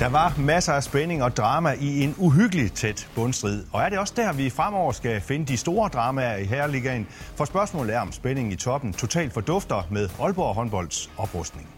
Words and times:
Der 0.00 0.08
var 0.08 0.34
masser 0.38 0.72
af 0.72 0.82
spænding 0.82 1.22
og 1.22 1.36
drama 1.36 1.72
i 1.80 2.04
en 2.04 2.14
uhyggelig 2.18 2.72
tæt 2.72 3.08
bundstrid. 3.14 3.64
Og 3.72 3.82
er 3.82 3.88
det 3.88 3.98
også 3.98 4.14
der, 4.16 4.32
vi 4.32 4.50
fremover 4.50 4.92
skal 4.92 5.20
finde 5.20 5.46
de 5.46 5.56
store 5.56 5.88
dramaer 5.88 6.36
i 6.36 6.44
Herreligaen? 6.44 7.06
For 7.10 7.44
spørgsmålet 7.44 7.94
er, 7.94 8.00
om 8.00 8.12
spændingen 8.12 8.52
i 8.52 8.56
toppen 8.56 8.92
totalt 8.92 9.32
fordufter 9.32 9.88
med 9.90 10.08
Aalborg 10.20 10.54
håndbolds 10.54 11.10
oprustning. 11.16 11.68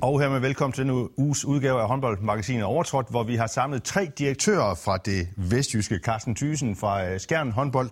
Og 0.00 0.20
hermed 0.20 0.40
velkommen 0.40 0.72
til 0.72 0.84
denne 0.84 1.18
uges 1.18 1.44
udgave 1.44 1.80
af 1.80 1.88
håndboldmagasinet 1.88 2.64
Overtrådt, 2.64 3.10
hvor 3.10 3.22
vi 3.22 3.36
har 3.36 3.46
samlet 3.46 3.82
tre 3.82 4.10
direktører 4.18 4.74
fra 4.74 4.96
det 4.96 5.28
vestjyske. 5.36 6.00
Carsten 6.04 6.34
Thysen 6.34 6.76
fra 6.76 7.06
øh, 7.06 7.20
Skjern 7.20 7.50
håndbold, 7.52 7.90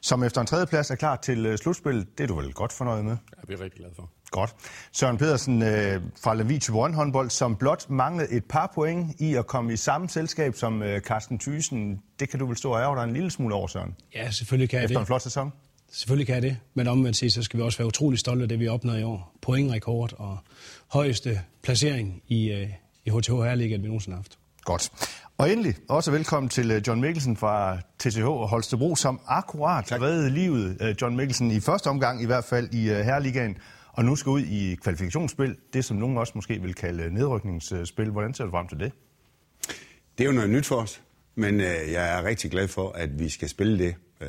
som 0.00 0.22
efter 0.22 0.40
en 0.40 0.46
tredjeplads 0.46 0.90
er 0.90 0.94
klar 0.94 1.16
til 1.16 1.46
øh, 1.46 1.58
slutspillet. 1.58 2.18
Det 2.18 2.24
er 2.24 2.28
du 2.28 2.34
vel 2.34 2.52
godt 2.52 2.72
fornøjet 2.72 3.04
med? 3.04 3.16
Ja, 3.36 3.42
vi 3.48 3.54
er 3.54 3.60
rigtig 3.60 3.80
glade 3.80 3.94
for. 3.96 4.10
Godt. 4.34 4.54
Søren 4.92 5.18
Pedersen 5.18 5.62
øh, 5.62 6.02
fra 6.22 6.34
Lavie 6.34 6.58
til 6.58 6.74
håndbold, 6.74 7.30
som 7.30 7.56
blot 7.56 7.90
manglede 7.90 8.32
et 8.32 8.44
par 8.44 8.72
point 8.74 9.20
i 9.20 9.34
at 9.34 9.46
komme 9.46 9.72
i 9.72 9.76
samme 9.76 10.08
selskab 10.08 10.54
som 10.54 10.82
øh, 10.82 11.00
Carsten 11.00 11.38
Thysen. 11.38 12.00
Det 12.20 12.28
kan 12.28 12.38
du 12.38 12.46
vel 12.46 12.56
stå 12.56 12.72
og 12.72 12.80
ærge 12.80 12.96
dig 12.96 13.04
en 13.04 13.12
lille 13.12 13.30
smule 13.30 13.54
over, 13.54 13.66
Søren? 13.66 13.94
Ja, 14.14 14.30
selvfølgelig 14.30 14.70
kan 14.70 14.76
jeg 14.76 14.84
Efter 14.84 14.98
det. 14.98 15.00
en 15.02 15.06
flot 15.06 15.22
sæson? 15.22 15.52
Selvfølgelig 15.92 16.26
kan 16.26 16.34
jeg 16.34 16.42
det. 16.42 16.56
Men 16.74 16.88
omvendt 16.88 17.16
set, 17.16 17.32
så 17.32 17.42
skal 17.42 17.58
vi 17.58 17.62
også 17.62 17.78
være 17.78 17.86
utrolig 17.86 18.18
stolte 18.18 18.42
af 18.42 18.48
det, 18.48 18.60
vi 18.60 18.68
opnåede 18.68 19.00
i 19.00 19.02
år. 19.02 19.36
Pointrekord 19.42 20.12
og 20.18 20.38
højeste 20.88 21.40
placering 21.62 22.22
i, 22.28 22.50
øh, 22.52 22.68
i 23.04 23.10
HTH 23.10 23.32
Herligaen, 23.32 23.82
vi 23.82 23.86
nogensinde 23.86 24.14
har 24.14 24.22
haft. 24.22 24.38
Godt. 24.64 24.92
Og 25.38 25.50
endelig 25.50 25.74
også 25.88 26.10
velkommen 26.10 26.50
til 26.50 26.70
øh, 26.70 26.82
John 26.86 27.00
Mikkelsen 27.00 27.36
fra 27.36 27.78
og 28.26 28.48
Holstebro, 28.48 28.96
som 28.96 29.20
akkurat 29.26 29.92
reddede 29.92 30.30
livet, 30.30 30.76
øh, 30.80 30.94
John 31.02 31.16
Mikkelsen, 31.16 31.50
i 31.50 31.60
første 31.60 31.86
omgang 31.86 32.22
i 32.22 32.26
hvert 32.26 32.44
fald 32.44 32.74
i 32.74 32.90
øh, 32.90 32.96
Herligaen, 32.96 33.56
og 33.96 34.04
nu 34.04 34.16
skal 34.16 34.30
ud 34.30 34.40
i 34.40 34.74
kvalifikationsspil, 34.74 35.56
det 35.72 35.84
som 35.84 35.96
nogen 35.96 36.18
også 36.18 36.32
måske 36.34 36.62
vil 36.62 36.74
kalde 36.74 37.14
nedrykningsspil. 37.14 38.10
Hvordan 38.10 38.34
ser 38.34 38.44
du 38.44 38.50
frem 38.50 38.68
til 38.68 38.80
det? 38.80 38.92
Det 40.18 40.24
er 40.24 40.28
jo 40.28 40.32
noget 40.32 40.50
nyt 40.50 40.66
for 40.66 40.76
os, 40.76 41.02
men 41.34 41.60
øh, 41.60 41.92
jeg 41.92 42.18
er 42.18 42.24
rigtig 42.24 42.50
glad 42.50 42.68
for, 42.68 42.92
at 42.92 43.18
vi 43.18 43.28
skal 43.28 43.48
spille 43.48 43.78
det 43.78 43.94
øh, 44.20 44.28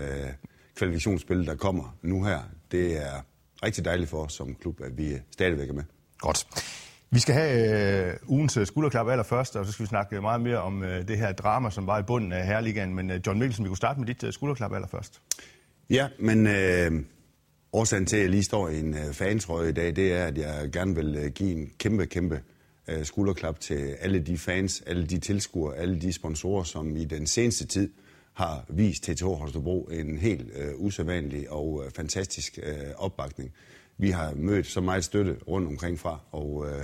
kvalifikationsspil, 0.75 1.45
der 1.45 1.55
kommer 1.55 1.97
nu 2.02 2.23
her. 2.23 2.39
Det 2.72 2.97
er 3.05 3.25
rigtig 3.63 3.85
dejligt 3.85 4.09
for 4.09 4.25
os 4.25 4.33
som 4.33 4.55
klub, 4.55 4.81
at 4.81 4.97
vi 4.97 5.17
stadigvæk 5.31 5.69
er 5.69 5.73
med. 5.73 5.83
Godt. 6.17 6.47
Vi 7.11 7.19
skal 7.19 7.35
have 7.35 8.11
øh, 8.11 8.17
ugens 8.27 8.57
øh, 8.57 8.67
skulderklap 8.67 9.07
allerførst, 9.07 9.55
og 9.55 9.66
så 9.66 9.72
skal 9.72 9.83
vi 9.83 9.88
snakke 9.88 10.22
meget 10.22 10.41
mere 10.41 10.57
om 10.57 10.83
øh, 10.83 11.07
det 11.07 11.17
her 11.17 11.31
drama, 11.31 11.69
som 11.69 11.88
var 11.88 12.00
i 12.00 12.03
bunden 12.03 12.31
af 12.31 12.47
Herligaen. 12.47 12.95
Men 12.95 13.11
øh, 13.11 13.19
John 13.27 13.39
Mikkelsen, 13.39 13.66
vi 13.66 13.69
kunne 13.69 13.77
starte 13.77 14.00
med 14.00 14.07
dit 14.07 14.23
øh, 14.23 14.33
skulderklap 14.33 14.73
allerførst. 14.73 15.22
Ja, 15.89 16.07
men 16.19 16.47
øh, 16.47 16.91
årsagen 17.75 18.05
til, 18.05 18.15
at 18.15 18.21
jeg 18.21 18.29
lige 18.29 18.43
står 18.43 18.69
i 18.69 18.79
en 18.79 18.93
øh, 18.93 19.13
fantrøje 19.13 19.69
i 19.69 19.71
dag, 19.71 19.95
det 19.95 20.13
er, 20.13 20.25
at 20.25 20.37
jeg 20.37 20.69
gerne 20.71 20.95
vil 20.95 21.15
øh, 21.15 21.31
give 21.31 21.51
en 21.51 21.71
kæmpe, 21.77 22.05
kæmpe 22.05 22.41
øh, 22.87 23.05
skulderklap 23.05 23.59
til 23.59 23.95
alle 23.99 24.19
de 24.19 24.37
fans, 24.37 24.83
alle 24.87 25.05
de 25.05 25.19
tilskuere, 25.19 25.77
alle 25.77 26.01
de 26.01 26.13
sponsorer, 26.13 26.63
som 26.63 26.95
i 26.97 27.05
den 27.05 27.27
seneste 27.27 27.65
tid 27.65 27.89
har 28.33 28.65
vist 28.69 29.03
TTH 29.03 29.25
Holstebro 29.25 29.83
en 29.83 30.17
helt 30.17 30.47
øh, 30.55 30.73
usædvanlig 30.75 31.51
og 31.51 31.83
øh, 31.85 31.91
fantastisk 31.91 32.59
øh, 32.63 32.73
opbakning. 32.97 33.51
Vi 33.97 34.09
har 34.09 34.33
mødt 34.35 34.67
så 34.67 34.81
meget 34.81 35.03
støtte 35.03 35.37
rundt 35.47 35.67
omkring 35.67 35.99
fra, 35.99 36.19
og 36.31 36.65
øh, 36.67 36.83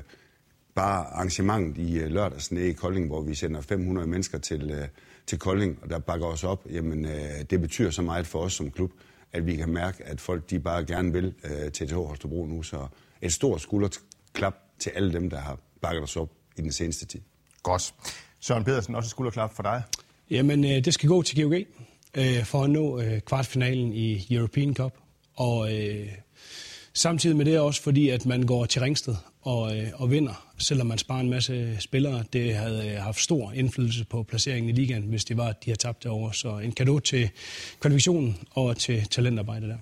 bare 0.76 1.06
arrangementet 1.06 1.84
i 1.84 2.00
øh, 2.00 2.12
lørdags 2.12 2.52
nede 2.52 2.70
i 2.70 2.74
Kolding, 2.74 3.08
hvor 3.08 3.22
vi 3.22 3.36
sender 3.36 3.62
500 3.62 4.08
mennesker 4.08 4.38
til, 4.38 4.72
øh, 4.72 4.88
til 5.28 5.40
Kolding, 5.40 5.80
og 5.82 5.90
der 5.90 6.00
bakker 6.00 6.28
os 6.28 6.44
op, 6.44 6.66
jamen 6.72 7.06
øh, 7.06 7.42
det 7.50 7.62
betyder 7.62 7.92
så 7.92 8.02
meget 8.02 8.28
for 8.28 8.40
os 8.40 8.54
som 8.54 8.72
klub, 8.72 8.92
at 9.34 9.46
vi 9.46 9.56
kan 9.56 9.70
mærke, 9.70 10.04
at 10.04 10.22
folk 10.22 10.50
de 10.50 10.60
bare 10.60 10.86
gerne 10.86 11.14
vil 11.14 11.34
øh, 11.44 11.72
TTH 11.72 11.96
Holstebro 11.96 12.46
nu. 12.46 12.64
Så 12.64 12.88
et 13.22 13.34
stort 13.34 13.62
skulderklap 13.62 14.56
til 14.80 14.90
alle 14.90 15.14
dem, 15.14 15.30
der 15.30 15.40
har 15.40 15.60
bakket 15.82 16.04
os 16.04 16.16
op 16.16 16.30
i 16.58 16.62
den 16.62 16.72
seneste 16.72 17.06
tid. 17.06 17.20
Godt. 17.64 17.94
Søren 18.40 18.64
Pedersen, 18.64 18.96
også 18.96 19.08
et 19.08 19.12
skulderklap 19.12 19.56
for 19.56 19.64
dig. 19.64 19.84
Jamen, 20.30 20.64
øh, 20.64 20.86
det 20.86 20.94
skal 20.94 21.10
gå 21.10 21.22
til 21.22 21.44
GOG 21.44 21.54
øh, 22.18 22.46
for 22.46 22.64
at 22.64 22.70
nå 22.70 23.00
øh, 23.00 23.22
kvartfinalen 23.22 23.94
i 23.94 24.28
European 24.32 24.74
Cup. 24.74 24.94
Og 25.36 25.74
øh, 25.74 26.08
samtidig 26.94 27.38
med 27.38 27.46
det 27.46 27.60
også 27.60 27.82
fordi, 27.82 28.10
at 28.10 28.26
man 28.26 28.44
går 28.44 28.66
til 28.66 28.82
Ringsted 28.82 29.16
og, 29.42 29.78
øh, 29.78 29.88
og 29.94 30.12
vinder, 30.12 30.48
selvom 30.58 30.88
man 30.88 30.98
sparer 30.98 31.20
en 31.20 31.30
masse 31.30 31.78
spillere. 31.80 32.24
Det 32.34 32.56
havde 32.56 32.90
øh, 32.90 32.98
haft 32.98 33.20
stor 33.20 33.52
indflydelse 33.52 34.06
på 34.06 34.24
placeringen 34.24 34.70
i 34.70 34.74
ligaen, 34.74 35.04
hvis 35.04 35.26
det 35.26 35.38
var, 35.38 35.48
at 35.48 35.66
de 35.66 35.72
har 35.72 35.76
tabt 35.76 36.04
derovre. 36.04 36.34
Så 36.34 36.58
en 36.58 36.72
gave 36.72 37.00
til 37.00 37.30
kvalifikationen 37.80 38.38
og 38.52 38.78
til 38.78 39.06
talentarbejdet 39.06 39.70
der. 39.70 39.78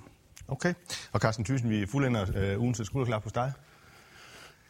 Okay. 0.47 0.73
Og 1.11 1.19
Carsten 1.19 1.45
Thyssen, 1.45 1.69
vi 1.69 1.85
fuldender 1.85 2.25
øh, 2.35 2.61
ugens 2.61 2.81
skulderklap 2.83 3.23
hos 3.23 3.31
dig. 3.31 3.51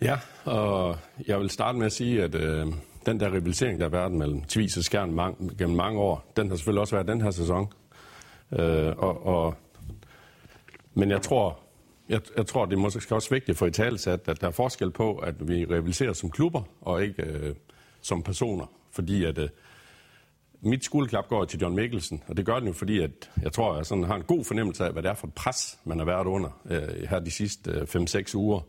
Ja, 0.02 0.18
og 0.46 0.98
jeg 1.28 1.40
vil 1.40 1.50
starte 1.50 1.78
med 1.78 1.86
at 1.86 1.92
sige, 1.92 2.24
at 2.24 2.36
øh, 2.36 2.68
den 3.06 3.20
der 3.20 3.28
rivalisering, 3.34 3.80
der 3.80 3.86
har 3.86 3.90
været 3.90 4.12
mellem 4.12 4.42
Tvis 4.42 4.78
og 4.78 4.84
Skjern 4.84 5.12
mang, 5.12 5.58
gennem 5.58 5.76
mange 5.76 6.00
år, 6.00 6.32
den 6.38 6.50
har 6.50 6.56
selvfølgelig 6.56 6.82
også 6.82 6.96
været 6.96 7.08
den 7.08 7.22
her 7.22 7.32
sæson. 7.32 7.68
Øh, 8.52 8.94
og, 8.98 9.26
og, 9.26 9.56
men 10.94 11.12
jeg 11.12 11.22
tror, 11.22 11.60
jeg, 12.09 12.22
jeg 12.38 12.47
tror, 12.47 12.66
det 12.66 12.74
er 12.74 12.80
måske 12.80 13.16
også 13.16 13.30
vigtigt 13.30 13.58
for 13.58 13.66
i 13.66 13.72
talesat, 13.72 14.20
at 14.28 14.42
der 14.42 14.47
er 14.47 14.52
forskel 14.52 14.92
på, 14.92 15.16
at 15.16 15.47
vi 15.47 15.66
rivaliserer 15.66 16.14
som 16.14 16.31
klubber 16.31 16.62
og 16.81 17.03
ikke 17.03 17.24
øh, 17.24 17.56
som 18.02 18.24
personer. 18.24 18.66
Fordi 18.92 19.25
at 19.25 19.38
øh, 19.38 19.50
mit 20.62 20.86
skuldklap 20.86 21.28
går 21.28 21.46
til 21.46 21.59
John 21.59 21.75
Mikkelsen, 21.75 22.24
og 22.28 22.38
det 22.38 22.46
gør 22.46 22.59
den 22.59 22.68
jo, 22.68 22.74
fordi 22.74 23.00
at 23.00 23.31
jeg 23.42 23.53
tror, 23.53 23.75
jeg 23.75 23.86
sådan 23.86 24.03
har 24.03 24.16
en 24.16 24.24
god 24.24 24.46
fornemmelse 24.46 24.86
af, 24.86 24.92
hvad 24.92 25.03
det 25.03 25.09
er 25.09 25.14
for 25.14 25.28
et 25.28 25.34
pres, 25.34 25.80
man 25.84 25.97
har 26.00 26.06
været 26.06 26.25
under 26.25 26.62
øh, 26.66 27.09
her 27.09 27.20
de 27.20 27.31
sidste 27.31 27.72
øh, 27.72 27.81
5-6 27.81 28.36
uger. 28.36 28.62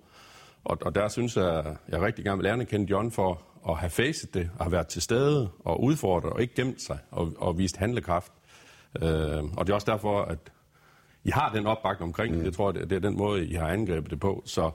Og, 0.65 0.79
og 0.83 0.95
der 0.95 1.09
synes 1.09 1.37
jeg, 1.37 1.77
jeg 1.89 2.03
rigtig 2.03 2.25
gerne 2.25 2.43
vil 2.43 2.49
anerkende 2.49 2.91
John 2.91 3.11
for 3.11 3.43
at 3.69 3.77
have 3.77 3.91
facet 3.91 4.35
det, 4.35 4.51
og 4.59 4.65
have 4.65 4.73
været 4.73 4.89
til 4.89 5.03
stede 5.03 5.51
og 5.65 5.83
udfordret 5.83 6.33
og 6.33 6.43
ikke 6.43 6.55
gemt 6.55 6.83
sig 6.83 6.99
og, 7.11 7.33
og 7.39 7.59
vist 7.59 7.77
handlekraft. 7.77 8.33
Øh, 9.03 9.45
og 9.57 9.67
det 9.67 9.71
er 9.71 9.75
også 9.75 9.91
derfor, 9.91 10.23
at 10.23 10.39
i 11.25 11.31
har 11.31 11.53
den 11.55 11.67
opbakning 11.67 12.09
omkring 12.09 12.35
det. 12.35 12.45
Jeg 12.45 12.53
tror, 12.53 12.73
det, 12.73 12.91
det 12.91 12.97
er 12.97 13.01
den 13.01 13.17
måde, 13.17 13.47
I 13.47 13.55
har 13.55 13.69
angrebet 13.69 14.11
det 14.11 14.21
på. 14.21 14.43
Så 14.47 14.71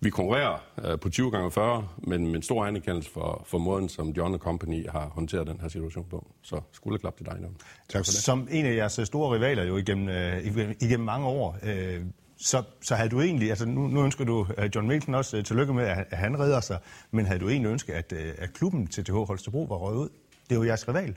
vi 0.00 0.10
konkurrerer 0.10 0.58
øh, 0.84 0.98
på 1.00 1.10
20 1.10 1.30
gange 1.30 1.50
40, 1.50 1.88
men 1.98 2.26
med 2.26 2.34
en 2.36 2.42
stor 2.42 2.66
anerkendelse 2.66 3.10
for, 3.10 3.42
for 3.46 3.58
måden, 3.58 3.88
som 3.88 4.08
John 4.10 4.38
Company 4.38 4.88
har 4.90 5.08
håndteret 5.14 5.46
den 5.46 5.60
her 5.60 5.68
situation 5.68 6.06
på. 6.10 6.26
Så 6.42 6.60
skulderklap 6.72 7.16
til 7.16 7.26
dig, 7.26 7.36
John. 7.42 7.56
Tak 7.88 7.98
for 7.98 8.04
det. 8.04 8.06
Som 8.14 8.48
en 8.50 8.66
af 8.66 8.74
jeres 8.76 9.00
store 9.04 9.34
rivaler 9.34 9.64
jo 9.64 9.76
igennem, 9.76 10.08
øh, 10.08 10.38
igennem- 10.46 10.76
igennem 10.80 11.04
mange 11.06 11.26
år, 11.26 11.58
øh, 11.62 12.00
så, 12.38 12.62
så 12.82 12.94
havde 12.94 13.08
du 13.10 13.20
egentlig, 13.20 13.50
altså 13.50 13.66
nu, 13.66 13.86
nu 13.86 14.04
ønsker 14.04 14.24
du 14.24 14.46
øh, 14.58 14.70
John 14.74 14.88
Mikkelsen 14.88 15.14
også 15.14 15.36
øh, 15.36 15.44
tillykke 15.44 15.74
med, 15.74 15.84
at, 15.84 16.06
at 16.10 16.18
han 16.18 16.38
redder 16.40 16.60
sig, 16.60 16.78
men 17.10 17.26
havde 17.26 17.38
du 17.40 17.48
egentlig 17.48 17.70
ønsket, 17.70 17.92
at, 17.92 18.12
øh, 18.12 18.32
at 18.38 18.52
klubben 18.52 18.86
til 18.86 19.04
TH 19.04 19.12
Holstebro 19.14 19.62
var 19.64 19.76
røget 19.76 19.98
ud? 19.98 20.08
Det 20.48 20.54
er 20.54 20.58
jo 20.58 20.64
jeres 20.64 20.88
rival. 20.88 21.14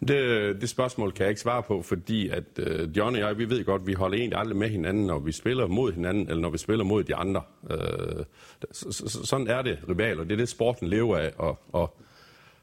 Det, 0.00 0.60
det 0.60 0.68
spørgsmål 0.68 1.12
kan 1.12 1.22
jeg 1.22 1.30
ikke 1.30 1.40
svare 1.40 1.62
på, 1.62 1.82
fordi 1.82 2.28
at 2.28 2.44
øh, 2.58 2.96
John 2.96 3.14
og 3.14 3.20
jeg, 3.20 3.38
vi 3.38 3.50
ved 3.50 3.64
godt, 3.64 3.82
at 3.82 3.86
vi 3.86 3.92
holder 3.92 4.18
egentlig 4.18 4.38
aldrig 4.38 4.56
med 4.56 4.68
hinanden, 4.68 5.06
når 5.06 5.18
vi 5.18 5.32
spiller 5.32 5.66
mod 5.66 5.92
hinanden, 5.92 6.28
eller 6.28 6.40
når 6.40 6.50
vi 6.50 6.58
spiller 6.58 6.84
mod 6.84 7.04
de 7.04 7.14
andre. 7.14 7.42
Øh, 7.70 8.24
så, 8.72 8.92
så, 8.92 9.26
sådan 9.26 9.48
er 9.48 9.62
det, 9.62 9.78
rivaler. 9.88 10.24
Det 10.24 10.32
er 10.32 10.36
det, 10.36 10.48
sporten 10.48 10.88
lever 10.88 11.16
af, 11.16 11.32
og, 11.38 11.58
og, 11.72 11.96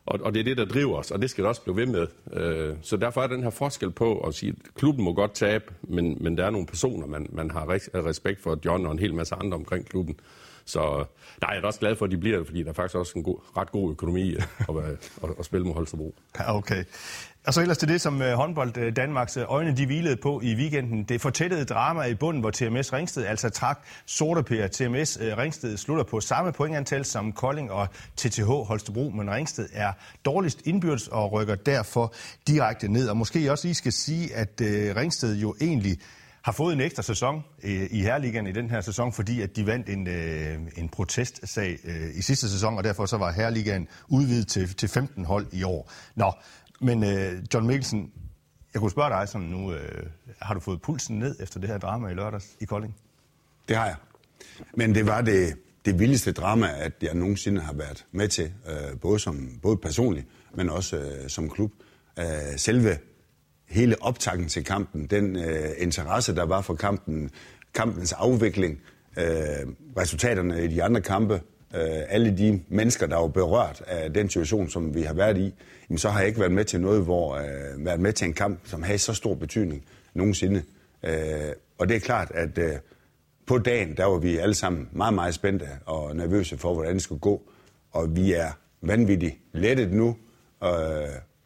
og, 0.06 0.20
og 0.24 0.34
det 0.34 0.40
er 0.40 0.44
det, 0.44 0.58
der 0.58 0.66
driver 0.66 0.98
os, 0.98 1.12
og 1.12 1.22
det 1.22 1.30
skal 1.30 1.44
det 1.44 1.50
også 1.50 1.62
blive 1.62 1.78
ved 1.78 1.86
med. 1.86 2.08
Øh, 2.34 2.76
så 2.82 2.98
derfor 2.98 3.22
er 3.22 3.28
den 3.28 3.44
her 3.44 3.50
forskel 3.50 3.92
på 3.92 4.20
at 4.20 4.34
sige, 4.34 4.50
at 4.50 4.76
klubben 4.76 5.04
må 5.04 5.14
godt 5.14 5.34
tabe, 5.34 5.74
men, 5.82 6.18
men 6.22 6.38
der 6.38 6.46
er 6.46 6.50
nogle 6.50 6.68
personer, 6.68 7.08
man, 7.08 7.28
man 7.32 7.52
har 7.52 7.68
respekt 8.06 8.42
for, 8.42 8.60
John 8.66 8.86
og 8.86 8.92
en 8.92 9.00
hel 9.00 9.14
masse 9.14 9.36
andre 9.36 9.58
omkring 9.58 9.86
klubben. 9.86 10.20
Så 10.66 11.06
nej, 11.42 11.50
jeg 11.52 11.62
er 11.62 11.68
også 11.68 11.80
glad 11.80 11.96
for, 11.96 12.06
at 12.06 12.12
de 12.12 12.18
bliver 12.18 12.38
det, 12.38 12.48
fordi 12.48 12.64
der 12.64 12.70
er 12.70 12.74
faktisk 12.74 12.96
også 12.96 13.14
en 13.16 13.24
god, 13.24 13.58
ret 13.58 13.72
god 13.72 13.92
økonomi 13.92 14.36
at, 14.36 14.44
at, 15.24 15.30
at, 15.40 15.46
spille 15.46 15.66
mod 15.66 15.74
Holstebro. 15.74 16.16
Okay. 16.48 16.84
Og 17.48 17.54
så 17.54 17.62
ellers 17.62 17.78
til 17.78 17.88
det, 17.88 18.02
som 18.02 18.22
øh, 18.22 18.34
håndbold 18.34 18.78
øh, 18.78 18.96
Danmarks 18.96 19.38
øh, 19.38 19.44
øjne 19.48 19.78
de 19.78 19.86
hvilede 19.86 20.16
på 20.16 20.42
i 20.44 20.56
weekenden. 20.56 21.04
Det 21.04 21.22
fortættede 21.22 21.66
drama 21.66 22.04
i 22.04 22.14
bunden, 22.14 22.42
hvor 22.42 22.52
TMS 22.52 22.94
Ringsted 22.94 23.26
altså 23.26 23.50
trak 23.50 23.80
sorteper. 24.06 24.68
TMS 24.68 25.18
Ringsted 25.22 25.78
slutter 25.78 26.04
på 26.04 26.20
samme 26.20 26.52
pointantal 26.52 27.06
som 27.06 27.32
Kolding 27.32 27.72
og 27.72 27.88
TTH 28.18 28.44
Holstebro, 28.44 29.10
men 29.10 29.32
Ringsted 29.32 29.70
er 29.74 29.92
dårligst 30.26 30.62
indbyrdes 30.66 31.08
og 31.08 31.32
rykker 31.32 31.56
derfor 31.56 32.14
direkte 32.48 32.88
ned. 32.88 33.10
Og 33.10 33.18
måske 33.18 33.52
også 33.52 33.68
lige 33.68 33.76
skal 33.76 33.92
sige, 33.92 34.36
at 34.36 34.50
Ringsted 34.96 35.36
jo 35.36 35.56
egentlig 35.62 35.98
har 36.44 36.52
fået 36.52 36.74
en 36.74 36.82
ekstra 36.82 37.04
sæson 37.04 37.44
øh, 37.64 37.88
i 37.92 38.02
Herreligaen 38.02 38.48
i 38.48 38.52
den 38.52 38.70
her 38.70 38.82
sæson, 38.82 39.14
fordi 39.14 39.42
at 39.42 39.56
de 39.56 39.66
vandt 39.66 39.90
en, 39.90 40.08
øh, 40.08 40.60
en 40.78 40.90
protestsag 40.90 41.78
øh, 41.84 42.18
i 42.18 42.22
sidste 42.22 42.50
sæson, 42.50 42.78
og 42.78 42.84
derfor 42.84 43.06
så 43.06 43.18
var 43.18 43.32
Herreligaen 43.32 43.88
udvidet 44.08 44.48
til, 44.48 44.76
til 44.76 44.90
15 44.90 45.26
hold 45.26 45.48
i 45.52 45.64
år. 45.64 45.92
Nå, 46.16 46.32
men 46.82 47.04
øh, 47.04 47.44
John 47.54 47.68
Mikkelsen, 47.68 48.12
jeg 48.74 48.80
kunne 48.80 48.92
spørge 48.92 49.10
dig 49.10 49.30
sådan 49.30 49.48
nu, 49.48 49.74
øh, 49.74 50.06
har 50.42 50.54
du 50.54 50.60
fået 50.60 50.82
pulsen 50.82 51.20
ned 51.20 51.36
efter 51.40 51.60
det 51.60 51.70
her 51.70 51.78
drama 51.78 52.08
i 52.10 52.14
lørdags 52.14 52.48
i 52.60 52.66
Kolding? 52.66 52.96
Det 53.68 53.78
har 53.78 53.86
jeg. 53.86 53.96
Men 54.74 54.96
det 54.96 55.06
var 55.06 55.22
det, 55.22 55.58
det 55.86 56.00
vildeste 56.00 56.32
drama, 56.32 56.70
at 56.78 56.94
jeg 57.02 57.14
nogensinde 57.14 57.62
har 57.62 57.74
været 57.74 58.06
med 58.12 58.28
til, 58.28 58.54
øh, 58.68 59.00
både, 59.00 59.20
som, 59.20 59.60
både 59.62 59.78
personligt, 59.78 60.28
men 60.56 60.70
også 60.70 60.98
øh, 60.98 61.30
som 61.30 61.50
klub. 61.50 61.72
Øh, 62.20 62.26
selve 62.58 62.98
hele 63.74 63.96
optakten 64.02 64.48
til 64.48 64.64
kampen, 64.64 65.06
den 65.06 65.36
øh, 65.36 65.70
interesse, 65.78 66.36
der 66.36 66.46
var 66.46 66.62
for 66.62 66.74
kampen, 66.76 67.30
kampens 67.74 68.14
afvikling, 68.14 68.80
øh, 69.18 69.26
resultaterne 69.98 70.64
i 70.64 70.68
de 70.68 70.84
andre 70.84 71.02
kampe, 71.02 71.34
øh, 71.76 72.02
alle 72.10 72.38
de 72.38 72.62
mennesker, 72.68 73.08
der 73.08 73.18
er 73.18 73.28
berørt 73.28 73.84
af 73.88 74.14
den 74.14 74.30
situation, 74.30 74.70
som 74.70 74.96
vi 74.96 75.02
har 75.02 75.14
været 75.14 75.38
i, 75.38 75.54
jamen, 75.90 75.98
så 75.98 76.10
har 76.10 76.20
jeg 76.20 76.28
ikke 76.28 76.40
været 76.40 76.52
med 76.52 76.66
til 76.66 76.82
noget, 76.82 77.04
hvor 77.04 77.36
øh, 77.36 77.86
været 77.86 78.00
med 78.00 78.14
til 78.14 78.28
en 78.28 78.34
kamp, 78.34 78.60
som 78.64 78.84
har 78.84 78.98
så 78.98 79.14
stor 79.14 79.36
betydning 79.36 79.86
nogensinde. 80.14 80.64
Øh, 81.04 81.54
og 81.78 81.90
det 81.90 81.96
er 81.96 82.00
klart, 82.00 82.32
at 82.32 82.58
øh, 82.58 82.74
på 83.48 83.58
dagen, 83.58 83.98
der 83.98 84.06
var 84.06 84.18
vi 84.18 84.38
alle 84.38 84.56
sammen 84.56 84.90
meget, 84.92 85.14
meget 85.14 85.34
spændte 85.34 85.68
og 85.86 86.16
nervøse 86.16 86.58
for, 86.58 86.74
hvordan 86.74 86.94
det 86.94 87.02
skulle 87.02 87.20
gå. 87.20 87.42
Og 87.92 88.16
vi 88.16 88.34
er 88.34 88.52
vanvittigt 88.82 89.36
lettet 89.54 89.94
nu. 89.94 90.18
Øh, 90.64 90.70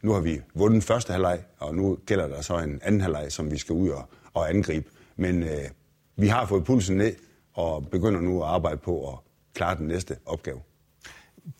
nu 0.02 0.12
har 0.12 0.20
vi 0.20 0.42
vundet 0.56 0.84
første 0.84 1.12
halvleg, 1.12 1.40
og 1.60 1.76
nu 1.76 1.98
gælder 2.06 2.28
der 2.28 2.42
så 2.42 2.58
en 2.58 2.80
anden 2.84 3.02
halvleg, 3.02 3.32
som 3.32 3.52
vi 3.52 3.58
skal 3.58 3.74
ud 3.74 3.90
og, 3.90 4.10
og 4.34 4.50
angribe. 4.50 4.90
Men 5.16 5.44
øh, 5.44 5.70
vi 6.16 6.28
har 6.28 6.46
fået 6.46 6.64
pulsen 6.64 6.98
ned 6.98 7.16
og 7.54 7.88
begynder 7.90 8.22
nu 8.22 8.44
at 8.44 8.50
arbejde 8.50 8.78
på 8.78 9.10
at 9.10 9.20
klare 9.54 9.78
den 9.78 9.88
næste 9.88 10.16
opgave. 10.26 10.60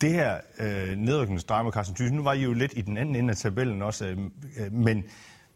Det 0.00 0.12
her 0.12 0.40
øh, 0.60 0.96
nedrykningsdrama, 0.96 1.70
Carsten 1.70 1.96
Thyssen, 1.96 2.16
nu 2.16 2.22
var 2.22 2.32
I 2.32 2.42
jo 2.42 2.52
lidt 2.52 2.72
i 2.76 2.80
den 2.80 2.96
anden 2.96 3.16
ende 3.16 3.30
af 3.30 3.36
tabellen 3.36 3.82
også, 3.82 4.06
øh, 4.06 4.18
øh, 4.58 4.72
men, 4.72 5.04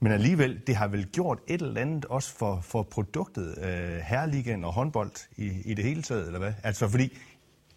men 0.00 0.12
alligevel, 0.12 0.60
det 0.66 0.76
har 0.76 0.88
vel 0.88 1.06
gjort 1.06 1.38
et 1.46 1.62
eller 1.62 1.80
andet 1.80 2.04
også 2.04 2.34
for, 2.34 2.60
for 2.62 2.82
produktet 2.82 3.58
øh, 3.58 3.96
Herreligaen 3.96 4.64
og 4.64 4.72
håndbold 4.72 5.10
i, 5.36 5.52
i 5.64 5.74
det 5.74 5.84
hele 5.84 6.02
taget, 6.02 6.26
eller 6.26 6.38
hvad? 6.38 6.52
Altså 6.62 6.88
fordi, 6.88 7.18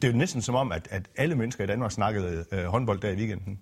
det 0.02 0.08
er 0.08 0.12
jo 0.12 0.18
næsten 0.18 0.42
som 0.42 0.56
om, 0.56 0.72
at, 0.72 0.88
at 0.92 1.10
alle 1.18 1.36
mennesker 1.36 1.64
i 1.64 1.68
Danmark 1.68 1.92
snakkede 1.92 2.46
øh, 2.52 2.66
håndbold 2.66 3.00
der 3.00 3.10
i 3.10 3.16
weekenden. 3.16 3.60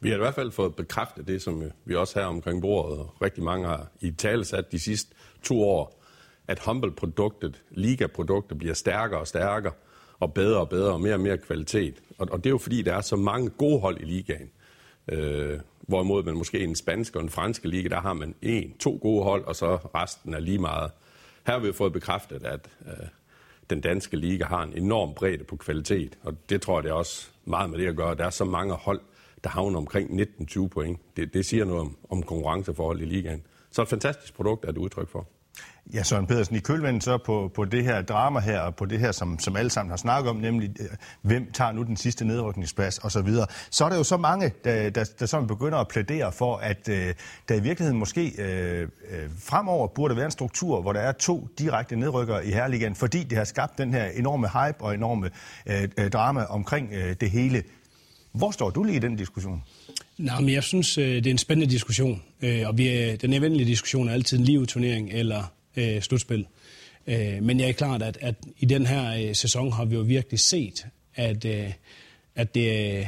Vi 0.00 0.08
har 0.08 0.16
i 0.16 0.18
hvert 0.18 0.34
fald 0.34 0.50
fået 0.50 0.74
bekræftet 0.74 1.28
det, 1.28 1.42
som 1.42 1.62
øh, 1.62 1.70
vi 1.84 1.94
også 1.94 2.18
her 2.18 2.26
omkring 2.26 2.60
bordet, 2.62 2.98
og 2.98 3.22
rigtig 3.22 3.44
mange 3.44 3.66
har 3.66 3.86
i 4.00 4.10
tale 4.10 4.44
sat 4.44 4.72
de 4.72 4.78
sidste 4.78 5.14
to 5.42 5.62
år, 5.62 6.02
at 6.48 6.58
Humble-produktet, 6.58 7.62
Liga-produktet, 7.70 8.58
bliver 8.58 8.74
stærkere 8.74 9.20
og 9.20 9.26
stærkere, 9.26 9.72
og 10.20 10.34
bedre 10.34 10.60
og 10.60 10.68
bedre, 10.68 10.92
og 10.92 11.00
mere 11.00 11.14
og 11.14 11.20
mere 11.20 11.38
kvalitet. 11.38 11.94
Og, 12.18 12.28
og 12.30 12.38
det 12.38 12.46
er 12.46 12.50
jo 12.50 12.58
fordi, 12.58 12.82
der 12.82 12.94
er 12.94 13.00
så 13.00 13.16
mange 13.16 13.50
gode 13.50 13.80
hold 13.80 14.00
i 14.00 14.04
ligaen. 14.04 14.50
Øh, 15.08 15.60
hvorimod 15.80 16.22
man 16.22 16.34
måske 16.34 16.58
i 16.58 16.64
en 16.64 16.76
spansk 16.76 17.16
og 17.16 17.22
en 17.22 17.30
fransk 17.30 17.64
liga, 17.64 17.88
der 17.88 18.00
har 18.00 18.12
man 18.12 18.34
en, 18.42 18.74
to 18.78 18.98
gode 19.02 19.24
hold, 19.24 19.44
og 19.44 19.56
så 19.56 19.76
resten 19.76 20.34
er 20.34 20.40
lige 20.40 20.58
meget. 20.58 20.90
Her 21.46 21.52
har 21.52 21.60
vi 21.60 21.72
fået 21.72 21.92
bekræftet, 21.92 22.44
at 22.44 22.68
øh, 22.86 23.06
den 23.70 23.80
danske 23.80 24.16
liga 24.16 24.44
har 24.44 24.62
en 24.62 24.72
enorm 24.72 25.14
bredde 25.14 25.44
på 25.44 25.56
kvalitet, 25.56 26.18
og 26.22 26.36
det 26.48 26.62
tror 26.62 26.76
jeg, 26.76 26.84
det 26.84 26.90
er 26.90 26.94
også 26.94 27.28
meget 27.44 27.70
med 27.70 27.78
det 27.78 27.86
at 27.86 27.96
gøre. 27.96 28.14
Der 28.14 28.24
er 28.24 28.30
så 28.30 28.44
mange 28.44 28.74
hold, 28.74 29.00
der 29.44 29.50
havner 29.50 29.78
omkring 29.78 30.20
19-20 30.20 30.68
point. 30.68 31.00
Det, 31.16 31.34
det 31.34 31.46
siger 31.46 31.64
noget 31.64 31.80
om, 31.80 31.96
om 32.10 32.22
konkurrenceforhold 32.22 33.00
i 33.00 33.04
ligaen. 33.04 33.42
Så 33.70 33.82
et 33.82 33.88
fantastisk 33.88 34.34
produkt 34.34 34.64
er 34.64 34.72
det 34.72 34.78
udtryk 34.78 35.08
for. 35.08 35.28
Ja, 35.94 36.02
Søren 36.02 36.26
Pedersen, 36.26 36.56
i 36.56 36.58
kølvandet 36.58 37.04
så 37.04 37.18
på, 37.18 37.50
på 37.54 37.64
det 37.64 37.84
her 37.84 38.02
drama 38.02 38.40
her, 38.40 38.60
og 38.60 38.76
på 38.76 38.84
det 38.84 38.98
her, 38.98 39.12
som, 39.12 39.38
som 39.38 39.56
alle 39.56 39.70
sammen 39.70 39.90
har 39.90 39.96
snakket 39.96 40.30
om, 40.30 40.36
nemlig 40.36 40.80
øh, 40.80 40.86
hvem 41.22 41.52
tager 41.52 41.72
nu 41.72 41.82
den 41.82 41.96
sidste 41.96 42.24
nedrykningsplads 42.24 42.98
og 42.98 43.12
så 43.12 43.22
videre, 43.22 43.46
så 43.70 43.84
er 43.84 43.88
der 43.88 43.96
jo 43.96 44.04
så 44.04 44.16
mange, 44.16 44.52
der, 44.64 44.90
der, 44.90 45.04
der 45.18 45.26
sådan 45.26 45.46
begynder 45.46 45.78
at 45.78 45.88
plædere 45.88 46.32
for, 46.32 46.56
at 46.56 46.88
øh, 46.88 47.14
der 47.48 47.54
i 47.54 47.60
virkeligheden 47.60 47.98
måske 47.98 48.32
øh, 48.38 48.88
øh, 49.10 49.30
fremover 49.38 49.86
burde 49.86 50.16
være 50.16 50.24
en 50.24 50.30
struktur, 50.30 50.80
hvor 50.80 50.92
der 50.92 51.00
er 51.00 51.12
to 51.12 51.48
direkte 51.58 51.96
nedrykkere 51.96 52.46
i 52.46 52.50
Herligan, 52.50 52.94
fordi 52.94 53.24
det 53.24 53.38
har 53.38 53.44
skabt 53.44 53.78
den 53.78 53.94
her 53.94 54.04
enorme 54.04 54.48
hype 54.48 54.80
og 54.80 54.94
enorme 54.94 55.30
øh, 55.66 55.88
øh 55.98 56.10
drama 56.10 56.44
omkring 56.44 56.92
øh, 56.92 57.16
det 57.20 57.30
hele. 57.30 57.62
Hvor 58.32 58.50
står 58.50 58.70
du 58.70 58.82
lige 58.82 58.96
i 58.96 58.98
den 58.98 59.16
diskussion? 59.16 59.62
Nej, 60.18 60.40
men 60.40 60.54
jeg 60.54 60.62
synes, 60.62 60.98
øh, 60.98 61.14
det 61.14 61.26
er 61.26 61.30
en 61.30 61.38
spændende 61.38 61.72
diskussion, 61.72 62.22
øh, 62.42 62.68
og 62.68 62.78
vi 62.78 62.88
er, 62.88 63.16
den 63.16 63.32
eventlige 63.32 63.66
diskussion 63.66 64.08
er 64.08 64.12
altid 64.12 64.38
en 64.38 64.44
live-turnering 64.44 65.10
eller 65.12 65.52
øh, 65.76 66.02
slutspil. 66.02 66.46
Øh, 67.06 67.42
men 67.42 67.60
jeg 67.60 67.68
er 67.68 67.72
klart, 67.72 68.02
at, 68.02 68.18
at 68.20 68.34
i 68.58 68.64
den 68.64 68.86
her 68.86 69.28
øh, 69.28 69.34
sæson 69.34 69.72
har 69.72 69.84
vi 69.84 69.94
jo 69.94 70.00
virkelig 70.00 70.40
set, 70.40 70.86
at, 71.14 71.44
øh, 71.44 71.72
at 72.34 72.54
det, 72.54 72.98
øh, 72.98 73.06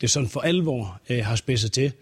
det 0.00 0.10
sådan 0.10 0.28
for 0.28 0.40
alvor 0.40 1.00
øh, 1.10 1.24
har 1.24 1.36
spidset 1.36 1.72
til. 1.72 1.92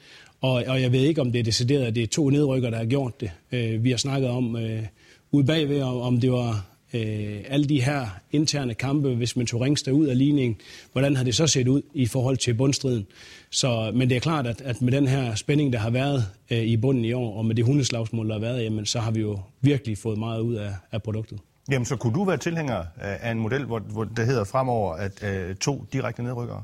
Og, 0.41 0.65
og 0.67 0.83
jeg 0.83 0.93
ved 0.93 1.01
ikke, 1.01 1.21
om 1.21 1.33
det 1.33 1.39
er 1.39 1.43
decideret, 1.43 1.85
at 1.85 1.95
det 1.95 2.03
er 2.03 2.07
to 2.07 2.31
nedrykker, 2.31 2.71
der 2.71 2.79
har 2.79 2.85
gjort 2.85 3.21
det. 3.21 3.31
Øh, 3.53 3.85
vi 3.85 3.91
har 3.91 3.97
snakket 3.97 4.31
om 4.31 4.57
øh, 4.57 4.83
ude 5.31 5.47
bagved, 5.47 5.83
om 5.83 6.21
det 6.21 6.33
var 6.33 6.70
øh, 6.95 7.45
alle 7.49 7.67
de 7.67 7.83
her 7.83 8.07
interne 8.33 8.75
kampe, 8.75 9.15
hvis 9.15 9.37
man 9.37 9.47
tog 9.47 9.61
Ringsted 9.61 9.93
ud 9.93 10.07
af 10.07 10.19
ligningen, 10.19 10.57
hvordan 10.93 11.17
har 11.17 11.25
det 11.25 11.35
så 11.35 11.47
set 11.47 11.69
ud 11.69 11.83
i 11.95 12.07
forhold 12.07 12.37
til 12.37 12.55
bundstriden? 12.55 13.07
Så, 13.51 13.93
men 13.95 14.09
det 14.09 14.17
er 14.17 14.21
klart, 14.21 14.47
at, 14.47 14.61
at 14.61 14.83
med 14.83 14.93
den 14.93 15.07
her 15.07 15.35
spænding, 15.35 15.73
der 15.73 15.79
har 15.79 15.91
været 15.91 16.27
øh, 16.51 16.59
i 16.59 16.77
bunden 16.77 17.05
i 17.05 17.13
år, 17.13 17.37
og 17.37 17.47
med 17.47 17.55
det 17.55 17.65
hundeslagsmål, 17.65 18.29
der 18.29 18.33
har 18.33 18.41
været, 18.41 18.65
jamen, 18.65 18.87
så 18.87 19.01
har 19.01 19.11
vi 19.11 19.21
jo 19.21 19.39
virkelig 19.61 19.99
fået 19.99 20.19
meget 20.19 20.41
ud 20.41 20.55
af, 20.55 20.73
af 20.93 21.03
produktet. 21.03 21.39
Jamen, 21.71 21.87
så 21.87 21.97
kunne 21.97 22.15
du 22.15 22.25
være 22.25 22.37
tilhænger 22.37 22.85
af 23.01 23.31
en 23.31 23.39
model, 23.39 23.65
hvor, 23.65 23.79
hvor 23.79 24.05
det 24.05 24.27
hedder 24.27 24.45
fremover, 24.45 24.95
at 24.95 25.25
øh, 25.25 25.55
to 25.55 25.87
direkte 25.93 26.23
nedrykkere? 26.23 26.63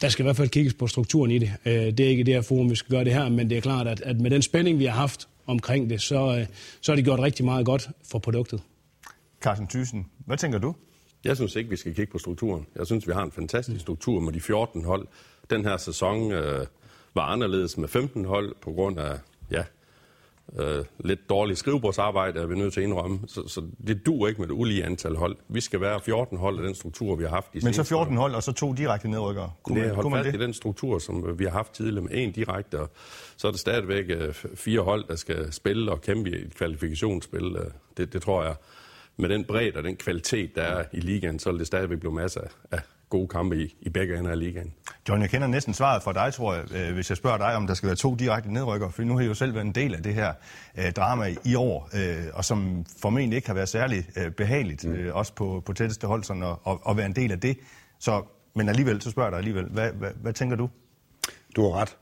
Der 0.00 0.08
skal 0.08 0.22
i 0.22 0.26
hvert 0.26 0.36
fald 0.36 0.48
kigges 0.48 0.74
på 0.74 0.86
strukturen 0.86 1.30
i 1.30 1.38
det. 1.38 1.52
Øh, 1.64 1.72
det 1.72 2.00
er 2.00 2.08
ikke 2.08 2.24
det 2.24 2.34
her 2.34 2.42
forum, 2.42 2.70
vi 2.70 2.74
skal 2.74 2.90
gøre 2.90 3.04
det 3.04 3.12
her, 3.12 3.28
men 3.28 3.50
det 3.50 3.56
er 3.56 3.60
klart, 3.60 3.86
at, 3.86 4.00
at 4.00 4.20
med 4.20 4.30
den 4.30 4.42
spænding, 4.42 4.78
vi 4.78 4.84
har 4.84 4.92
haft 4.92 5.28
omkring 5.46 5.90
det, 5.90 6.02
så, 6.02 6.36
øh, 6.38 6.46
så 6.80 6.92
har 6.92 6.96
det 6.96 7.04
gjort 7.04 7.20
rigtig 7.20 7.44
meget 7.44 7.66
godt 7.66 7.88
for 8.10 8.18
produktet. 8.18 8.60
Carsten 9.44 9.66
Thyssen, 9.66 10.10
hvad 10.26 10.36
tænker 10.36 10.58
du? 10.58 10.74
Jeg 11.24 11.36
synes 11.36 11.56
ikke, 11.56 11.70
vi 11.70 11.76
skal 11.76 11.94
kigge 11.94 12.12
på 12.12 12.18
strukturen. 12.18 12.66
Jeg 12.76 12.86
synes, 12.86 13.06
vi 13.06 13.12
har 13.12 13.22
en 13.22 13.32
fantastisk 13.32 13.80
struktur 13.80 14.20
med 14.20 14.32
de 14.32 14.40
14 14.40 14.84
hold. 14.84 15.06
Den 15.50 15.64
her 15.64 15.76
sæson 15.76 16.32
øh, 16.32 16.66
var 17.14 17.22
anderledes 17.22 17.78
med 17.78 17.88
15 17.88 18.24
hold 18.24 18.54
på 18.62 18.72
grund 18.72 18.98
af 18.98 19.18
ja, 19.50 19.64
øh, 20.58 20.84
lidt 20.98 21.28
dårligt 21.28 21.58
skrivebordsarbejde, 21.58 22.40
er 22.40 22.46
vi 22.46 22.54
nødt 22.54 22.72
til 22.72 22.80
at 22.80 22.84
indrømme. 22.84 23.20
Så, 23.26 23.48
så 23.48 23.62
det 23.86 24.06
duer 24.06 24.28
ikke 24.28 24.40
med 24.40 24.48
det 24.48 24.54
ulige 24.54 24.84
antal 24.84 25.16
hold. 25.16 25.36
Vi 25.48 25.60
skal 25.60 25.80
være 25.80 26.00
14 26.00 26.38
hold 26.38 26.58
af 26.58 26.64
den 26.64 26.74
struktur, 26.74 27.16
vi 27.16 27.24
har 27.24 27.30
haft. 27.30 27.54
I 27.54 27.60
Men 27.62 27.74
så 27.74 27.84
14 27.84 28.16
hold, 28.16 28.34
og 28.34 28.42
så 28.42 28.52
to 28.52 28.72
direkte 28.72 29.08
nedrykkere? 29.08 29.52
Kunne 29.62 29.80
det 29.80 29.86
man, 29.86 30.02
kunne 30.02 30.10
man 30.10 30.24
det? 30.24 30.34
i 30.34 30.38
den 30.38 30.54
struktur, 30.54 30.98
som 30.98 31.38
vi 31.38 31.44
har 31.44 31.50
haft 31.50 31.72
tidligere 31.72 32.02
med 32.02 32.10
en 32.12 32.32
direkte, 32.32 32.80
og 32.80 32.90
så 33.36 33.46
er 33.46 33.50
det 33.50 33.60
stadigvæk 33.60 34.04
øh, 34.08 34.34
fire 34.54 34.80
hold, 34.80 35.04
der 35.08 35.16
skal 35.16 35.52
spille 35.52 35.92
og 35.92 36.00
kæmpe 36.00 36.30
i 36.30 36.34
et 36.34 36.54
kvalifikationsspil. 36.54 37.56
Øh, 37.56 37.66
det, 37.96 38.12
det 38.12 38.22
tror 38.22 38.42
jeg 38.44 38.54
med 39.16 39.28
den 39.28 39.44
bredde 39.44 39.78
og 39.78 39.84
den 39.84 39.96
kvalitet, 39.96 40.56
der 40.56 40.62
er 40.62 40.84
i 40.92 41.00
ligaen, 41.00 41.38
så 41.38 41.50
vil 41.50 41.58
det 41.58 41.66
stadigvæk 41.66 41.98
blive 41.98 42.12
masser 42.12 42.40
af 42.70 42.80
gode 43.08 43.28
kampe 43.28 43.56
i, 43.56 43.76
i 43.80 43.88
begge 43.88 44.18
ender 44.18 44.30
af 44.30 44.38
ligaen. 44.38 44.74
John, 45.08 45.22
jeg 45.22 45.30
kender 45.30 45.48
næsten 45.48 45.74
svaret 45.74 46.02
fra 46.02 46.12
dig, 46.12 46.34
tror 46.34 46.54
jeg, 46.54 46.64
øh, 46.74 46.94
hvis 46.94 47.10
jeg 47.10 47.16
spørger 47.16 47.38
dig, 47.38 47.56
om 47.56 47.66
der 47.66 47.74
skal 47.74 47.86
være 47.86 47.96
to 47.96 48.14
direkte 48.14 48.52
nedrykker, 48.52 48.90
for 48.90 49.02
nu 49.02 49.16
har 49.16 49.24
I 49.24 49.26
jo 49.26 49.34
selv 49.34 49.54
været 49.54 49.64
en 49.64 49.74
del 49.74 49.94
af 49.94 50.02
det 50.02 50.14
her 50.14 50.32
øh, 50.78 50.92
drama 50.92 51.34
i 51.44 51.54
år, 51.54 51.90
øh, 51.94 52.24
og 52.32 52.44
som 52.44 52.86
formentlig 52.98 53.36
ikke 53.36 53.48
har 53.48 53.54
været 53.54 53.68
særlig 53.68 54.06
øh, 54.16 54.30
behageligt, 54.30 54.84
mm. 54.84 54.92
øh, 54.92 55.16
også 55.16 55.32
på, 55.34 55.62
på 55.66 55.72
tætteste 55.72 56.06
hold, 56.06 56.24
sådan 56.24 56.42
at, 56.42 56.56
at, 56.66 56.78
at 56.88 56.96
være 56.96 57.06
en 57.06 57.16
del 57.16 57.32
af 57.32 57.40
det. 57.40 57.58
Så, 57.98 58.22
men 58.54 58.68
alligevel, 58.68 59.02
så 59.02 59.10
spørger 59.10 59.26
jeg 59.26 59.32
dig 59.32 59.38
alligevel, 59.38 59.64
hvad, 59.64 59.90
hvad, 59.92 60.10
hvad 60.22 60.32
tænker 60.32 60.56
du? 60.56 60.70
Du 61.56 61.62
har 61.62 61.80
ret. 61.80 61.96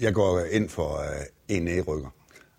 Jeg 0.00 0.14
går 0.14 0.40
ind 0.50 0.68
for 0.68 1.00
øh, 1.00 1.56
en 1.56 1.62
nedrykker. 1.62 2.10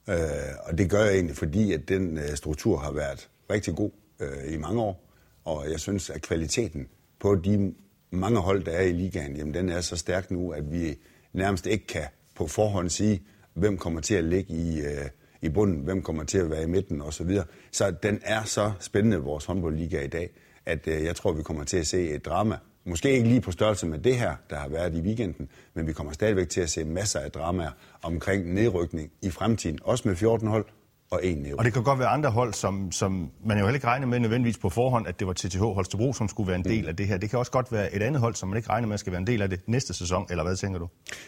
Øh, 0.09 0.15
og 0.63 0.77
det 0.77 0.89
gør 0.89 1.03
jeg 1.03 1.13
egentlig, 1.13 1.35
fordi 1.35 1.73
at 1.73 1.89
den 1.89 2.17
øh, 2.17 2.35
struktur 2.35 2.77
har 2.77 2.91
været 2.91 3.29
rigtig 3.51 3.75
god 3.75 3.91
øh, 4.19 4.53
i 4.53 4.57
mange 4.57 4.81
år, 4.81 5.09
og 5.45 5.71
jeg 5.71 5.79
synes, 5.79 6.09
at 6.09 6.21
kvaliteten 6.21 6.87
på 7.19 7.35
de 7.35 7.73
mange 8.11 8.39
hold, 8.39 8.63
der 8.63 8.71
er 8.71 8.81
i 8.81 8.91
ligaen, 8.91 9.35
jamen 9.35 9.53
den 9.53 9.69
er 9.69 9.81
så 9.81 9.97
stærk 9.97 10.31
nu, 10.31 10.51
at 10.51 10.71
vi 10.71 10.95
nærmest 11.33 11.65
ikke 11.65 11.87
kan 11.87 12.05
på 12.35 12.47
forhånd 12.47 12.89
sige, 12.89 13.23
hvem 13.53 13.77
kommer 13.77 14.01
til 14.01 14.15
at 14.15 14.23
ligge 14.23 14.53
i, 14.53 14.81
øh, 14.81 15.05
i 15.41 15.49
bunden, 15.49 15.79
hvem 15.79 16.01
kommer 16.01 16.23
til 16.23 16.37
at 16.37 16.49
være 16.49 16.63
i 16.63 16.67
midten 16.67 17.01
osv. 17.01 17.11
Så, 17.11 17.23
videre. 17.23 17.45
så 17.71 17.91
den 17.91 18.19
er 18.23 18.43
så 18.43 18.71
spændende, 18.79 19.17
vores 19.17 19.45
håndboldliga 19.45 20.03
i 20.03 20.07
dag, 20.07 20.29
at 20.65 20.87
øh, 20.87 21.03
jeg 21.03 21.15
tror, 21.15 21.31
vi 21.31 21.43
kommer 21.43 21.63
til 21.63 21.77
at 21.77 21.87
se 21.87 22.09
et 22.09 22.25
drama. 22.25 22.57
Måske 22.85 23.11
ikke 23.11 23.27
lige 23.27 23.41
på 23.41 23.51
størrelse 23.51 23.87
med 23.87 23.99
det 23.99 24.15
her, 24.15 24.35
der 24.49 24.55
har 24.55 24.69
været 24.69 24.95
i 24.95 25.01
weekenden, 25.01 25.49
men 25.73 25.87
vi 25.87 25.93
kommer 25.93 26.13
stadigvæk 26.13 26.49
til 26.49 26.61
at 26.61 26.69
se 26.69 26.85
masser 26.85 27.19
af 27.19 27.31
dramaer 27.31 27.71
omkring 28.01 28.53
nedrykning 28.53 29.11
i 29.21 29.29
fremtiden, 29.29 29.79
også 29.83 30.07
med 30.07 30.15
14 30.15 30.47
hold, 30.47 30.65
og 31.11 31.25
en 31.25 31.37
nævn. 31.37 31.59
Og 31.59 31.65
det 31.65 31.73
kan 31.73 31.83
godt 31.83 31.99
være 31.99 32.07
andre 32.07 32.29
hold, 32.29 32.53
som, 32.53 32.91
som 32.91 33.31
man 33.45 33.57
jo 33.57 33.63
heller 33.63 33.75
ikke 33.75 33.87
regner 33.87 34.07
med 34.07 34.19
nødvendigvis 34.19 34.57
på 34.57 34.69
forhånd, 34.69 35.07
at 35.07 35.19
det 35.19 35.27
var 35.27 35.33
TTH 35.33 35.59
Holstebro, 35.59 36.13
som 36.13 36.27
skulle 36.27 36.47
være 36.47 36.55
en 36.55 36.63
del 36.63 36.81
mm. 36.81 36.87
af 36.87 36.95
det 36.95 37.07
her. 37.07 37.17
Det 37.17 37.29
kan 37.29 37.39
også 37.39 37.51
godt 37.51 37.71
være 37.71 37.95
et 37.95 38.01
andet 38.01 38.21
hold, 38.21 38.35
som 38.35 38.49
man 38.49 38.57
ikke 38.57 38.69
regner 38.69 38.87
med 38.87 38.97
skal 38.97 39.11
være 39.11 39.21
en 39.21 39.27
del 39.27 39.41
af 39.41 39.49
det 39.49 39.59
næste 39.67 39.93
sæson, 39.93 40.27
eller 40.29 40.43
hvad 40.43 40.55
tænker 40.55 40.79
du? 40.79 40.87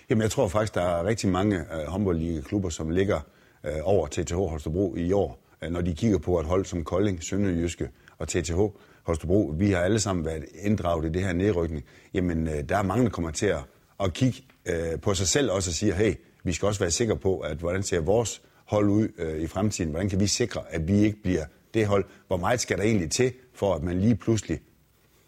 Jamen 0.10 0.22
jeg 0.22 0.32
tror 0.32 0.48
faktisk, 0.48 0.76
der 0.76 0.82
er 0.82 1.06
rigtig 1.06 1.30
mange 1.30 1.58
uh, 1.58 1.92
håndboldliga-klubber, 1.92 2.70
som 2.70 2.90
ligger 2.90 3.20
uh, 3.64 3.70
over 3.84 4.08
TTH 4.08 4.36
Holstebro 4.36 4.96
i 4.96 5.12
år, 5.12 5.40
uh, 5.66 5.72
når 5.72 5.82
de 5.82 5.96
kigger 5.96 6.18
på 6.18 6.40
et 6.40 6.46
hold 6.46 6.66
som 6.66 6.84
Kolding, 6.84 7.24
Sønderjyske 7.24 7.90
og 8.18 8.28
TTH 8.28 8.60
Holstebro. 9.04 9.54
Vi 9.58 9.72
har 9.72 9.80
alle 9.80 10.00
sammen 10.00 10.26
været 10.26 10.46
inddraget 10.62 11.06
i 11.06 11.10
det 11.10 11.24
her 11.24 11.34
nedrykning. 11.34 11.84
Jamen 12.14 12.48
uh, 12.48 12.54
der 12.70 12.78
er 12.78 12.84
mange, 12.84 13.04
der 13.04 13.10
kommer 13.10 13.32
til 13.32 13.46
at, 13.46 13.60
at 14.00 14.14
kigge 14.14 14.42
uh, 14.70 15.02
på 15.02 15.14
sig 15.14 15.28
selv 15.28 15.52
også 15.52 15.70
og 15.70 15.74
sige, 15.74 15.94
hey, 15.94 16.14
vi 16.44 16.54
skal 16.54 16.66
også 16.66 16.80
være 16.80 16.92
sikre 16.92 17.18
på, 17.18 17.40
at 17.40 17.58
hvordan 17.58 17.84
ser 17.84 18.00
vores 18.00 18.42
hold 18.70 18.90
ud 18.90 19.08
øh, 19.18 19.42
i 19.42 19.48
fremtiden? 19.48 19.92
Hvordan 19.92 20.10
kan 20.10 20.20
vi 20.20 20.28
sikre, 20.28 20.62
at 20.70 20.88
vi 20.88 20.94
ikke 20.94 21.22
bliver 21.22 21.46
det 21.74 21.88
hold? 21.88 22.06
Hvor 22.28 22.38
meget 22.38 22.60
skal 22.60 22.78
der 22.78 22.84
egentlig 22.84 23.12
til, 23.12 23.34
for 23.54 23.74
at 23.76 23.84
man 23.84 24.02
lige 24.02 24.16
pludselig 24.16 24.60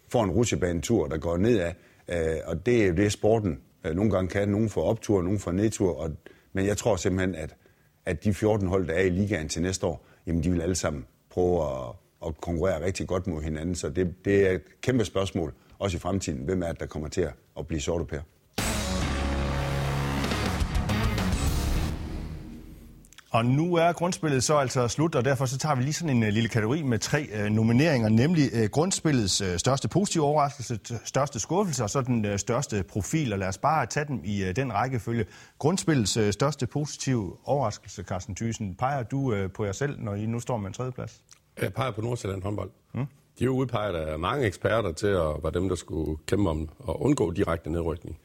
får 0.08 0.24
en 0.24 0.30
rutsjebanetur, 0.30 1.06
der 1.06 1.18
går 1.18 1.36
nedad? 1.36 1.72
Øh, 2.08 2.36
og 2.46 2.66
det 2.66 2.82
er 2.82 2.86
jo 2.86 2.94
det, 2.94 3.12
sporten 3.12 3.60
øh, 3.84 3.94
nogle 3.94 4.10
gange 4.10 4.28
kan. 4.28 4.48
Nogle 4.48 4.68
får 4.68 4.82
optur, 4.82 5.22
nogle 5.22 5.38
får 5.38 5.52
nedtur. 5.52 5.96
Og, 5.96 6.10
men 6.52 6.66
jeg 6.66 6.76
tror 6.76 6.96
simpelthen, 6.96 7.34
at, 7.34 7.56
at 8.06 8.24
de 8.24 8.34
14 8.34 8.68
hold, 8.68 8.88
der 8.88 8.94
er 8.94 9.02
i 9.02 9.10
ligaen 9.10 9.48
til 9.48 9.62
næste 9.62 9.86
år, 9.86 10.06
jamen 10.26 10.42
de 10.42 10.50
vil 10.50 10.60
alle 10.60 10.74
sammen 10.74 11.06
prøve 11.30 11.64
at, 11.64 11.94
at 12.26 12.40
konkurrere 12.40 12.84
rigtig 12.84 13.06
godt 13.06 13.26
mod 13.26 13.42
hinanden. 13.42 13.74
Så 13.74 13.88
det, 13.90 14.14
det 14.24 14.46
er 14.46 14.50
et 14.50 14.80
kæmpe 14.80 15.04
spørgsmål, 15.04 15.54
også 15.78 15.96
i 15.96 16.00
fremtiden. 16.00 16.44
Hvem 16.44 16.62
er 16.62 16.68
det, 16.68 16.80
der 16.80 16.86
kommer 16.86 17.08
til 17.08 17.28
at 17.58 17.66
blive 17.66 17.80
sorte 17.80 18.04
pære? 18.04 18.22
Og 23.32 23.44
nu 23.44 23.74
er 23.74 23.92
grundspillet 23.92 24.44
så 24.44 24.56
altså 24.56 24.88
slut, 24.88 25.14
og 25.14 25.24
derfor 25.24 25.46
så 25.46 25.58
tager 25.58 25.74
vi 25.74 25.82
lige 25.82 25.92
sådan 25.92 26.16
en 26.16 26.22
uh, 26.22 26.28
lille 26.28 26.48
kategori 26.48 26.82
med 26.82 26.98
tre 26.98 27.28
uh, 27.34 27.44
nomineringer, 27.44 28.08
nemlig 28.08 28.50
uh, 28.54 28.64
grundspillets 28.64 29.42
uh, 29.42 29.46
største 29.56 29.88
positive 29.88 30.24
overraskelse, 30.24 30.78
største 31.04 31.40
skuffelse 31.40 31.82
og 31.82 31.90
så 31.90 32.00
den 32.00 32.24
uh, 32.24 32.36
største 32.36 32.82
profil. 32.82 33.32
Og 33.32 33.38
lad 33.38 33.48
os 33.48 33.58
bare 33.58 33.86
tage 33.86 34.06
dem 34.08 34.20
i 34.24 34.42
uh, 34.42 34.50
den 34.56 34.74
rækkefølge. 34.74 35.26
Grundspillets 35.58 36.16
uh, 36.16 36.30
største 36.30 36.66
positive 36.66 37.36
overraskelse, 37.44 38.02
Carsten 38.02 38.34
Thyssen, 38.34 38.74
peger 38.74 39.02
du 39.02 39.18
uh, 39.18 39.50
på 39.54 39.64
jer 39.64 39.72
selv, 39.72 40.00
når 40.00 40.14
I 40.14 40.26
nu 40.26 40.40
står 40.40 40.56
med 40.56 40.66
en 40.66 40.72
tredjeplads? 40.72 41.20
Jeg 41.62 41.74
peger 41.74 41.90
på 41.90 42.00
Nordsjælland 42.00 42.42
håndbold. 42.42 42.70
Hmm? 42.92 43.06
De 43.38 43.44
er 43.44 43.48
udpeget 43.48 43.94
af 43.94 44.18
mange 44.18 44.46
eksperter 44.46 44.92
til 44.92 45.06
at 45.06 45.42
være 45.42 45.52
dem, 45.52 45.68
der 45.68 45.76
skulle 45.76 46.18
kæmpe 46.26 46.50
om 46.50 46.68
at 46.88 46.94
undgå 46.98 47.30
direkte 47.30 47.70
nedrykning. 47.70 48.18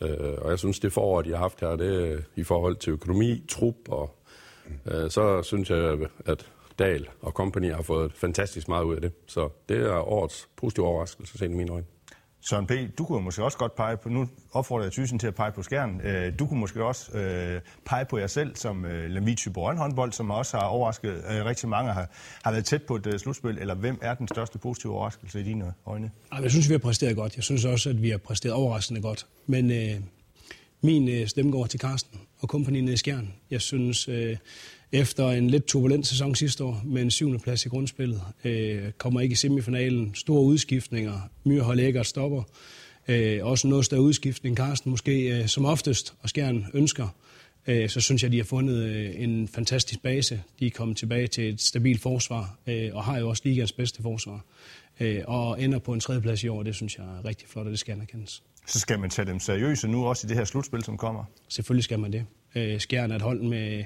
Uh, 0.00 0.08
og 0.38 0.50
jeg 0.50 0.58
synes, 0.58 0.78
det 0.78 0.92
forår, 0.92 1.22
de 1.22 1.30
har 1.30 1.36
haft 1.36 1.60
her, 1.60 1.76
det 1.76 2.24
i 2.36 2.42
forhold 2.42 2.76
til 2.76 2.90
økonomi, 2.90 3.42
trup 3.48 3.74
og 3.88 4.16
øh, 4.86 5.10
så 5.10 5.42
synes 5.42 5.70
jeg, 5.70 5.98
at 6.26 6.46
Dal 6.78 7.06
og 7.20 7.32
company 7.32 7.72
har 7.72 7.82
fået 7.82 8.12
fantastisk 8.14 8.68
meget 8.68 8.84
ud 8.84 8.94
af 8.94 9.00
det. 9.00 9.12
Så 9.26 9.48
det 9.68 9.76
er 9.76 10.08
årets 10.08 10.48
positive 10.56 10.86
overraskelse, 10.86 11.38
set 11.38 11.50
i 11.50 11.54
mine 11.54 11.72
øjne. 11.72 11.86
Søren 12.44 12.66
P., 12.66 12.72
du 12.98 13.04
kunne 13.04 13.24
måske 13.24 13.44
også 13.44 13.58
godt 13.58 13.76
pege 13.76 13.96
på, 13.96 14.08
nu 14.08 14.28
opfordrer 14.52 14.84
jeg 14.84 14.92
Thyssen 14.92 15.18
til 15.18 15.26
at 15.26 15.34
pege 15.34 15.52
på 15.52 15.62
skærmen, 15.62 16.00
øh, 16.00 16.38
du 16.38 16.46
kunne 16.46 16.60
måske 16.60 16.84
også 16.84 17.18
øh, 17.18 17.60
pege 17.86 18.04
på 18.04 18.18
jer 18.18 18.26
selv 18.26 18.56
som 18.56 18.84
øh, 18.84 19.36
Tyborg 19.36 19.76
håndbold, 19.76 20.12
som 20.12 20.30
også 20.30 20.56
har 20.56 20.66
overrasket 20.66 21.10
øh, 21.10 21.44
rigtig 21.44 21.68
mange, 21.68 21.92
har, 21.92 22.08
har 22.42 22.50
været 22.50 22.64
tæt 22.64 22.82
på 22.82 22.96
et 22.96 23.06
øh, 23.06 23.18
slutspil, 23.18 23.58
eller 23.58 23.74
hvem 23.74 23.98
er 24.02 24.14
den 24.14 24.28
største 24.28 24.58
positive 24.58 24.92
overraskelse 24.92 25.40
i 25.40 25.42
dine 25.42 25.72
øjne? 25.86 26.10
Jeg 26.42 26.50
synes, 26.50 26.68
vi 26.68 26.74
har 26.74 26.78
præsteret 26.78 27.16
godt. 27.16 27.36
Jeg 27.36 27.44
synes 27.44 27.64
også, 27.64 27.90
at 27.90 28.02
vi 28.02 28.10
har 28.10 28.18
præsteret 28.18 28.54
overraskende 28.54 29.02
godt. 29.02 29.26
Men 29.46 29.70
øh, 29.70 30.00
min 30.82 31.08
øh, 31.08 31.26
stemme 31.26 31.52
går 31.52 31.66
til 31.66 31.80
Karsten 31.80 32.20
og 32.42 32.48
kompagniet 32.48 32.92
i 32.92 32.96
Skjern. 32.96 33.32
Jeg 33.50 33.60
synes, 33.60 34.08
øh, 34.08 34.36
efter 34.92 35.28
en 35.28 35.50
lidt 35.50 35.66
turbulent 35.66 36.06
sæson 36.06 36.34
sidste 36.34 36.64
år 36.64 36.82
med 36.84 37.02
en 37.02 37.10
syvende 37.10 37.38
plads 37.38 37.66
i 37.66 37.68
grundspillet, 37.68 38.22
øh, 38.44 38.92
kommer 38.98 39.20
ikke 39.20 39.32
i 39.32 39.36
semifinalen, 39.36 40.14
store 40.14 40.42
udskiftninger, 40.42 41.30
Myrhold 41.44 41.80
Æggert 41.80 42.06
stopper, 42.06 42.42
øh, 43.08 43.46
også 43.46 43.68
noget 43.68 43.84
større 43.84 44.00
udskiftning, 44.00 44.56
Karsten 44.56 44.90
måske 44.90 45.38
øh, 45.38 45.46
som 45.46 45.64
oftest, 45.64 46.14
og 46.20 46.28
Skjern 46.28 46.66
ønsker, 46.74 47.08
øh, 47.66 47.88
så 47.88 48.00
synes 48.00 48.22
jeg, 48.22 48.32
de 48.32 48.36
har 48.36 48.44
fundet 48.44 48.84
øh, 48.84 49.10
en 49.16 49.48
fantastisk 49.48 50.02
base. 50.02 50.42
De 50.60 50.66
er 50.66 50.70
kommet 50.70 50.96
tilbage 50.96 51.26
til 51.26 51.48
et 51.48 51.60
stabilt 51.60 52.00
forsvar, 52.00 52.58
øh, 52.66 52.90
og 52.92 53.04
har 53.04 53.18
jo 53.18 53.28
også 53.28 53.42
ligands 53.44 53.72
bedste 53.72 54.02
forsvar. 54.02 54.44
Øh, 55.00 55.22
og 55.26 55.62
ender 55.62 55.78
på 55.78 55.92
en 55.92 56.00
tredjeplads 56.00 56.44
i 56.44 56.48
år, 56.48 56.62
det 56.62 56.74
synes 56.74 56.98
jeg 56.98 57.04
er 57.04 57.24
rigtig 57.24 57.48
flot, 57.48 57.66
og 57.66 57.70
det 57.70 57.78
skal 57.78 57.92
anerkendes. 57.92 58.42
Så 58.66 58.80
skal 58.80 58.98
man 58.98 59.10
tage 59.10 59.26
dem 59.26 59.40
seriøse 59.40 59.88
nu 59.88 60.06
også 60.06 60.26
i 60.26 60.28
det 60.28 60.36
her 60.36 60.44
slutspil, 60.44 60.84
som 60.84 60.96
kommer? 60.96 61.24
Selvfølgelig 61.48 61.84
skal 61.84 61.98
man 61.98 62.12
det. 62.12 62.26
Øh, 62.54 62.80
Skjern 62.80 63.10
er 63.10 63.16
et 63.16 63.22
hold 63.22 63.42
med 63.42 63.84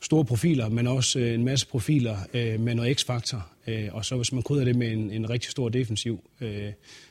store 0.00 0.24
profiler, 0.24 0.68
men 0.68 0.86
også 0.86 1.18
øh, 1.18 1.34
en 1.34 1.44
masse 1.44 1.66
profiler 1.66 2.16
øh, 2.34 2.60
med 2.60 2.74
noget 2.74 3.00
x-faktor. 3.00 3.46
Og 3.92 4.04
så 4.04 4.16
hvis 4.16 4.32
man 4.32 4.42
krydder 4.42 4.64
det 4.64 4.76
med 4.76 4.92
en, 4.92 5.10
en 5.10 5.30
rigtig 5.30 5.50
stor 5.50 5.68
defensiv, 5.68 6.30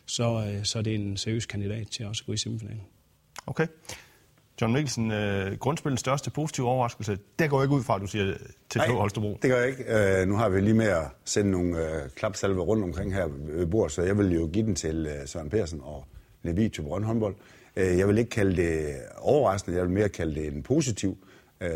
så, 0.06 0.54
så 0.64 0.78
er 0.80 0.84
det 0.84 0.96
en 0.96 1.18
seriøs 1.18 1.46
kandidat 1.46 1.88
til 1.88 2.06
også 2.06 2.22
at 2.22 2.26
gå 2.26 2.34
i 2.34 2.38
semifinalen. 2.38 2.82
Okay. 3.48 3.68
John 4.62 4.74
Mikkelsen, 4.74 5.12
grundspillens 5.60 6.00
største 6.00 6.30
positive 6.32 6.68
overraskelse, 6.68 7.18
det 7.40 7.50
går 7.50 7.64
ikke 7.64 7.76
ud 7.76 7.84
fra, 7.84 7.96
at 7.96 8.02
du 8.02 8.08
siger 8.08 8.34
til 8.70 8.80
Nej, 8.80 8.88
Holstebro. 8.88 9.40
det 9.42 9.50
gør 9.50 9.58
jeg 9.58 9.68
ikke. 9.68 10.26
nu 10.26 10.36
har 10.36 10.50
vi 10.50 10.62
lige 10.62 10.74
med 10.74 10.86
at 10.88 11.04
sende 11.26 11.52
nogle 11.52 11.78
klapsalver 12.16 12.64
rundt 12.64 12.84
omkring 12.84 13.14
her 13.14 13.28
ved 13.28 13.66
bordet, 13.68 13.92
så 13.92 14.02
jeg 14.02 14.18
vil 14.18 14.32
jo 14.34 14.50
give 14.54 14.66
den 14.66 14.76
til 14.76 15.22
Søren 15.26 15.50
Persen 15.50 15.82
og 15.84 16.06
Levi 16.54 16.70
Brøndby 16.70 17.06
håndbold. 17.06 17.36
Øh, 17.76 17.98
jeg 17.98 18.08
vil 18.08 18.18
ikke 18.18 18.30
kalde 18.30 18.56
det 18.56 18.96
overraskende, 19.18 19.78
jeg 19.78 19.86
vil 19.86 19.94
mere 19.94 20.10
kalde 20.10 20.36
det 20.36 20.54
en 20.54 20.64
positiv 20.64 21.18
øh, 21.62 21.70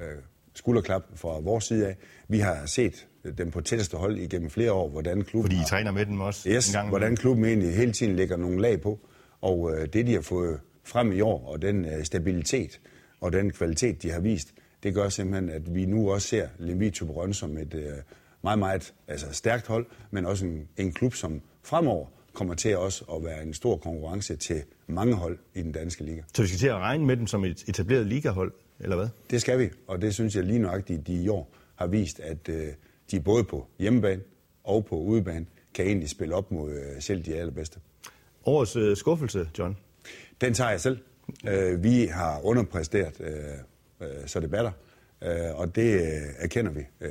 øh, 0.00 0.06
skulderklap 0.54 1.02
fra 1.14 1.40
vores 1.40 1.64
side 1.64 1.86
af. 1.86 1.96
Vi 2.28 2.38
har 2.38 2.66
set 2.66 3.06
dem 3.38 3.50
på 3.50 3.60
tætteste 3.60 3.96
hold 3.96 4.18
igennem 4.18 4.50
flere 4.50 4.72
år, 4.72 4.88
hvordan 4.88 5.22
klubben... 5.24 5.50
Fordi 5.50 5.62
I 5.62 5.64
træner 5.68 5.90
med 5.90 6.06
dem 6.06 6.20
også 6.20 6.48
yes, 6.48 6.68
en 6.68 6.72
gang 6.72 6.88
hvordan 6.88 7.16
klubben 7.16 7.44
egentlig 7.44 7.76
hele 7.76 7.92
tiden 7.92 8.16
lægger 8.16 8.36
nogle 8.36 8.60
lag 8.60 8.80
på. 8.80 8.98
Og 9.40 9.72
øh, 9.72 9.88
det, 9.92 10.06
de 10.06 10.14
har 10.14 10.20
fået 10.20 10.60
frem 10.84 11.12
i 11.12 11.20
år, 11.20 11.46
og 11.46 11.62
den 11.62 11.84
øh, 11.84 12.04
stabilitet 12.04 12.80
og 13.20 13.32
den 13.32 13.50
kvalitet, 13.50 14.02
de 14.02 14.10
har 14.10 14.20
vist, 14.20 14.54
det 14.82 14.94
gør 14.94 15.08
simpelthen, 15.08 15.50
at 15.50 15.74
vi 15.74 15.86
nu 15.86 16.12
også 16.12 16.28
ser 16.28 16.48
Lemvig 16.58 16.92
Tuberon 16.92 17.34
som 17.34 17.58
et 17.58 17.74
øh, 17.74 17.92
meget, 18.42 18.58
meget 18.58 18.94
altså 19.08 19.26
stærkt 19.32 19.66
hold, 19.66 19.86
men 20.10 20.26
også 20.26 20.46
en, 20.46 20.68
en 20.76 20.92
klub, 20.92 21.14
som 21.14 21.42
fremover 21.62 22.06
kommer 22.32 22.54
til 22.54 22.76
også 22.76 23.04
at 23.16 23.24
være 23.24 23.42
en 23.42 23.54
stor 23.54 23.76
konkurrence 23.76 24.36
til 24.36 24.62
mange 24.86 25.14
hold 25.14 25.38
i 25.54 25.62
den 25.62 25.72
danske 25.72 26.04
liga. 26.04 26.22
Så 26.34 26.42
vi 26.42 26.48
skal 26.48 26.58
til 26.58 26.68
at 26.68 26.74
regne 26.74 27.06
med 27.06 27.16
dem 27.16 27.26
som 27.26 27.44
et 27.44 27.64
etableret 27.68 28.06
ligahold, 28.06 28.52
eller 28.80 28.96
hvad? 28.96 29.08
Det 29.30 29.40
skal 29.40 29.58
vi, 29.58 29.70
og 29.86 30.02
det 30.02 30.14
synes 30.14 30.36
jeg 30.36 30.44
lige 30.44 30.58
nøjagtigt, 30.58 31.06
de 31.06 31.22
i 31.22 31.28
år 31.28 31.54
har 31.76 31.86
vist, 31.86 32.20
at 32.20 32.48
øh, 32.48 32.66
de 33.10 33.20
både 33.20 33.44
på 33.44 33.66
hjemmebane 33.78 34.22
og 34.64 34.84
på 34.84 34.96
udebane 34.96 35.46
kan 35.74 35.86
egentlig 35.86 36.10
spille 36.10 36.34
op 36.34 36.50
mod 36.50 36.72
øh, 36.72 37.02
selv 37.02 37.24
de 37.24 37.34
allerbedste. 37.34 37.80
Årets 38.44 38.76
øh, 38.76 38.96
skuffelse, 38.96 39.48
John? 39.58 39.76
Den 40.40 40.54
tager 40.54 40.70
jeg 40.70 40.80
selv. 40.80 40.98
Øh, 41.48 41.82
vi 41.82 42.06
har 42.06 42.40
underpræsteret, 42.44 43.20
øh, 43.20 44.08
øh, 44.08 44.26
så 44.26 44.40
det 44.40 44.50
batter, 44.50 44.72
øh, 45.22 45.54
og 45.54 45.76
det 45.76 45.94
øh, 45.94 46.00
erkender 46.38 46.72
vi. 46.72 46.80
Øh, 47.00 47.10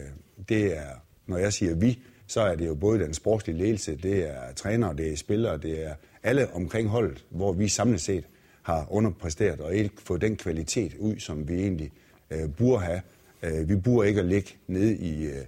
det 0.50 0.78
er, 0.78 0.90
når 1.26 1.38
jeg 1.38 1.54
siger 1.54 1.76
vi, 1.76 2.00
så 2.27 2.41
er 2.41 2.55
det 2.55 2.67
jo 2.67 2.75
både 2.75 3.00
den 3.00 3.13
sportslige 3.13 3.57
ledelse, 3.57 3.96
det 3.96 4.29
er 4.29 4.53
træner, 4.55 4.93
det 4.93 5.12
er 5.12 5.17
spillere, 5.17 5.57
det 5.57 5.86
er 5.86 5.93
alle 6.24 6.53
omkring 6.53 6.89
holdet, 6.89 7.25
hvor 7.29 7.53
vi 7.53 7.67
samlet 7.67 8.01
set 8.01 8.24
har 8.62 8.88
underpræsteret 8.89 9.62
og 9.62 9.75
ikke 9.75 9.89
fået 10.03 10.22
den 10.22 10.36
kvalitet 10.36 10.96
ud, 11.00 11.19
som 11.19 11.48
vi 11.48 11.53
egentlig 11.53 11.91
øh, 12.31 12.50
burde 12.57 12.84
have. 12.84 13.01
Øh, 13.43 13.69
vi 13.69 13.75
burde 13.75 14.07
ikke 14.07 14.19
at 14.19 14.25
ligge 14.25 14.55
nede 14.67 14.98
i, 14.98 15.25
øh, 15.25 15.46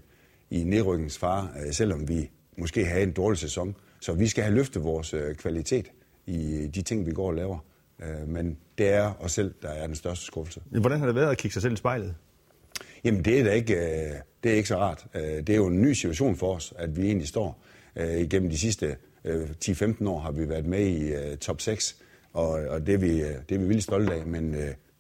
i 0.50 0.64
nedrykningsfare, 0.64 1.48
øh, 1.66 1.74
selvom 1.74 2.08
vi 2.08 2.30
måske 2.58 2.86
har 2.86 3.00
en 3.00 3.12
dårlig 3.12 3.40
sæson. 3.40 3.76
Så 4.02 4.14
vi 4.14 4.28
skal 4.28 4.44
have 4.44 4.56
løftet 4.56 4.84
vores 4.84 5.14
øh, 5.14 5.36
kvalitet 5.36 5.92
i 6.26 6.68
de 6.76 6.82
ting, 6.82 7.06
vi 7.06 7.12
går 7.12 7.28
og 7.28 7.34
laver. 7.34 7.58
Øh, 8.04 8.28
men 8.28 8.58
det 8.78 8.90
er 8.90 9.14
os 9.20 9.32
selv, 9.32 9.54
der 9.62 9.70
er 9.70 9.88
den 9.88 9.96
største 9.96 10.26
skuffelse. 10.26 10.62
Hvordan 10.70 11.00
har 11.00 11.06
det 11.06 11.16
været 11.16 11.32
at 11.32 11.38
kigge 11.38 11.54
sig 11.54 11.62
selv 11.62 11.74
i 11.74 11.78
spejlet? 11.78 12.16
Jamen, 13.04 13.26
det 13.26 13.40
er 13.40 13.44
da 13.44 13.52
ikke, 13.52 13.76
øh, 13.76 14.16
det 14.44 14.52
er 14.52 14.56
ikke 14.56 14.70
så 14.70 14.78
rart. 14.78 15.06
Øh, 15.16 15.22
det 15.22 15.50
er 15.50 15.56
jo 15.56 15.68
en 15.68 15.82
ny 15.82 15.94
situation 15.94 16.36
for 16.36 16.56
os, 16.56 16.74
at 16.78 16.98
vi 16.98 17.06
egentlig 17.06 17.28
står. 17.28 17.64
Øh, 17.96 18.18
igennem 18.18 18.50
de 18.50 18.58
sidste 18.58 18.96
øh, 19.26 19.50
10-15 19.66 20.08
år 20.08 20.20
har 20.20 20.32
vi 20.32 20.50
været 20.50 20.66
med 20.66 20.86
i 20.86 21.14
øh, 21.14 21.38
top 21.38 21.62
6, 21.62 21.98
og, 22.34 22.50
og 22.50 22.88
det, 22.88 22.94
er 22.94 22.98
vi, 22.98 23.20
det 23.20 23.56
er 23.56 23.58
vi 23.58 23.66
vildt 23.66 23.84
stolte 23.84 24.14
af. 24.14 24.26
Men 24.26 24.56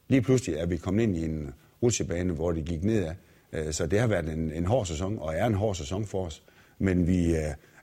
lige 0.07 0.21
pludselig 0.21 0.55
er 0.55 0.65
vi 0.65 0.77
kommet 0.77 1.03
ind 1.03 1.17
i 1.17 1.25
en 1.25 1.53
rutsjebane, 1.83 2.33
hvor 2.33 2.51
det 2.51 2.65
gik 2.65 2.83
nedad. 2.83 3.13
Så 3.71 3.85
det 3.85 3.99
har 3.99 4.07
været 4.07 4.29
en, 4.29 4.51
en 4.51 4.65
hård 4.65 4.85
sæson, 4.85 5.19
og 5.19 5.35
er 5.35 5.45
en 5.45 5.53
hård 5.53 5.75
sæson 5.75 6.05
for 6.05 6.25
os. 6.25 6.43
Men 6.79 7.07
vi 7.07 7.35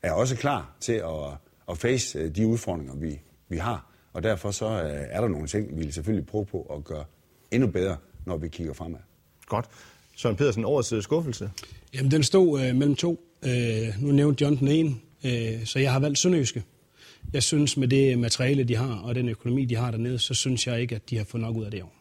er 0.02 0.12
også 0.12 0.36
klar 0.36 0.76
til 0.80 0.92
at, 0.92 1.38
at 1.70 1.78
face 1.78 2.28
de 2.28 2.46
udfordringer, 2.46 2.94
vi, 2.94 3.20
vi 3.48 3.56
har. 3.56 3.90
Og 4.12 4.22
derfor 4.22 4.50
så 4.50 4.66
er 5.10 5.20
der 5.20 5.28
nogle 5.28 5.46
ting, 5.46 5.70
vi 5.70 5.82
vil 5.82 5.92
selvfølgelig 5.92 6.26
prøve 6.26 6.46
på 6.46 6.62
at 6.76 6.84
gøre 6.84 7.04
endnu 7.50 7.68
bedre, 7.68 7.96
når 8.24 8.36
vi 8.36 8.48
kigger 8.48 8.72
fremad. 8.72 9.00
Godt. 9.46 9.66
Søren 10.16 10.36
Pedersen, 10.36 10.64
årets 10.64 10.92
øh, 10.92 11.02
skuffelse? 11.02 11.50
Jamen, 11.94 12.10
den 12.10 12.22
stod 12.22 12.60
øh, 12.60 12.74
mellem 12.74 12.96
to. 12.96 13.20
Øh, 13.44 14.02
nu 14.02 14.12
nævnte 14.12 14.44
John 14.44 14.56
den 14.56 14.68
ene, 14.68 14.94
øh, 15.24 15.66
så 15.66 15.78
jeg 15.78 15.92
har 15.92 16.00
valgt 16.00 16.18
Sønderjyske. 16.18 16.64
Jeg 17.32 17.42
synes, 17.42 17.76
med 17.76 17.88
det 17.88 18.18
materiale, 18.18 18.64
de 18.64 18.76
har, 18.76 18.94
og 18.94 19.14
den 19.14 19.28
økonomi, 19.28 19.64
de 19.64 19.74
har 19.74 19.90
dernede, 19.90 20.18
så 20.18 20.34
synes 20.34 20.66
jeg 20.66 20.80
ikke, 20.80 20.94
at 20.94 21.10
de 21.10 21.16
har 21.16 21.24
fået 21.24 21.40
nok 21.40 21.56
ud 21.56 21.64
af 21.64 21.70
det 21.70 21.82
år. 21.82 21.94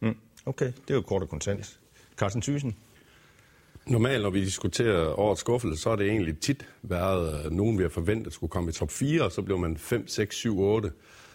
Mm. 0.00 0.16
Okay, 0.46 0.66
det 0.66 0.90
er 0.90 0.94
jo 0.94 1.00
kort 1.00 1.22
og 1.22 1.28
kontant. 1.28 1.78
Carsten 2.16 2.42
Thyssen? 2.42 2.76
Normalt, 3.86 4.22
når 4.22 4.30
vi 4.30 4.44
diskuterer 4.44 5.18
årets 5.18 5.40
skuffelse, 5.40 5.82
så 5.82 5.90
er 5.90 5.96
det 5.96 6.06
egentlig 6.06 6.38
tit 6.38 6.66
været 6.82 7.44
øh, 7.44 7.52
nogen, 7.52 7.78
vi 7.78 7.82
har 7.82 7.90
forventet 7.90 8.32
skulle 8.32 8.50
komme 8.50 8.70
i 8.70 8.72
top 8.72 8.90
4, 8.90 9.22
og 9.22 9.32
så 9.32 9.42
bliver 9.42 9.58
man 9.58 9.76
5, 9.76 10.08
6, 10.08 10.36
7, 10.36 10.60
8. 10.60 10.90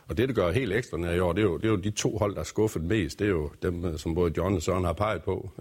Og 0.08 0.18
det, 0.18 0.28
det 0.28 0.36
gør 0.36 0.52
helt 0.52 0.74
ekstra 0.74 1.14
i 1.14 1.20
år, 1.20 1.34
det 1.34 1.42
er, 1.42 1.46
jo, 1.46 1.58
det 1.58 1.66
er 1.66 1.70
jo 1.70 1.76
de 1.76 1.90
to 1.90 2.18
hold, 2.18 2.34
der 2.34 2.40
er 2.40 2.44
skuffet 2.44 2.84
mest. 2.84 3.20
Det 3.20 3.26
er 3.26 3.32
jo 3.32 3.52
dem, 3.62 3.86
øh, 3.86 4.00
som 4.00 4.16
både 4.16 4.34
John 4.38 4.56
og 4.56 4.62
Søren 4.62 4.86
har 4.86 4.94
peget 4.94 5.24
på. 5.24 5.52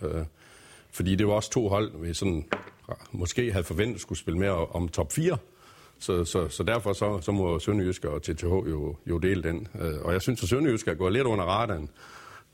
Fordi 0.96 1.14
det 1.14 1.26
var 1.26 1.32
også 1.32 1.50
to 1.50 1.68
hold, 1.68 2.02
vi 2.02 2.14
sådan, 2.14 2.44
måske 3.12 3.52
havde 3.52 3.64
forventet 3.64 4.00
skulle 4.00 4.18
spille 4.18 4.38
mere 4.38 4.66
om 4.66 4.88
top 4.88 5.12
4. 5.12 5.36
Så, 5.98 6.24
så, 6.24 6.48
så 6.48 6.62
derfor 6.62 6.92
så, 6.92 7.20
så 7.20 7.32
må 7.32 7.58
Sønderjysk 7.58 8.04
og 8.04 8.22
TTH 8.22 8.44
jo, 8.44 8.96
jo 9.06 9.18
dele 9.18 9.42
den. 9.42 9.68
Øh, 9.80 9.94
og 10.02 10.12
jeg 10.12 10.22
synes, 10.22 10.42
at 10.42 10.48
Sønderjysk 10.48 10.88
er 10.88 10.94
gået 10.94 11.12
lidt 11.12 11.26
under 11.26 11.44
radaren. 11.44 11.82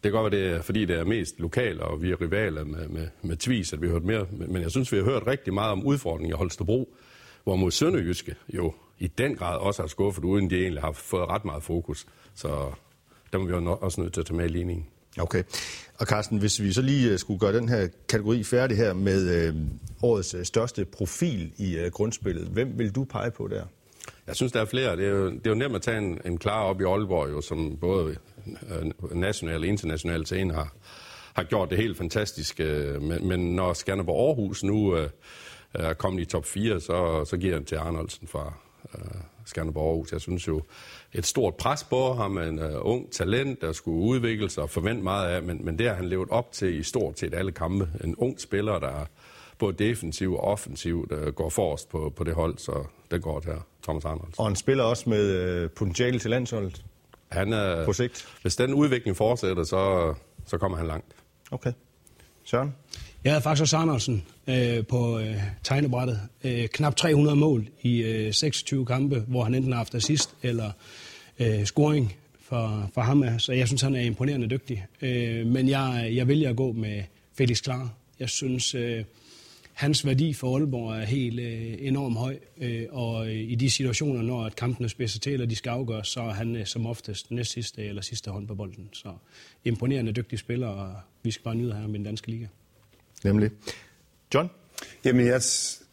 Det 0.03 0.13
kan 0.13 0.13
godt 0.13 0.33
være, 0.33 0.43
det 0.43 0.51
er, 0.57 0.63
fordi 0.63 0.85
det 0.85 0.97
er 0.97 1.05
mest 1.05 1.41
lokalt, 1.41 1.81
og 1.81 2.03
vi 2.03 2.11
er 2.11 2.21
rivaler 2.21 2.65
med, 2.65 2.89
med, 2.89 3.09
med 3.23 3.37
Tvis, 3.37 3.73
at 3.73 3.83
vi 3.83 3.87
har 3.87 3.93
hørt 3.93 4.05
mere. 4.05 4.27
Men 4.31 4.63
jeg 4.63 4.71
synes, 4.71 4.93
vi 4.93 4.97
har 4.97 5.05
hørt 5.05 5.27
rigtig 5.27 5.55
meget 5.55 5.73
om 5.73 5.87
udfordringen 5.87 6.35
i 6.35 6.37
Holstebro, 6.37 6.95
hvor 7.45 7.57
mod 7.57 7.71
Sønderjyske 7.71 8.35
jo 8.49 8.75
i 8.99 9.07
den 9.07 9.37
grad 9.37 9.59
også 9.59 9.83
har 9.83 9.87
skuffet, 9.87 10.25
uden 10.25 10.51
de 10.51 10.61
egentlig 10.63 10.83
har 10.83 10.93
fået 10.93 11.29
ret 11.29 11.45
meget 11.45 11.63
fokus. 11.63 12.07
Så 12.35 12.49
der 13.33 13.39
må 13.39 13.45
vi 13.45 13.53
jo 13.53 13.79
også 13.81 14.01
nødt 14.01 14.13
til 14.13 14.21
at 14.21 14.27
tage 14.27 14.37
med 14.37 14.45
i 14.45 14.49
ligningen. 14.49 14.87
Okay. 15.19 15.43
Og 15.99 16.07
Carsten, 16.07 16.39
hvis 16.39 16.63
vi 16.63 16.73
så 16.73 16.83
lige 16.83 17.11
øh, 17.11 17.19
skulle 17.19 17.41
gøre 17.41 17.53
den 17.53 17.69
her 17.69 17.89
kategori 18.09 18.45
færdig 18.45 18.77
her 18.77 18.93
med 18.93 19.31
øh, 19.31 19.55
årets 20.03 20.35
øh, 20.35 20.45
største 20.45 20.85
profil 20.85 21.53
i 21.57 21.77
øh, 21.77 21.91
grundspillet, 21.91 22.47
hvem 22.47 22.79
vil 22.79 22.95
du 22.95 23.05
pege 23.05 23.31
på 23.31 23.49
der? 23.49 23.65
Jeg 24.27 24.37
synes, 24.37 24.53
der 24.53 24.61
er 24.61 24.65
flere. 24.65 24.97
Det 24.97 25.07
er 25.07 25.11
jo, 25.11 25.31
det 25.31 25.47
er 25.47 25.51
jo 25.51 25.57
nemt 25.57 25.75
at 25.75 25.83
tage 25.83 25.99
en, 25.99 26.21
en 26.25 26.39
klar 26.39 26.63
op 26.63 26.81
i 26.81 26.85
Aalborg, 26.85 27.31
jo, 27.31 27.41
som 27.41 27.77
både 27.81 28.17
øh, 28.47 29.17
national 29.17 29.61
og 29.61 29.67
international 29.67 30.27
scene 30.27 30.55
har, 30.55 30.73
har 31.35 31.43
gjort 31.43 31.71
det 31.71 31.79
helt 31.79 31.99
fantastisk. 31.99 32.61
Øh, 32.61 33.03
men, 33.03 33.29
men 33.29 33.57
når 33.57 33.73
Skanderborg 33.73 34.29
Aarhus 34.29 34.65
nu 34.65 34.97
øh, 34.97 35.11
er 35.75 35.93
kommet 35.93 36.23
i 36.23 36.25
top 36.25 36.47
4, 36.47 36.81
så, 36.81 37.25
så 37.25 37.37
giver 37.37 37.53
jeg 37.53 37.59
den 37.59 37.67
til 37.67 37.77
Arnoldsen 37.77 38.29
fra 38.29 38.53
øh, 38.95 39.21
Skanderborg 39.47 39.89
Aarhus. 39.89 40.13
Jeg 40.13 40.21
synes 40.21 40.49
jo, 40.49 40.63
et 41.13 41.27
stort 41.27 41.55
pres 41.55 41.85
på 41.85 42.13
ham, 42.13 42.39
en 42.39 42.59
uh, 42.59 42.65
ung 42.81 43.13
talent, 43.13 43.61
der 43.61 43.73
skulle 43.73 43.99
udvikle 43.99 44.51
sig 44.51 44.63
og 44.63 44.71
forvente 44.71 45.03
meget 45.03 45.29
af, 45.29 45.43
men, 45.43 45.65
men 45.65 45.79
det 45.79 45.89
har 45.89 45.95
han 45.95 46.09
levet 46.09 46.29
op 46.31 46.53
til 46.53 46.81
i 46.81 46.83
stort 46.83 47.19
set 47.19 47.35
alle 47.35 47.53
kampe. 47.53 47.89
En 48.05 48.17
ung 48.17 48.41
spiller, 48.41 48.79
der 48.79 49.07
både 49.59 49.73
defensiv 49.73 50.35
og 50.35 50.45
offensiv, 50.45 51.09
der 51.11 51.31
går 51.31 51.49
forrest 51.49 51.89
på, 51.89 52.13
på 52.17 52.25
det 52.25 52.35
hold, 52.35 52.59
så 52.59 52.85
det 53.11 53.23
går 53.23 53.41
til 53.41 53.53
Thomas 53.83 54.05
Arnold. 54.05 54.33
Og 54.39 54.47
han 54.47 54.57
spiller 54.57 54.85
også 54.85 55.11
med 55.11 55.65
uh, 55.65 55.71
potentiale 55.71 56.19
til 56.19 56.31
landsholdet 56.31 56.85
han 57.33 57.53
er, 57.53 57.85
på 57.85 57.93
sigt? 57.93 58.29
Hvis 58.43 58.57
den 58.57 58.75
udvikling 58.75 59.17
fortsætter, 59.17 59.65
så, 59.65 60.15
så 60.47 60.59
kommer 60.59 60.79
han 60.79 60.87
langt. 60.87 61.07
Okay. 61.51 61.73
Søren? 62.45 62.75
Jeg 63.25 63.33
havde 63.33 63.43
faktisk 63.43 63.63
også 63.63 63.77
Andersen 63.77 64.23
øh, 64.47 64.87
på 64.87 65.19
øh, 65.19 65.37
tegnebrættet. 65.63 66.21
Øh, 66.45 66.69
knap 66.69 66.97
300 66.97 67.37
mål 67.37 67.69
i 67.83 68.03
øh, 68.03 68.33
26 68.33 68.87
kampe, 68.87 69.25
hvor 69.29 69.45
han 69.45 69.55
enten 69.55 69.73
har 69.73 69.77
haft 69.77 69.95
assist 69.95 70.35
eller 70.43 70.71
øh, 71.39 71.65
scoring 71.65 72.15
for, 72.41 72.91
for 72.95 73.01
ham. 73.01 73.25
Så 73.39 73.53
jeg 73.53 73.67
synes, 73.67 73.83
han 73.83 73.95
er 73.95 74.01
imponerende 74.01 74.51
dygtig. 74.51 74.87
Øh, 75.03 75.47
men 75.47 75.69
jeg, 75.69 76.11
jeg 76.13 76.29
vælger 76.29 76.51
at 76.51 76.57
gå 76.57 76.73
med 76.73 77.03
Felix 77.39 77.63
Klar. 77.63 77.95
Jeg 78.21 78.29
synes, 78.29 78.75
øh, 78.75 79.05
hans 79.73 80.07
værdi 80.07 80.33
for 80.33 80.57
Aalborg 80.57 81.01
er 81.01 81.05
helt 81.05 81.41
øh, 81.41 81.75
enormt 81.79 82.19
høj. 82.19 82.39
Øh, 82.59 82.87
og 82.91 83.27
øh, 83.27 83.35
i 83.35 83.55
de 83.55 83.71
situationer, 83.71 84.23
når 84.23 84.45
at 84.45 84.57
kampene 84.57 84.89
spidser 84.89 85.21
til, 85.21 85.33
eller 85.33 85.47
de 85.47 85.57
skal 85.57 85.71
afgøres, 85.71 86.09
så 86.09 86.21
er 86.21 86.33
han 86.33 86.57
øh, 86.57 86.67
som 86.67 86.87
oftest 86.87 87.31
næst 87.31 87.53
sidste 87.53 87.85
eller 87.85 88.03
sidste 88.03 88.31
hånd 88.31 88.49
på 88.49 88.55
bolden. 88.55 88.89
Så 88.93 89.13
imponerende 89.65 90.13
dygtig 90.13 90.39
spiller, 90.39 90.67
og 90.67 90.95
vi 91.23 91.31
skal 91.31 91.45
bare 91.45 91.55
nyde 91.55 91.73
ham 91.73 91.95
i 91.95 91.99
den 91.99 92.05
danske 92.05 92.31
liga. 92.31 92.47
Nemlig. 93.25 93.51
John? 94.35 94.51
Jamen, 95.05 95.27
jeg 95.27 95.43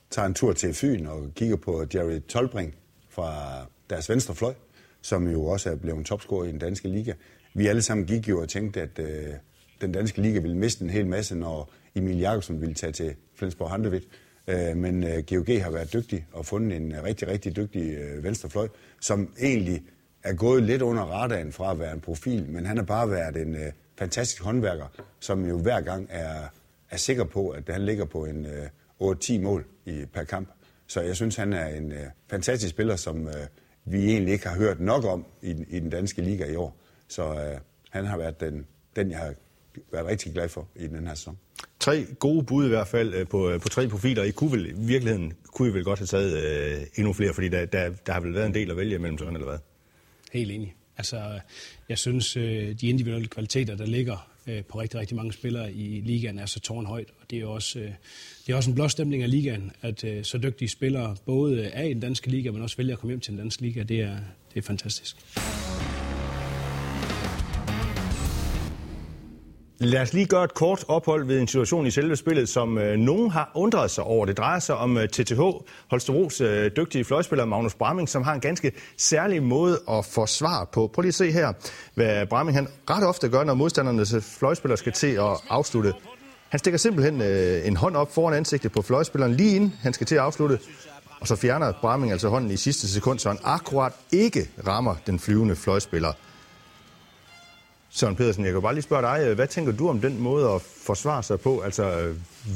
tager 0.10 0.26
en 0.26 0.34
tur 0.34 0.54
til 0.54 0.74
Fyn 0.74 1.06
og 1.06 1.32
kigger 1.36 1.56
på 1.56 1.86
Jerry 1.94 2.20
Tolbring 2.28 2.76
fra 3.10 3.60
deres 3.90 4.10
venstre 4.10 4.36
fløj, 4.36 4.54
som 5.02 5.28
jo 5.28 5.46
også 5.46 5.72
er 5.72 5.76
blevet 5.76 6.06
topscorer 6.06 6.46
i 6.46 6.52
den 6.52 6.60
danske 6.60 6.88
liga. 6.88 7.14
Vi 7.54 7.68
alle 7.68 7.82
sammen 7.82 8.06
gik 8.06 8.30
jo 8.30 8.42
og 8.42 8.50
tænkte, 8.50 8.82
at 8.82 9.00
øh, 9.00 9.34
den 9.82 9.92
danske 9.92 10.22
liga 10.22 10.40
ville 10.40 10.58
miste 10.58 10.84
en 10.84 10.90
hel 10.90 11.08
masse, 11.08 11.36
når 11.36 11.72
Emil 11.96 12.20
Jakobsen 12.20 12.62
ville 12.62 12.74
tage 12.76 12.92
til 12.92 13.16
Flensborg 13.36 13.72
Handevidt. 13.72 14.04
Øh, 14.48 14.78
men 14.78 15.04
øh, 15.04 15.24
GOG 15.30 15.64
har 15.64 15.72
været 15.72 15.94
dygtig 15.94 16.26
og 16.32 16.46
fundet 16.46 16.78
en 16.78 17.04
rigtig, 17.04 17.28
rigtig 17.28 17.56
dygtig 17.56 17.94
øh, 17.94 18.24
venstrefløj, 18.24 18.68
som 19.02 19.34
egentlig 19.40 19.84
er 20.24 20.34
gået 20.34 20.64
lidt 20.64 20.82
under 20.82 21.04
radaren 21.04 21.52
fra 21.52 21.72
at 21.72 21.80
være 21.80 21.94
en 21.94 22.02
profil, 22.02 22.46
men 22.50 22.66
han 22.66 22.78
har 22.78 22.84
bare 22.84 23.10
været 23.10 23.38
en 23.38 23.56
øh, 23.56 23.72
fantastisk 24.00 24.44
håndværker, 24.44 24.86
som 25.20 25.46
jo 25.46 25.58
hver 25.58 25.82
gang 25.82 26.08
er 26.10 26.48
er 26.90 26.98
sikker 26.98 27.24
på, 27.24 27.50
at 27.50 27.64
han 27.68 27.86
ligger 27.86 28.06
på 28.06 28.26
en 28.26 28.46
øh, 28.46 28.68
8-10 29.02 29.40
mål 29.40 29.66
i, 29.86 30.06
per 30.14 30.24
kamp. 30.24 30.50
Så 30.88 31.02
jeg 31.02 31.16
synes, 31.16 31.36
han 31.36 31.54
er 31.54 31.68
en 31.68 31.92
øh, 31.92 32.06
fantastisk 32.30 32.70
spiller, 32.70 32.96
som 32.96 33.28
øh, 33.28 33.34
vi 33.86 34.12
egentlig 34.12 34.34
ikke 34.34 34.48
har 34.48 34.56
hørt 34.56 34.80
nok 34.80 35.06
om 35.06 35.26
i, 35.42 35.50
i 35.50 35.80
den 35.80 35.90
danske 35.90 36.22
liga 36.22 36.46
i 36.46 36.56
år. 36.56 36.78
Så 37.08 37.24
øh, 37.24 37.60
han 37.90 38.06
har 38.06 38.18
været 38.18 38.40
den, 38.40 38.66
den, 38.96 39.12
jeg 39.12 39.20
har 39.20 39.34
været 39.92 40.06
rigtig 40.06 40.34
glad 40.34 40.50
for 40.50 40.68
i 40.76 40.88
den 40.88 41.08
her 41.08 41.16
sæson. 41.16 41.38
Tre 41.80 42.06
gode 42.20 42.44
bud 42.44 42.66
i 42.66 42.70
hvert 42.70 42.88
fald 42.88 43.14
øh, 43.14 43.28
på, 43.28 43.50
øh, 43.50 43.62
på 43.62 43.70
tre 43.70 43.88
profiler. 43.88 44.24
I 44.24 44.32
kunne 44.32 44.52
vel 44.52 44.66
i 44.66 44.74
virkeligheden 44.76 45.34
kunne 45.54 45.70
I 45.70 45.74
vel 45.74 45.84
godt 45.84 46.00
have 46.00 46.08
taget 46.08 46.44
øh, 46.44 46.88
endnu 46.96 47.14
flere, 47.14 47.34
fordi 47.34 47.50
der, 47.50 47.66
der, 47.66 47.90
der 48.06 48.14
har 48.14 48.20
vel 48.20 48.34
været 48.34 48.46
en 48.46 48.54
del 48.54 48.72
at 48.72 48.78
vælge 48.78 49.00
mellem 49.00 49.18
sådan, 49.18 49.34
eller 49.34 49.48
hvad? 49.48 49.60
Helt 50.32 50.52
enig. 50.52 50.76
Altså, 50.98 51.40
jeg 51.90 51.98
synes, 51.98 52.38
øh, 52.38 52.76
de 52.82 52.88
individuelle 52.88 53.28
kvaliteter, 53.28 53.76
der 53.76 53.86
ligger 53.86 54.29
øh, 54.50 54.64
på 54.64 54.82
rigtig, 54.82 55.00
rigtig 55.00 55.18
mange 55.18 55.34
spillere 55.34 55.74
i 55.74 56.02
ligaen, 56.06 56.40
er 56.40 56.46
så 56.46 56.60
tårnhøjt. 56.60 57.08
Og 57.22 57.32
det 57.32 57.40
er 57.40 57.46
også, 57.46 57.80
øh, 57.80 57.92
det 58.48 58.54
er 58.54 58.56
også 58.56 58.70
en 58.70 58.76
blåstemning 58.76 59.24
af 59.24 59.30
ligaen, 59.30 59.72
at 59.82 60.04
øh, 60.04 60.24
så 60.24 60.38
dygtige 60.38 60.70
spillere 60.70 61.16
både 61.26 61.64
er 61.64 61.84
i 61.84 61.94
den 61.94 62.00
danske 62.00 62.30
liga, 62.30 62.52
men 62.52 62.62
også 62.62 62.78
vælger 62.78 62.94
at 62.94 63.00
komme 63.00 63.12
hjem 63.12 63.20
til 63.20 63.32
den 63.32 63.40
danske 63.40 63.62
liga. 63.62 63.84
Det 63.84 64.02
er, 64.02 64.18
det 64.54 64.58
er 64.58 64.62
fantastisk. 64.62 65.16
Lad 69.82 70.02
os 70.02 70.14
lige 70.14 70.26
gøre 70.26 70.44
et 70.44 70.54
kort 70.54 70.86
ophold 70.88 71.26
ved 71.26 71.40
en 71.40 71.48
situation 71.48 71.86
i 71.86 71.92
selve 71.92 72.16
spillet, 72.16 72.50
som 72.50 72.78
øh, 72.78 72.98
nogen 72.98 73.32
har 73.32 73.52
undret 73.54 73.92
sig 73.92 74.04
over. 74.04 74.26
Det 74.26 74.38
drejer 74.38 74.60
sig 74.60 74.76
om 74.76 74.98
øh, 74.98 75.08
TTH, 75.08 75.40
Holsteros 75.88 76.42
øh, 76.42 76.72
dygtige 76.78 77.06
fløjspiller 77.06 77.46
Magnus 77.46 77.74
Bramming, 77.74 78.10
som 78.10 78.24
har 78.24 78.34
en 78.34 78.40
ganske 78.40 78.72
særlig 78.98 79.44
måde 79.44 79.80
at 79.90 80.06
forsvare 80.06 80.66
på. 80.66 80.92
Prøv 80.94 81.02
lige 81.02 81.10
at 81.10 81.16
se 81.16 81.32
her, 81.32 81.54
hvad 81.96 82.26
Bramming 82.26 82.58
han 82.58 82.68
ret 82.90 83.08
ofte 83.08 83.30
gør, 83.30 83.44
når 83.44 83.54
modstandernes 83.54 84.16
fløjspiller 84.40 84.76
skal 84.76 84.92
til 84.92 85.12
at 85.12 85.42
afslutte. 85.50 85.94
Han 86.50 86.60
stikker 86.60 86.78
simpelthen 86.78 87.22
øh, 87.22 87.68
en 87.68 87.78
hånd 87.78 87.96
op 87.96 88.14
foran 88.14 88.34
ansigtet 88.34 88.72
på 88.72 88.82
fløjspilleren 88.82 89.36
lige 89.36 89.56
inden 89.56 89.74
han 89.82 89.94
skal 89.94 90.08
til 90.08 90.16
at 90.16 90.22
afslutte. 90.22 90.60
Og 91.20 91.28
så 91.28 91.36
fjerner 91.36 91.74
Bramming 91.82 92.12
altså 92.12 92.30
hånden 92.30 92.52
i 92.52 92.58
sidste 92.58 92.88
sekund, 92.88 93.20
så 93.20 93.30
han 93.30 93.38
akkurat 93.44 93.94
ikke 94.12 94.50
rammer 94.68 94.96
den 95.08 95.20
flyvende 95.20 95.56
fløjspiller. 95.56 96.14
Søren 97.92 98.16
Pedersen, 98.16 98.46
jeg 98.46 98.54
kan 98.54 98.62
bare 98.62 98.74
lige 98.74 98.84
spørge 98.84 99.02
dig, 99.02 99.34
hvad 99.34 99.48
tænker 99.48 99.72
du 99.72 99.90
om 99.90 100.02
den 100.02 100.20
måde 100.20 100.50
at 100.50 100.62
forsvare 100.62 101.24
sig 101.24 101.40
på? 101.40 101.60
Altså, 101.60 102.14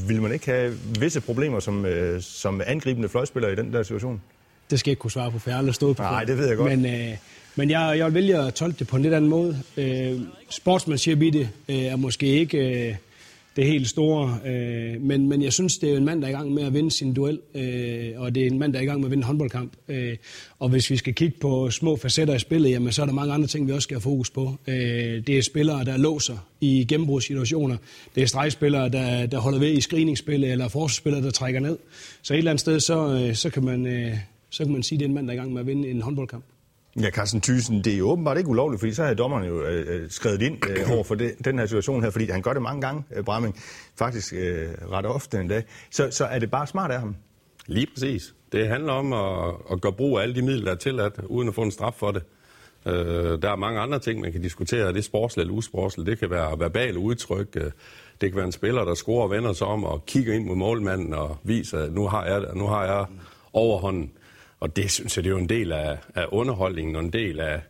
vil 0.07 0.21
man 0.21 0.31
ikke 0.31 0.45
have 0.45 0.73
visse 0.99 1.21
problemer 1.21 1.59
som, 1.59 1.85
øh, 1.85 2.21
som 2.21 2.61
angribende 2.65 3.09
fløjspiller 3.09 3.49
i 3.49 3.55
den 3.55 3.73
der 3.73 3.83
situation? 3.83 4.21
Det 4.69 4.79
skal 4.79 4.89
jeg 4.89 4.91
ikke 4.91 4.99
kunne 4.99 5.11
svare 5.11 5.31
på, 5.31 5.39
for 5.39 5.49
jeg 5.49 5.55
har 5.55 5.59
aldrig 5.59 5.75
stået 5.75 5.97
på 5.97 6.03
Nej, 6.03 6.23
det 6.23 6.37
ved 6.37 6.47
jeg 6.47 6.57
godt. 6.57 6.79
Men, 6.79 6.85
øh, 6.85 7.17
men 7.55 7.69
jeg, 7.69 7.97
jeg 7.97 8.05
vil 8.05 8.13
vælge 8.13 8.37
at 8.37 8.53
tolke 8.53 8.79
det 8.79 8.87
på 8.87 8.95
en 8.95 9.01
lidt 9.01 9.13
anden 9.13 9.29
måde. 9.29 9.61
Øh, 9.77 10.19
sportsmanship 10.49 11.21
i 11.21 11.29
det 11.29 11.49
øh, 11.69 11.75
er 11.75 11.95
måske 11.95 12.25
ikke... 12.25 12.87
Øh, 12.89 12.95
det 13.55 13.65
helt 13.65 13.89
store. 13.89 14.39
Øh, 14.45 15.01
men, 15.01 15.29
men 15.29 15.41
jeg 15.41 15.53
synes, 15.53 15.77
det 15.77 15.93
er 15.93 15.97
en 15.97 16.05
mand, 16.05 16.21
der 16.21 16.27
er 16.27 16.31
i 16.31 16.33
gang 16.33 16.53
med 16.53 16.63
at 16.63 16.73
vinde 16.73 16.91
sin 16.91 17.13
duel, 17.13 17.39
øh, 17.55 18.11
og 18.15 18.35
det 18.35 18.43
er 18.43 18.47
en 18.47 18.59
mand, 18.59 18.73
der 18.73 18.79
er 18.79 18.83
i 18.83 18.85
gang 18.85 18.99
med 18.99 19.07
at 19.07 19.11
vinde 19.11 19.21
en 19.21 19.25
håndboldkamp. 19.25 19.73
Øh, 19.87 20.17
og 20.59 20.69
hvis 20.69 20.89
vi 20.89 20.97
skal 20.97 21.13
kigge 21.13 21.37
på 21.41 21.69
små 21.71 21.95
facetter 21.95 22.35
i 22.35 22.39
spillet, 22.39 22.69
jamen, 22.69 22.91
så 22.91 23.01
er 23.01 23.05
der 23.05 23.13
mange 23.13 23.33
andre 23.33 23.47
ting, 23.47 23.67
vi 23.67 23.71
også 23.71 23.83
skal 23.83 23.95
have 23.95 24.01
fokus 24.01 24.29
på. 24.29 24.55
Øh, 24.67 24.75
det 25.27 25.29
er 25.29 25.41
spillere, 25.41 25.85
der 25.85 25.97
låser 25.97 26.37
i 26.61 26.85
gennembrudssituationer. 26.89 27.77
Det 28.15 28.23
er 28.23 28.27
stregspillere, 28.27 28.89
der, 28.89 29.25
der 29.25 29.39
holder 29.39 29.59
ved 29.59 29.71
i 29.71 29.81
screeningsspillet, 29.81 30.51
eller 30.51 30.67
forsvarsspillere, 30.67 31.21
der 31.23 31.31
trækker 31.31 31.59
ned. 31.59 31.77
Så 32.21 32.33
et 32.33 32.37
eller 32.37 32.51
andet 32.51 32.61
sted, 32.61 32.79
så, 32.79 33.13
øh, 33.13 33.35
så, 33.35 33.49
kan 33.49 33.63
man, 33.63 33.85
øh, 33.85 34.17
så 34.49 34.63
kan 34.63 34.73
man 34.73 34.83
sige, 34.83 34.97
at 34.97 34.99
det 34.99 35.05
er 35.05 35.09
en 35.09 35.15
mand, 35.15 35.27
der 35.27 35.33
er 35.33 35.37
i 35.37 35.39
gang 35.39 35.53
med 35.53 35.61
at 35.61 35.67
vinde 35.67 35.89
en 35.89 36.01
håndboldkamp. 36.01 36.43
Ja, 37.01 37.09
Carsten 37.09 37.41
Thyssen, 37.41 37.83
det 37.83 37.93
er 37.93 37.97
jo 37.97 38.09
åbenbart 38.09 38.37
ikke 38.37 38.49
ulovligt, 38.49 38.79
fordi 38.79 38.93
så 38.93 39.03
har 39.03 39.13
dommerne 39.13 39.45
jo 39.45 39.63
øh, 39.63 39.85
øh, 39.95 40.09
skrevet 40.09 40.41
ind 40.41 40.69
øh, 40.69 40.91
over 40.95 41.03
for 41.03 41.15
det, 41.15 41.35
den 41.45 41.59
her 41.59 41.65
situation 41.65 42.03
her, 42.03 42.09
fordi 42.09 42.25
han 42.29 42.41
gør 42.41 42.53
det 42.53 42.61
mange 42.61 42.81
gange, 42.81 43.03
øh, 43.15 43.23
Bramming, 43.23 43.55
faktisk 43.95 44.33
øh, 44.33 44.67
ret 44.91 45.05
ofte 45.05 45.39
en 45.39 45.47
dag. 45.47 45.63
Så, 45.91 46.11
så 46.11 46.25
er 46.25 46.39
det 46.39 46.51
bare 46.51 46.67
smart 46.67 46.91
af 46.91 46.99
ham? 46.99 47.15
Lige 47.67 47.87
præcis. 47.93 48.33
Det 48.51 48.67
handler 48.67 48.93
om 48.93 49.13
at, 49.13 49.55
at 49.71 49.81
gøre 49.81 49.93
brug 49.93 50.17
af 50.17 50.21
alle 50.21 50.35
de 50.35 50.41
midler, 50.41 50.65
der 50.65 50.71
er 50.71 50.75
tilladt, 50.75 51.19
uden 51.25 51.47
at 51.47 51.55
få 51.55 51.61
en 51.61 51.71
straf 51.71 51.93
for 51.93 52.11
det. 52.11 52.23
Øh, 52.85 53.41
der 53.41 53.51
er 53.51 53.55
mange 53.55 53.79
andre 53.79 53.99
ting, 53.99 54.21
man 54.21 54.31
kan 54.31 54.41
diskutere. 54.41 54.87
Det 54.87 54.97
er 54.97 55.01
sportsligt 55.01 55.45
eller 55.45 55.57
usportsligt. 55.57 56.07
Det 56.07 56.19
kan 56.19 56.29
være 56.29 56.59
verbale 56.59 56.99
udtryk. 56.99 57.47
Øh, 57.55 57.71
det 58.21 58.31
kan 58.31 58.35
være 58.35 58.45
en 58.45 58.51
spiller, 58.51 58.85
der 58.85 58.93
scorer 58.93 59.23
og 59.23 59.31
vender 59.31 59.53
sig 59.53 59.67
om 59.67 59.83
og 59.83 60.05
kigger 60.05 60.33
ind 60.33 60.45
mod 60.45 60.55
målmanden 60.55 61.13
og 61.13 61.37
viser, 61.43 61.79
at 61.79 61.93
nu 61.93 62.07
har 62.07 62.25
jeg, 62.25 62.45
nu 62.55 62.67
har 62.67 62.85
jeg 62.85 63.05
overhånden. 63.53 64.11
Og 64.63 64.75
det 64.75 64.91
synes 64.91 65.17
jeg, 65.17 65.23
det 65.23 65.29
er 65.29 65.33
jo 65.33 65.39
en 65.39 65.49
del 65.49 65.71
af, 65.71 65.97
af 66.15 66.25
underholdningen 66.31 66.95
og 66.95 67.01
en 67.01 67.13
del 67.13 67.39
af, 67.39 67.61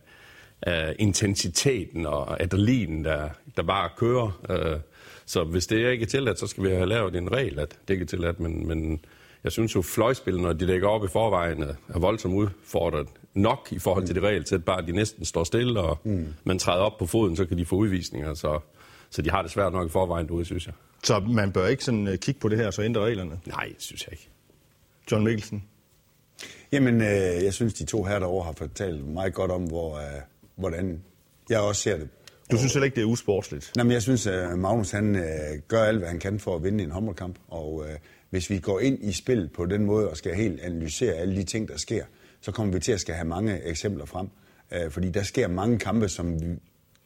af 0.62 0.96
intensiteten 0.98 2.06
og 2.06 2.42
adrenalinen, 2.42 3.04
der, 3.04 3.28
der 3.56 3.62
bare 3.62 3.90
kører. 3.96 4.40
Øh, 4.50 4.80
så 5.26 5.44
hvis 5.44 5.66
det 5.66 5.90
ikke 5.92 6.02
er 6.02 6.06
tilladt, 6.06 6.38
så 6.38 6.46
skal 6.46 6.64
vi 6.64 6.68
have 6.68 6.86
lavet 6.86 7.16
en 7.16 7.32
regel, 7.32 7.58
at 7.58 7.78
det 7.88 7.94
ikke 7.94 8.02
er 8.02 8.06
tilladt. 8.06 8.40
Men, 8.40 8.68
men 8.68 9.04
jeg 9.44 9.52
synes 9.52 9.74
jo, 9.74 9.82
fløjspil, 9.82 10.40
når 10.40 10.52
de 10.52 10.66
lægger 10.66 10.88
op 10.88 11.04
i 11.04 11.08
forvejen, 11.08 11.62
er 11.62 11.98
voldsomt 11.98 12.34
udfordret 12.34 13.08
nok 13.34 13.68
i 13.70 13.78
forhold 13.78 14.06
til 14.06 14.14
det 14.14 14.22
regel, 14.22 14.46
at 14.52 14.64
bare 14.64 14.86
de 14.86 14.92
næsten 14.92 15.24
står 15.24 15.44
stille, 15.44 15.80
og 15.80 15.98
mm. 16.04 16.26
man 16.44 16.58
træder 16.58 16.82
op 16.82 16.98
på 16.98 17.06
foden, 17.06 17.36
så 17.36 17.44
kan 17.44 17.58
de 17.58 17.64
få 17.64 17.76
udvisninger. 17.76 18.34
Så, 18.34 18.60
så 19.10 19.22
de 19.22 19.30
har 19.30 19.42
det 19.42 19.50
svært 19.50 19.72
nok 19.72 19.86
i 19.86 19.90
forvejen 19.90 20.26
derude, 20.26 20.44
synes 20.44 20.66
jeg. 20.66 20.74
Så 21.02 21.20
man 21.20 21.52
bør 21.52 21.66
ikke 21.66 21.84
sådan 21.84 22.08
øh, 22.08 22.18
kigge 22.18 22.40
på 22.40 22.48
det 22.48 22.58
her 22.58 22.66
og 22.66 22.74
så 22.74 22.82
ændre 22.82 23.00
reglerne? 23.04 23.40
Nej, 23.46 23.72
synes 23.78 24.04
jeg 24.04 24.12
ikke. 24.12 24.28
John 25.12 25.24
Mikkelsen? 25.24 25.62
Jamen, 26.74 27.00
øh, 27.00 27.44
jeg 27.44 27.54
synes, 27.54 27.74
de 27.74 27.84
to 27.84 28.04
her 28.04 28.18
derovre 28.18 28.44
har 28.44 28.52
fortalt 28.52 29.06
meget 29.06 29.34
godt 29.34 29.50
om, 29.50 29.62
hvor, 29.62 29.96
øh, 29.96 30.02
hvordan 30.56 31.02
jeg 31.50 31.60
også 31.60 31.82
ser 31.82 31.96
det. 31.96 32.08
Du 32.50 32.58
synes 32.58 32.72
heller 32.72 32.84
ikke, 32.84 32.94
det 32.94 33.02
er 33.02 33.06
usportsligt? 33.06 33.72
Nej, 33.76 33.84
men 33.84 33.92
jeg 33.92 34.02
synes, 34.02 34.26
at 34.26 34.52
øh, 34.52 34.58
Magnus 34.58 34.90
han, 34.90 35.16
øh, 35.16 35.24
gør 35.68 35.84
alt, 35.84 35.98
hvad 35.98 36.08
han 36.08 36.18
kan 36.18 36.40
for 36.40 36.56
at 36.56 36.64
vinde 36.64 36.84
en 36.84 36.90
håndboldkamp. 36.90 37.38
Og 37.48 37.84
øh, 37.88 37.96
hvis 38.30 38.50
vi 38.50 38.58
går 38.58 38.80
ind 38.80 38.98
i 39.02 39.12
spil 39.12 39.50
på 39.54 39.66
den 39.66 39.84
måde 39.84 40.10
og 40.10 40.16
skal 40.16 40.34
helt 40.34 40.60
analysere 40.60 41.12
alle 41.12 41.36
de 41.36 41.44
ting, 41.44 41.68
der 41.68 41.76
sker, 41.76 42.04
så 42.40 42.52
kommer 42.52 42.72
vi 42.72 42.80
til 42.80 42.92
at 42.92 43.00
skal 43.00 43.14
have 43.14 43.28
mange 43.28 43.62
eksempler 43.64 44.04
frem. 44.04 44.28
Øh, 44.72 44.90
fordi 44.90 45.10
der 45.10 45.22
sker 45.22 45.48
mange 45.48 45.78
kampe, 45.78 46.08
som 46.08 46.40
vi, 46.40 46.46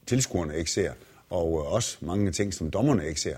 tilskuerne 0.07 0.57
ikke 0.57 0.71
ser. 0.71 0.93
og 1.31 1.63
øh, 1.67 1.73
også 1.73 1.99
mange 2.01 2.33
ting, 2.33 2.55
som 2.55 2.71
dommerne 2.71 3.09
ikke 3.09 3.21
ser. 3.21 3.37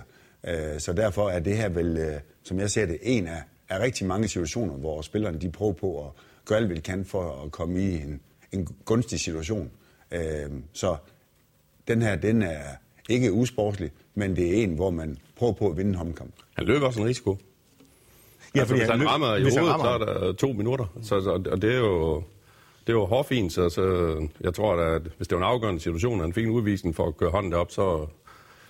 Øh, 0.49 0.81
så 0.81 0.93
derfor 0.93 1.31
er 1.31 1.41
det 1.41 1.57
her 1.57 1.69
vel, 1.69 1.97
øh, 1.97 2.21
som 2.43 2.61
jeg 2.61 2.71
ser 2.71 2.87
det, 2.87 2.99
en 3.03 3.27
af, 3.27 3.43
af 3.71 3.81
rigtig 3.81 4.07
mange 4.07 4.29
situationer, 4.29 4.75
hvor 4.75 5.03
spillerne 5.03 5.39
de 5.39 5.51
prøver 5.51 5.73
på 5.73 6.05
at 6.07 6.13
gøre 6.45 6.59
alt, 6.59 6.67
hvad 6.67 6.77
de 6.77 6.83
kan 6.83 7.05
for 7.05 7.43
at 7.45 7.51
komme 7.53 7.81
i 7.81 7.95
en, 7.95 8.21
en 8.53 8.69
gunstig 8.85 9.21
situation. 9.21 9.71
Øh, 10.13 10.51
så 10.73 10.97
den 11.89 12.03
her, 12.03 12.17
den 12.17 12.43
er 12.43 12.61
ikke 13.09 13.33
usportslig, 13.33 13.91
men 14.15 14.37
det 14.37 14.49
er 14.59 14.63
en, 14.63 14.75
hvor 14.75 14.91
man 14.91 15.19
prøver 15.37 15.53
på 15.53 15.69
at 15.71 15.77
vinde 15.77 15.89
en 15.89 15.95
håndkamp. 15.95 16.35
Han 16.57 16.67
løber 16.67 16.87
også 16.87 17.01
en 17.01 17.07
risiko. 17.07 17.39
Ja, 18.55 18.61
altså, 18.61 18.67
fordi 18.69 18.81
hvis 18.81 18.89
han, 18.91 18.99
han 18.99 18.99
løb- 19.01 19.09
rammer 19.09 19.37
i 19.37 19.43
hvis 19.43 19.55
han 19.55 19.63
hovedet, 19.63 19.81
så 19.81 19.87
rammer 19.89 20.07
er 20.07 20.23
der 20.23 20.33
to 20.33 20.53
minutter. 20.53 20.85
Så, 21.03 21.21
så, 21.21 21.31
og 21.31 21.63
det 21.63 21.75
er 21.75 21.79
jo, 21.79 22.17
det 22.87 22.89
er 22.89 22.93
jo 22.93 23.05
hårfint, 23.05 23.53
så, 23.53 23.69
så 23.69 23.83
jeg 24.41 24.55
tror, 24.55 24.77
at 24.77 25.03
hvis 25.17 25.29
det 25.29 25.39
var 25.39 25.45
en 25.47 25.53
afgørende 25.53 25.81
situation, 25.81 26.21
og 26.21 26.25
han 26.27 26.33
fik 26.33 26.45
en 26.45 26.51
udvisning 26.51 26.97
for 26.97 27.07
at 27.07 27.17
køre 27.17 27.31
hånden 27.31 27.53
op, 27.53 27.71
så, 27.71 28.07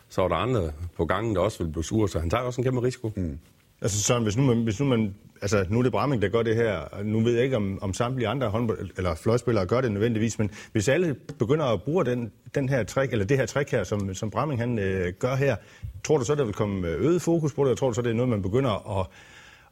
så 0.09 0.21
var 0.23 0.29
der 0.29 0.37
andre 0.37 0.73
på 0.97 1.05
gangen, 1.07 1.35
der 1.35 1.41
også 1.41 1.59
ville 1.59 1.73
blive 1.73 1.85
sure, 1.85 2.09
så 2.09 2.19
han 2.21 2.31
tager 2.31 2.43
også 2.43 2.61
en 2.61 2.65
kæmpe 2.65 2.83
risiko. 2.83 3.13
Mm. 3.17 3.39
Altså 3.83 4.03
Søren, 4.03 4.23
hvis 4.23 4.37
nu, 4.37 4.43
man, 4.43 4.63
hvis 4.63 4.81
nu 4.81 4.87
man, 4.87 5.15
altså 5.43 5.65
nu 5.69 5.79
er 5.79 5.83
det 5.83 5.93
Bramming, 5.93 6.23
der 6.23 6.29
gør 6.29 6.43
det 6.43 6.57
her, 6.57 7.03
nu 7.05 7.21
ved 7.21 7.35
jeg 7.35 7.45
ikke, 7.45 7.57
om, 7.57 7.79
om 7.83 7.95
samtlige 7.95 8.29
andre 8.29 8.49
håndbold, 8.49 8.91
eller 8.97 9.15
fløjspillere 9.15 9.67
gør 9.67 9.81
det 9.81 9.93
nødvendigvis, 9.93 10.39
men 10.39 10.51
hvis 10.73 10.89
alle 10.89 11.17
begynder 11.39 11.65
at 11.65 11.83
bruge 11.83 12.05
den, 12.05 12.33
den 12.55 12.69
her 12.69 12.85
trick, 12.85 13.13
eller 13.13 13.25
det 13.25 13.37
her 13.37 13.47
trick 13.47 13.71
her, 13.71 13.85
som, 13.85 14.15
som 14.15 14.31
Bramming 14.31 14.61
han 14.61 14.79
øh, 14.79 15.13
gør 15.19 15.35
her, 15.35 15.57
tror 16.05 16.19
du 16.19 16.25
så, 16.25 16.35
der 16.35 16.45
vil 16.45 16.55
komme 16.55 16.89
øh, 16.89 17.05
øget 17.05 17.23
fokus 17.23 17.53
på 17.53 17.65
det, 17.65 17.71
og 17.71 17.79
tror 17.79 17.89
du 17.89 17.95
så, 17.95 18.03
det 18.03 18.11
er 18.11 18.15
noget, 18.15 18.29
man 18.29 18.43
begynder 18.43 18.99
at, 19.01 19.07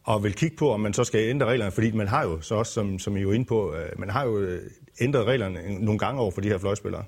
og 0.05 0.25
vil 0.25 0.35
kigge 0.35 0.57
på, 0.57 0.73
om 0.73 0.81
man 0.81 0.93
så 0.93 1.05
skal 1.05 1.29
ændre 1.29 1.47
reglerne, 1.47 1.73
fordi 1.73 1.91
man 1.91 2.09
har 2.09 2.23
jo 2.23 2.41
så 2.41 2.55
også, 2.55 2.73
som, 2.73 2.99
som 2.99 3.17
I 3.17 3.19
er 3.19 3.23
jo 3.23 3.33
inde 3.33 3.45
på, 3.45 3.75
øh, 3.75 3.99
man 3.99 4.11
har 4.11 4.25
jo 4.25 4.39
øh, 4.39 4.63
ændret 5.01 5.25
reglerne 5.25 5.85
nogle 5.85 5.99
gange 5.99 6.21
over 6.21 6.31
for 6.31 6.41
de 6.41 6.49
her 6.49 6.59
fløjspillere. 6.59 7.05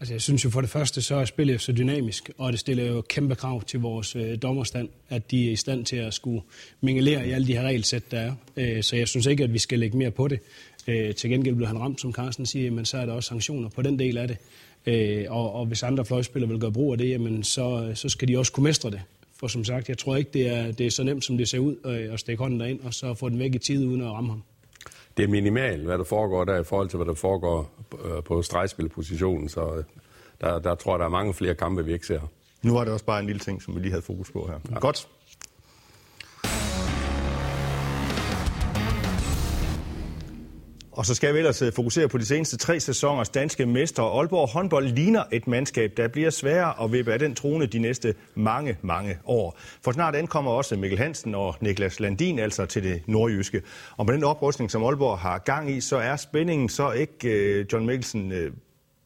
Altså, 0.00 0.14
jeg 0.14 0.22
synes 0.22 0.44
jo 0.44 0.50
for 0.50 0.60
det 0.60 0.70
første, 0.70 1.02
så 1.02 1.14
er 1.14 1.24
spillet 1.24 1.60
så 1.60 1.72
dynamisk, 1.72 2.30
og 2.38 2.52
det 2.52 2.60
stiller 2.60 2.84
jo 2.84 3.00
kæmpe 3.00 3.34
krav 3.34 3.62
til 3.62 3.80
vores 3.80 4.16
øh, 4.16 4.38
dommerstand, 4.42 4.88
at 5.08 5.30
de 5.30 5.48
er 5.48 5.52
i 5.52 5.56
stand 5.56 5.84
til 5.84 5.96
at 5.96 6.14
skulle 6.14 6.42
mingelere 6.80 7.28
i 7.28 7.30
alle 7.30 7.46
de 7.46 7.52
her 7.52 7.62
regelsæt, 7.62 8.10
der 8.10 8.18
er. 8.18 8.34
Øh, 8.56 8.82
så 8.82 8.96
jeg 8.96 9.08
synes 9.08 9.26
ikke, 9.26 9.44
at 9.44 9.52
vi 9.52 9.58
skal 9.58 9.78
lægge 9.78 9.98
mere 9.98 10.10
på 10.10 10.28
det. 10.28 10.40
Øh, 10.86 11.14
til 11.14 11.30
gengæld 11.30 11.54
blev 11.54 11.66
han 11.66 11.78
ramt, 11.78 12.00
som 12.00 12.12
Carsten 12.12 12.46
siger, 12.46 12.70
men 12.70 12.84
så 12.84 12.98
er 12.98 13.06
der 13.06 13.12
også 13.12 13.28
sanktioner 13.28 13.68
på 13.68 13.82
den 13.82 13.98
del 13.98 14.18
af 14.18 14.28
det. 14.28 14.36
Øh, 14.86 15.24
og, 15.28 15.52
og 15.52 15.66
hvis 15.66 15.82
andre 15.82 16.04
fløjspillere 16.04 16.50
vil 16.50 16.60
gøre 16.60 16.72
brug 16.72 16.92
af 16.92 16.98
det, 16.98 17.08
jamen, 17.10 17.42
så, 17.44 17.92
så 17.94 18.08
skal 18.08 18.28
de 18.28 18.38
også 18.38 18.52
kunne 18.52 18.64
mestre 18.64 18.90
det. 18.90 19.00
For 19.40 19.46
som 19.46 19.64
sagt, 19.64 19.88
jeg 19.88 19.98
tror 19.98 20.16
ikke, 20.16 20.30
det 20.32 20.48
er, 20.48 20.72
det 20.72 20.86
er 20.86 20.90
så 20.90 21.02
nemt, 21.02 21.24
som 21.24 21.38
det 21.38 21.48
ser 21.48 21.58
ud, 21.58 21.76
øh, 21.86 22.12
at 22.12 22.20
stikke 22.20 22.42
hånden 22.42 22.60
derind, 22.60 22.80
og 22.80 22.94
så 22.94 23.14
få 23.14 23.28
den 23.28 23.38
væk 23.38 23.54
i 23.54 23.58
tide, 23.58 23.88
uden 23.88 24.00
at 24.00 24.10
ramme 24.10 24.30
ham. 24.30 24.42
Det 25.16 25.24
er 25.24 25.28
minimalt, 25.28 25.84
hvad 25.84 25.98
der 25.98 26.04
foregår 26.04 26.44
der 26.44 26.60
i 26.60 26.64
forhold 26.64 26.88
til, 26.88 26.96
hvad 26.96 27.06
der 27.06 27.14
foregår 27.14 27.70
øh, 28.04 28.22
på 28.22 28.42
stregspilpositionen, 28.42 29.48
så 29.48 29.74
øh, 29.74 29.84
der, 30.40 30.58
der 30.58 30.74
tror 30.74 30.92
jeg, 30.92 30.98
der 30.98 31.04
er 31.04 31.10
mange 31.10 31.34
flere 31.34 31.54
kampe, 31.54 31.84
vi 31.84 31.92
ikke 31.92 32.06
ser. 32.06 32.20
Nu 32.62 32.72
var 32.72 32.84
det 32.84 32.92
også 32.92 33.04
bare 33.04 33.20
en 33.20 33.26
lille 33.26 33.40
ting, 33.40 33.62
som 33.62 33.74
vi 33.74 33.80
lige 33.80 33.90
havde 33.90 34.02
fokus 34.02 34.30
på 34.30 34.46
her. 34.46 34.58
Ja. 34.70 34.78
Godt. 34.78 35.08
Og 40.96 41.06
så 41.06 41.14
skal 41.14 41.34
vi 41.34 41.38
ellers 41.38 41.62
øh, 41.62 41.72
fokusere 41.72 42.08
på 42.08 42.18
de 42.18 42.26
seneste 42.26 42.56
tre 42.56 42.80
sæsoners 42.80 43.28
danske 43.28 43.66
mestre. 43.66 44.02
Aalborg 44.18 44.48
håndbold 44.48 44.88
ligner 44.88 45.24
et 45.32 45.46
mandskab, 45.46 45.92
der 45.96 46.08
bliver 46.08 46.30
sværere 46.30 46.84
at 46.84 46.92
vippe 46.92 47.12
af 47.12 47.18
den 47.18 47.34
trone 47.34 47.66
de 47.66 47.78
næste 47.78 48.14
mange, 48.34 48.76
mange 48.82 49.18
år. 49.24 49.58
For 49.84 49.92
snart 49.92 50.16
ankommer 50.16 50.50
også 50.50 50.76
Mikkel 50.76 50.98
Hansen 50.98 51.34
og 51.34 51.56
Niklas 51.60 52.00
Landin 52.00 52.38
altså 52.38 52.66
til 52.66 52.82
det 52.82 53.02
nordjyske. 53.06 53.62
Og 53.96 54.06
med 54.06 54.14
den 54.14 54.24
oprustning, 54.24 54.70
som 54.70 54.84
Aalborg 54.84 55.18
har 55.18 55.38
gang 55.38 55.70
i, 55.70 55.80
så 55.80 55.96
er 55.96 56.16
spændingen 56.16 56.68
så 56.68 56.92
ikke 56.92 57.28
øh, 57.28 57.66
John 57.72 57.86
Mikkelsen 57.86 58.32
øh, 58.32 58.52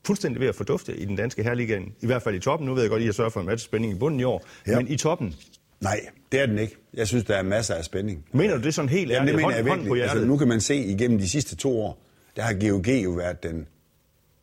fuldstændig 0.06 0.40
ved 0.40 0.48
at 0.48 0.54
fordufte 0.54 0.96
i 0.96 1.04
den 1.04 1.16
danske 1.16 1.42
herligaen. 1.42 1.94
I 2.00 2.06
hvert 2.06 2.22
fald 2.22 2.34
i 2.34 2.40
toppen. 2.40 2.68
Nu 2.68 2.74
ved 2.74 2.82
jeg 2.82 2.90
godt, 2.90 3.00
at 3.00 3.02
I 3.02 3.06
har 3.06 3.12
sørget 3.12 3.32
for 3.32 3.40
en 3.40 3.46
masse 3.46 3.64
spænding 3.64 3.92
i 3.92 3.96
bunden 3.96 4.20
i 4.20 4.24
år. 4.24 4.44
Ja. 4.66 4.76
Men 4.76 4.88
i 4.88 4.96
toppen, 4.96 5.34
Nej, 5.80 6.00
det 6.32 6.40
er 6.40 6.46
den 6.46 6.58
ikke. 6.58 6.76
Jeg 6.94 7.08
synes, 7.08 7.24
der 7.24 7.36
er 7.36 7.42
masser 7.42 7.74
af 7.74 7.84
spænding. 7.84 8.24
mener 8.32 8.56
du 8.56 8.62
det 8.62 8.74
sådan 8.74 8.88
helt 8.88 9.10
Jamen, 9.10 9.26
det 9.28 9.32
ærligt? 9.32 9.46
mener 9.46 9.56
jeg 9.56 9.64
hånd, 9.64 9.68
hånd 9.68 9.80
på 9.80 9.84
virkelig. 9.84 9.96
hjertet? 9.96 10.20
Altså, 10.20 10.26
nu 10.26 10.36
kan 10.36 10.48
man 10.48 10.60
se 10.60 10.76
igennem 10.76 11.18
de 11.18 11.28
sidste 11.28 11.56
to 11.56 11.80
år, 11.80 11.98
der 12.36 12.42
har 12.42 12.54
GOG 12.54 12.88
jo 12.88 13.10
været 13.10 13.42
den, 13.42 13.66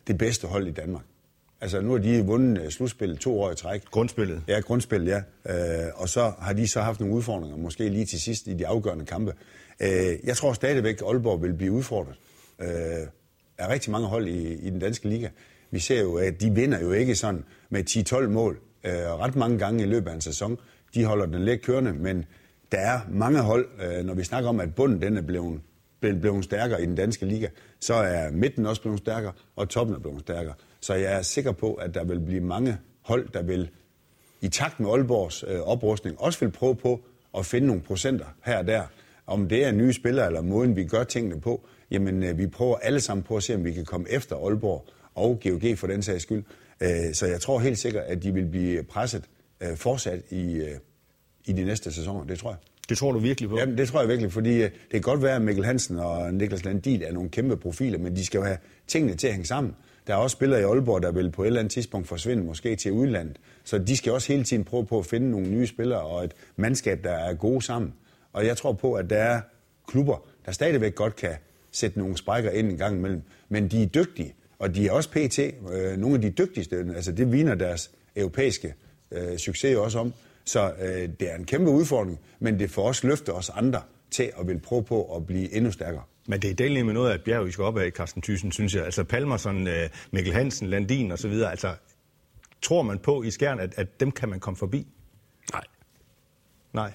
det 0.07 0.17
bedste 0.17 0.47
hold 0.47 0.67
i 0.67 0.71
Danmark. 0.71 1.03
Altså, 1.61 1.81
nu 1.81 1.91
har 1.91 1.97
de 1.99 2.25
vundet 2.25 2.65
uh, 2.65 2.69
slutspillet 2.69 3.19
to 3.19 3.41
år 3.41 3.51
i 3.51 3.55
træk. 3.55 3.85
Grundspillet. 3.91 4.41
Ja, 4.47 4.59
grundspil, 4.59 5.03
ja. 5.05 5.21
Øh, 5.49 5.91
og 5.95 6.09
så 6.09 6.31
har 6.39 6.53
de 6.53 6.67
så 6.67 6.81
haft 6.81 6.99
nogle 6.99 7.15
udfordringer, 7.15 7.57
måske 7.57 7.89
lige 7.89 8.05
til 8.05 8.21
sidst 8.21 8.47
i 8.47 8.53
de 8.53 8.67
afgørende 8.67 9.05
kampe. 9.05 9.33
Øh, 9.79 9.89
jeg 10.23 10.37
tror 10.37 10.53
stadigvæk, 10.53 10.95
at 10.95 11.07
Aalborg 11.07 11.41
vil 11.43 11.53
blive 11.53 11.71
udfordret 11.71 12.15
øh, 12.61 12.67
af 13.57 13.69
rigtig 13.69 13.91
mange 13.91 14.07
hold 14.07 14.27
i, 14.27 14.53
i 14.53 14.69
den 14.69 14.79
danske 14.79 15.09
liga. 15.09 15.29
Vi 15.71 15.79
ser 15.79 16.01
jo, 16.01 16.15
at 16.15 16.41
de 16.41 16.51
vinder 16.55 16.79
jo 16.81 16.91
ikke 16.91 17.15
sådan 17.15 17.43
med 17.69 17.97
10-12 18.25 18.27
mål 18.27 18.59
øh, 18.83 18.91
ret 18.93 19.35
mange 19.35 19.57
gange 19.59 19.83
i 19.83 19.85
løbet 19.87 20.09
af 20.09 20.13
en 20.15 20.21
sæson. 20.21 20.57
De 20.93 21.05
holder 21.05 21.25
den 21.25 21.45
lidt 21.45 21.61
kørende, 21.61 21.93
men 21.93 22.25
der 22.71 22.77
er 22.77 22.99
mange 23.09 23.39
hold, 23.39 23.67
øh, 23.81 24.05
når 24.05 24.13
vi 24.13 24.23
snakker 24.23 24.49
om, 24.49 24.59
at 24.59 24.75
bunden 24.75 25.01
den 25.01 25.17
er 25.17 25.21
blevet, 25.21 25.61
blevet, 25.99 26.21
blevet 26.21 26.43
stærkere 26.43 26.81
i 26.81 26.85
den 26.85 26.95
danske 26.95 27.25
liga, 27.25 27.47
så 27.79 27.93
er 27.93 28.31
midten 28.31 28.65
også 28.65 28.81
blevet 28.81 28.99
stærkere, 28.99 29.33
og 29.55 29.69
toppen 29.69 29.95
er 29.95 29.99
blevet 29.99 30.19
stærkere. 30.19 30.53
Så 30.79 30.93
jeg 30.93 31.13
er 31.13 31.21
sikker 31.21 31.51
på, 31.51 31.73
at 31.73 31.93
der 31.93 32.03
vil 32.03 32.19
blive 32.19 32.41
mange 32.41 32.77
hold, 33.01 33.29
der 33.33 33.41
vil 33.41 33.69
i 34.41 34.47
takt 34.47 34.79
med 34.79 34.89
Aalborgs 34.89 35.43
øh, 35.47 35.59
oprustning 35.59 36.21
også 36.21 36.39
vil 36.39 36.51
prøve 36.51 36.75
på 36.75 37.01
at 37.37 37.45
finde 37.45 37.67
nogle 37.67 37.81
procenter 37.81 38.25
her 38.45 38.57
og 38.57 38.67
der. 38.67 38.83
Om 39.27 39.49
det 39.49 39.65
er 39.65 39.71
nye 39.71 39.93
spillere 39.93 40.27
eller 40.27 40.41
måden, 40.41 40.75
vi 40.75 40.85
gør 40.85 41.03
tingene 41.03 41.41
på, 41.41 41.67
jamen 41.91 42.23
øh, 42.23 42.37
vi 42.37 42.47
prøver 42.47 42.77
alle 42.77 42.99
sammen 42.99 43.23
på 43.23 43.37
at 43.37 43.43
se, 43.43 43.55
om 43.55 43.65
vi 43.65 43.71
kan 43.71 43.85
komme 43.85 44.09
efter 44.09 44.35
Aalborg 44.35 44.85
og 45.15 45.39
GOG 45.43 45.77
for 45.77 45.87
den 45.87 46.01
sags 46.01 46.23
skyld. 46.23 46.43
Øh, 46.81 47.13
så 47.13 47.25
jeg 47.25 47.41
tror 47.41 47.59
helt 47.59 47.77
sikkert, 47.77 48.03
at 48.03 48.23
de 48.23 48.33
vil 48.33 48.45
blive 48.45 48.83
presset 48.83 49.23
øh, 49.61 49.77
fortsat 49.77 50.21
i, 50.29 50.53
øh, 50.55 50.75
i 51.45 51.53
de 51.53 51.63
næste 51.63 51.91
sæsoner. 51.91 52.25
Det 52.25 52.39
tror 52.39 52.49
jeg. 52.49 52.57
Det 52.89 52.97
tror 52.97 53.11
du 53.11 53.19
virkelig 53.19 53.49
på? 53.49 53.57
Jamen, 53.57 53.77
det 53.77 53.87
tror 53.87 53.99
jeg 53.99 54.09
virkelig, 54.09 54.31
fordi 54.31 54.55
øh, 54.55 54.63
det 54.63 54.91
kan 54.91 55.01
godt 55.01 55.21
være, 55.21 55.35
at 55.35 55.41
Mikkel 55.41 55.65
Hansen 55.65 55.99
og 55.99 56.33
Niklas 56.33 56.65
Landin 56.65 57.01
er 57.01 57.11
nogle 57.11 57.29
kæmpe 57.29 57.57
profiler, 57.57 57.99
men 57.99 58.15
de 58.15 58.25
skal 58.25 58.37
jo 58.37 58.43
have 58.43 58.57
tingene 58.87 59.15
til 59.15 59.27
at 59.27 59.33
hænge 59.33 59.47
sammen. 59.47 59.75
Der 60.07 60.13
er 60.13 60.17
også 60.17 60.33
spillere 60.33 60.59
i 60.59 60.63
Aalborg, 60.63 61.01
der 61.03 61.11
vil 61.11 61.31
på 61.31 61.43
et 61.43 61.47
eller 61.47 61.59
andet 61.59 61.71
tidspunkt 61.71 62.07
forsvinde, 62.07 62.43
måske 62.43 62.75
til 62.75 62.91
udlandet. 62.91 63.37
Så 63.63 63.77
de 63.77 63.97
skal 63.97 64.11
også 64.11 64.33
hele 64.33 64.43
tiden 64.43 64.63
prøve 64.63 64.85
på 64.85 64.99
at 64.99 65.05
finde 65.05 65.31
nogle 65.31 65.47
nye 65.47 65.67
spillere 65.67 66.01
og 66.01 66.23
et 66.23 66.31
mandskab, 66.55 67.03
der 67.03 67.11
er 67.11 67.33
gode 67.33 67.61
sammen. 67.61 67.93
Og 68.33 68.45
jeg 68.45 68.57
tror 68.57 68.73
på, 68.73 68.93
at 68.93 69.09
der 69.09 69.17
er 69.17 69.41
klubber, 69.87 70.27
der 70.45 70.51
stadigvæk 70.51 70.95
godt 70.95 71.15
kan 71.15 71.33
sætte 71.71 71.99
nogle 71.99 72.17
sprækker 72.17 72.51
ind 72.51 72.71
en 72.71 72.77
gang 72.77 72.97
imellem. 72.97 73.21
Men 73.49 73.67
de 73.67 73.83
er 73.83 73.87
dygtige, 73.87 74.33
og 74.59 74.75
de 74.75 74.87
er 74.87 74.91
også 74.91 75.09
pt. 75.09 75.39
Øh, 75.39 75.97
nogle 75.97 76.15
af 76.15 76.21
de 76.21 76.29
dygtigste. 76.29 76.93
Altså 76.95 77.11
det 77.11 77.31
viner 77.31 77.55
deres 77.55 77.91
europæiske 78.15 78.73
øh, 79.11 79.37
succes 79.37 79.77
også 79.77 79.99
om. 79.99 80.13
Så 80.45 80.73
øh, 80.81 81.09
det 81.19 81.31
er 81.31 81.35
en 81.35 81.45
kæmpe 81.45 81.71
udfordring, 81.71 82.19
men 82.39 82.59
det 82.59 82.71
får 82.71 82.87
også 82.87 83.07
løfte 83.07 83.33
os 83.33 83.49
andre 83.49 83.81
til 84.11 84.31
at 84.39 84.47
vil 84.47 84.59
prøve 84.59 84.83
på 84.83 85.15
at 85.15 85.25
blive 85.25 85.53
endnu 85.53 85.71
stærkere. 85.71 86.03
Men 86.27 86.41
det 86.41 86.49
er 86.49 86.53
delt 86.53 86.85
med 86.85 86.93
noget 86.93 87.11
af 87.11 87.15
et 87.15 87.23
bjerg, 87.23 87.45
vi 87.45 87.51
skal 87.51 87.63
op 87.63 87.77
af, 87.77 87.91
Carsten 87.91 88.21
Thyssen, 88.21 88.51
synes 88.51 88.75
jeg. 88.75 88.85
Altså 88.85 89.03
Palmerson, 89.03 89.67
øh, 89.67 89.89
Mikkel 90.11 90.33
Hansen, 90.33 90.67
Landin 90.67 91.11
og 91.11 91.19
så 91.19 91.27
videre. 91.27 91.51
Altså, 91.51 91.75
tror 92.61 92.81
man 92.81 92.99
på 92.99 93.23
i 93.23 93.31
skærn, 93.31 93.59
at, 93.59 93.73
at 93.77 93.99
dem 93.99 94.11
kan 94.11 94.29
man 94.29 94.39
komme 94.39 94.57
forbi? 94.57 94.87
Nej, 95.53 95.63
Nej. 96.73 96.91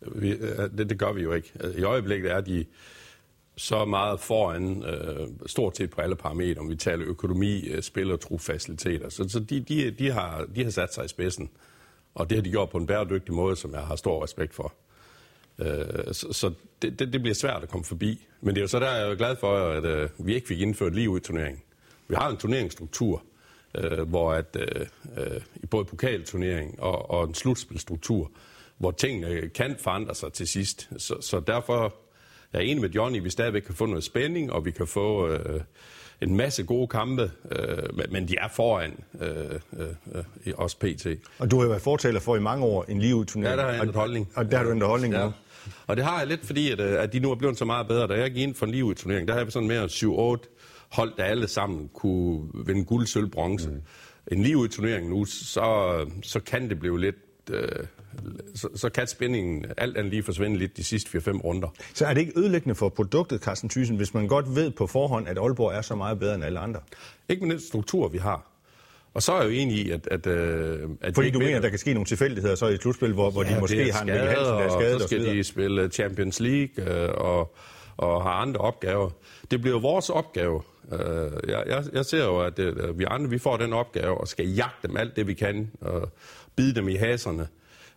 vi, 0.00 0.30
øh, 0.30 0.58
det, 0.78 0.90
det 0.90 0.98
gør 0.98 1.12
vi 1.12 1.22
jo 1.22 1.32
ikke. 1.32 1.52
I 1.76 1.82
øjeblikket 1.82 2.30
er 2.30 2.40
de 2.40 2.64
så 3.58 3.84
meget 3.84 4.20
foran, 4.20 4.84
øh, 4.84 5.28
stort 5.46 5.76
set 5.76 5.90
på 5.90 6.00
alle 6.00 6.16
parametre, 6.16 6.60
om 6.60 6.70
vi 6.70 6.76
taler 6.76 7.04
økonomi, 7.06 7.68
øh, 7.68 7.82
spil 7.82 8.12
og 8.12 8.20
trofaciliteter. 8.20 9.08
Så, 9.08 9.28
så 9.28 9.40
de, 9.40 9.60
de, 9.60 9.90
de, 9.90 10.10
har, 10.10 10.46
de 10.54 10.64
har 10.64 10.70
sat 10.70 10.94
sig 10.94 11.04
i 11.04 11.08
spidsen, 11.08 11.50
og 12.14 12.30
det 12.30 12.38
har 12.38 12.42
de 12.42 12.50
gjort 12.50 12.70
på 12.70 12.78
en 12.78 12.86
bæredygtig 12.86 13.34
måde, 13.34 13.56
som 13.56 13.72
jeg 13.72 13.80
har 13.80 13.96
stor 13.96 14.24
respekt 14.24 14.54
for. 14.54 14.72
Øh, 15.58 16.14
så 16.14 16.32
så 16.32 16.52
det, 16.82 16.98
det, 16.98 17.12
det 17.12 17.20
bliver 17.20 17.34
svært 17.34 17.62
at 17.62 17.68
komme 17.68 17.84
forbi. 17.84 18.26
Men 18.40 18.54
det 18.54 18.60
er 18.60 18.62
jo 18.62 18.68
så 18.68 18.80
der, 18.80 18.90
jeg 18.90 19.10
er 19.10 19.14
glad 19.14 19.36
for, 19.36 19.70
at 19.70 19.84
øh, 19.84 20.08
vi 20.18 20.34
ikke 20.34 20.48
fik 20.48 20.60
indført 20.60 20.94
lige 20.94 21.10
ud 21.10 21.20
i 21.20 21.22
turneringen. 21.22 21.62
Vi 22.08 22.14
har 22.14 22.28
en 22.28 22.36
turneringsstruktur, 22.36 23.22
øh, 23.74 24.08
hvor 24.08 24.32
at, 24.32 24.56
øh, 24.60 24.86
øh, 25.16 25.40
i 25.56 25.66
både 25.66 25.84
pokalturnering 25.84 26.80
og, 26.80 27.10
og 27.10 27.24
en 27.24 27.34
slutspilstruktur, 27.34 28.30
hvor 28.76 28.90
tingene 28.90 29.48
kan 29.48 29.76
forandre 29.78 30.14
sig 30.14 30.32
til 30.32 30.48
sidst. 30.48 30.90
Så, 30.96 31.20
så 31.20 31.40
derfor 31.40 31.94
er 32.52 32.58
jeg 32.58 32.68
enig 32.68 32.80
med 32.80 32.90
Johnny, 32.90 33.22
vi 33.22 33.30
stadigvæk 33.30 33.62
kan 33.62 33.74
få 33.74 33.86
noget 33.86 34.04
spænding, 34.04 34.52
og 34.52 34.64
vi 34.64 34.70
kan 34.70 34.86
få 34.86 35.28
øh, 35.28 35.60
en 36.20 36.36
masse 36.36 36.62
gode 36.64 36.86
kampe, 36.88 37.30
øh, 37.52 38.10
men- 38.10 38.28
de 38.28 38.36
er 38.40 38.48
foran 38.48 38.92
øh, 39.20 39.30
øh, 39.76 39.86
øh, 40.46 40.54
også 40.56 40.76
PT. 40.78 41.06
Og 41.38 41.50
du 41.50 41.56
har 41.56 41.62
jo 41.62 41.68
været 41.68 41.82
fortaler 41.82 42.20
for 42.20 42.36
i 42.36 42.40
mange 42.40 42.64
år 42.64 42.84
en 42.88 42.98
lige 43.00 43.24
turnering. 43.24 43.42
Ja, 43.44 43.56
der 43.56 43.62
har 43.72 43.72
jeg 43.84 43.88
og, 43.88 43.94
holdning. 43.94 44.28
Og 44.34 44.50
der 44.50 44.56
har 44.56 44.64
du 44.64 44.70
ændret 44.70 44.88
holdning 44.88 45.14
ja. 45.14 45.24
nu. 45.24 45.32
Og 45.86 45.96
det 45.96 46.04
har 46.04 46.18
jeg 46.18 46.26
lidt, 46.26 46.46
fordi 46.46 46.70
at, 46.70 46.80
øh, 46.80 47.02
at 47.02 47.12
de 47.12 47.20
nu 47.20 47.30
er 47.30 47.34
blevet 47.34 47.58
så 47.58 47.64
meget 47.64 47.88
bedre. 47.88 48.06
Da 48.06 48.14
jeg 48.14 48.30
gik 48.30 48.42
ind 48.42 48.54
for 48.54 48.66
en 48.66 48.72
liv 48.72 48.94
turnering, 48.94 49.28
der 49.28 49.34
havde 49.34 49.46
vi 49.46 49.52
sådan 49.52 49.68
mere 49.68 49.84
7-8 49.84 50.88
hold, 50.92 51.12
der 51.16 51.24
alle 51.24 51.48
sammen 51.48 51.88
kunne 51.94 52.48
vinde 52.66 52.84
guld, 52.84 53.06
sølv, 53.06 53.26
bronze. 53.30 53.68
Mm. 53.70 53.82
En 54.32 54.42
liv 54.42 54.68
turnering 54.68 55.08
nu, 55.10 55.24
så, 55.24 56.06
så 56.22 56.40
kan 56.40 56.68
det 56.68 56.80
blive 56.80 57.00
lidt... 57.00 57.16
Øh, 57.50 57.68
så, 58.54 58.68
så 58.74 58.88
kan 58.88 59.06
spændingen 59.06 59.64
alt 59.76 59.96
andet 59.96 60.10
lige 60.10 60.22
forsvinde 60.22 60.58
lidt 60.58 60.76
de 60.76 60.84
sidste 60.84 61.18
4-5 61.18 61.30
runder. 61.44 61.68
Så 61.94 62.06
er 62.06 62.14
det 62.14 62.20
ikke 62.20 62.32
ødelæggende 62.36 62.74
for 62.74 62.88
produktet, 62.88 63.40
Carsten 63.40 63.68
Thyssen, 63.68 63.96
hvis 63.96 64.14
man 64.14 64.28
godt 64.28 64.54
ved 64.54 64.70
på 64.70 64.86
forhånd, 64.86 65.28
at 65.28 65.38
Aalborg 65.38 65.72
er 65.72 65.82
så 65.82 65.94
meget 65.94 66.18
bedre 66.18 66.34
end 66.34 66.44
alle 66.44 66.58
andre? 66.58 66.80
Ikke 67.28 67.46
med 67.46 67.56
den 67.56 67.60
struktur, 67.60 68.08
vi 68.08 68.18
har. 68.18 68.58
Og 69.14 69.22
så 69.22 69.32
er 69.32 69.42
jeg 69.42 69.50
jo 69.50 69.50
enig 69.50 69.76
i, 69.76 69.90
at... 69.90 70.08
at, 70.10 70.26
øh, 70.26 70.88
at 71.00 71.14
Fordi 71.14 71.30
du 71.30 71.38
mener, 71.38 71.56
at 71.56 71.62
der 71.62 71.68
kan 71.68 71.78
ske 71.78 71.94
nogle 71.94 72.06
tilfældigheder 72.06 72.54
så 72.54 72.66
i 72.66 72.74
et 72.74 72.80
slutspil, 72.80 73.12
hvor, 73.12 73.30
hvor 73.30 73.44
ja, 73.44 73.54
de 73.54 73.60
måske 73.60 73.92
har 73.92 74.00
en 74.00 74.06
Mikkel 74.06 74.28
Hansen, 74.28 74.44
der 74.44 74.60
er 74.60 74.70
skadet 74.70 74.94
og 74.94 75.00
så 75.00 75.06
skal 75.06 75.28
og 75.28 75.34
de 75.34 75.44
spille 75.44 75.88
Champions 75.88 76.40
League 76.40 76.84
øh, 76.84 77.10
og, 77.14 77.54
og 77.96 78.22
har 78.22 78.30
andre 78.30 78.60
opgaver. 78.60 79.10
Det 79.50 79.60
bliver 79.60 79.80
vores 79.80 80.10
opgave. 80.10 80.62
Øh, 80.92 80.98
jeg, 81.48 81.62
jeg, 81.66 81.84
jeg 81.92 82.04
ser 82.04 82.24
jo, 82.24 82.40
at 82.40 82.58
øh, 82.58 82.98
vi 82.98 83.04
andre 83.10 83.30
vi 83.30 83.38
får 83.38 83.56
den 83.56 83.72
opgave 83.72 84.20
og 84.20 84.28
skal 84.28 84.46
jagte 84.46 84.88
dem 84.88 84.96
alt 84.96 85.16
det, 85.16 85.26
vi 85.26 85.34
kan, 85.34 85.70
og 85.80 86.12
bide 86.56 86.74
dem 86.74 86.88
i 86.88 86.94
haserne. 86.94 87.48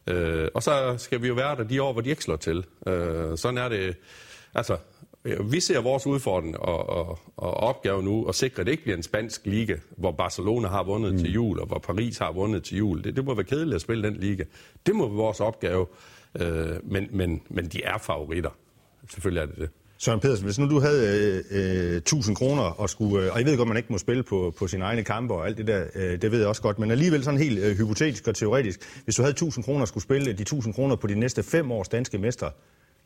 Øh, 0.07 0.47
og 0.53 0.63
så 0.63 0.95
skal 0.97 1.21
vi 1.21 1.27
jo 1.27 1.33
være 1.33 1.55
der 1.55 1.63
de 1.63 1.83
år, 1.83 1.93
hvor 1.93 2.01
de 2.01 2.09
ikke 2.09 2.23
slår 2.23 2.35
til. 2.35 2.65
Øh, 2.87 3.37
sådan 3.37 3.57
er 3.57 3.69
det. 3.69 3.95
Altså, 4.53 4.77
vi 5.51 5.59
ser 5.59 5.81
vores 5.81 6.07
udfordring 6.07 6.59
og, 6.59 6.89
og, 6.89 7.19
og 7.37 7.53
opgave 7.53 8.03
nu 8.03 8.25
at 8.25 8.35
sikre, 8.35 8.59
at 8.59 8.65
det 8.65 8.71
ikke 8.71 8.83
bliver 8.83 8.97
en 8.97 9.03
spansk 9.03 9.45
liga, 9.45 9.75
hvor 9.97 10.11
Barcelona 10.11 10.67
har 10.67 10.83
vundet 10.83 11.13
mm. 11.13 11.19
til 11.19 11.33
jul, 11.33 11.59
og 11.59 11.67
hvor 11.67 11.79
Paris 11.79 12.17
har 12.17 12.31
vundet 12.31 12.63
til 12.63 12.77
jul. 12.77 13.03
Det, 13.03 13.15
det 13.15 13.25
må 13.25 13.33
være 13.33 13.43
kedeligt 13.43 13.75
at 13.75 13.81
spille 13.81 14.03
den 14.03 14.17
liga. 14.17 14.43
Det 14.85 14.95
må 14.95 15.07
være 15.07 15.15
vores 15.15 15.39
opgave. 15.39 15.87
Øh, 16.39 16.75
men, 16.83 17.07
men, 17.11 17.41
men 17.49 17.67
de 17.67 17.83
er 17.83 17.97
favoritter. 17.97 18.49
Selvfølgelig 19.09 19.41
er 19.41 19.45
det 19.45 19.55
det. 19.57 19.69
Søren 20.03 20.19
Pedersen, 20.19 20.45
hvis 20.45 20.59
nu 20.59 20.69
du 20.69 20.79
havde 20.79 21.43
øh, 21.51 21.91
øh 21.91 21.97
1000 21.97 22.35
kroner 22.35 22.61
og 22.61 22.89
skulle, 22.89 23.25
øh, 23.25 23.31
og 23.33 23.39
jeg 23.39 23.45
ved 23.45 23.57
godt, 23.57 23.67
man 23.67 23.77
ikke 23.77 23.91
må 23.91 23.97
spille 23.97 24.23
på, 24.23 24.53
på 24.57 24.67
sine 24.67 24.83
egne 24.85 25.03
kampe 25.03 25.33
og 25.33 25.47
alt 25.47 25.57
det 25.57 25.67
der, 25.67 25.85
øh, 25.95 26.21
det 26.21 26.31
ved 26.31 26.39
jeg 26.39 26.47
også 26.47 26.61
godt, 26.61 26.79
men 26.79 26.91
alligevel 26.91 27.23
sådan 27.23 27.39
helt 27.39 27.59
øh, 27.59 27.77
hypotetisk 27.77 28.27
og 28.27 28.35
teoretisk, 28.35 28.79
hvis 29.03 29.15
du 29.15 29.21
havde 29.21 29.31
1000 29.31 29.65
kroner 29.65 29.81
og 29.81 29.87
skulle 29.87 30.03
spille 30.03 30.29
øh, 30.29 30.37
de 30.37 30.41
1000 30.41 30.73
kroner 30.73 30.95
på 30.95 31.07
de 31.07 31.15
næste 31.15 31.43
fem 31.43 31.71
års 31.71 31.89
danske 31.89 32.17
mestre, 32.17 32.51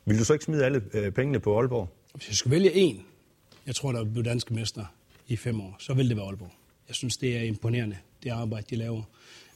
ville 0.05 0.19
du 0.19 0.25
så 0.25 0.33
ikke 0.33 0.45
smide 0.45 0.65
alle 0.65 0.81
øh, 0.93 1.11
pengene 1.11 1.39
på 1.39 1.59
Aalborg? 1.59 1.89
Hvis 2.15 2.27
jeg 2.27 2.35
skulle 2.35 2.55
vælge 2.55 2.73
en, 2.73 3.01
jeg 3.67 3.75
tror, 3.75 3.91
der 3.91 4.03
vil 4.03 4.11
blive 4.11 4.23
danske 4.23 4.53
mester 4.53 4.85
i 5.27 5.35
fem 5.35 5.61
år, 5.61 5.75
så 5.79 5.93
ville 5.93 6.09
det 6.09 6.17
være 6.17 6.25
Aalborg. 6.25 6.51
Jeg 6.87 6.95
synes, 6.95 7.17
det 7.17 7.37
er 7.37 7.41
imponerende, 7.41 7.97
det 8.23 8.29
arbejde, 8.29 8.65
de 8.69 8.75
laver. 8.75 9.03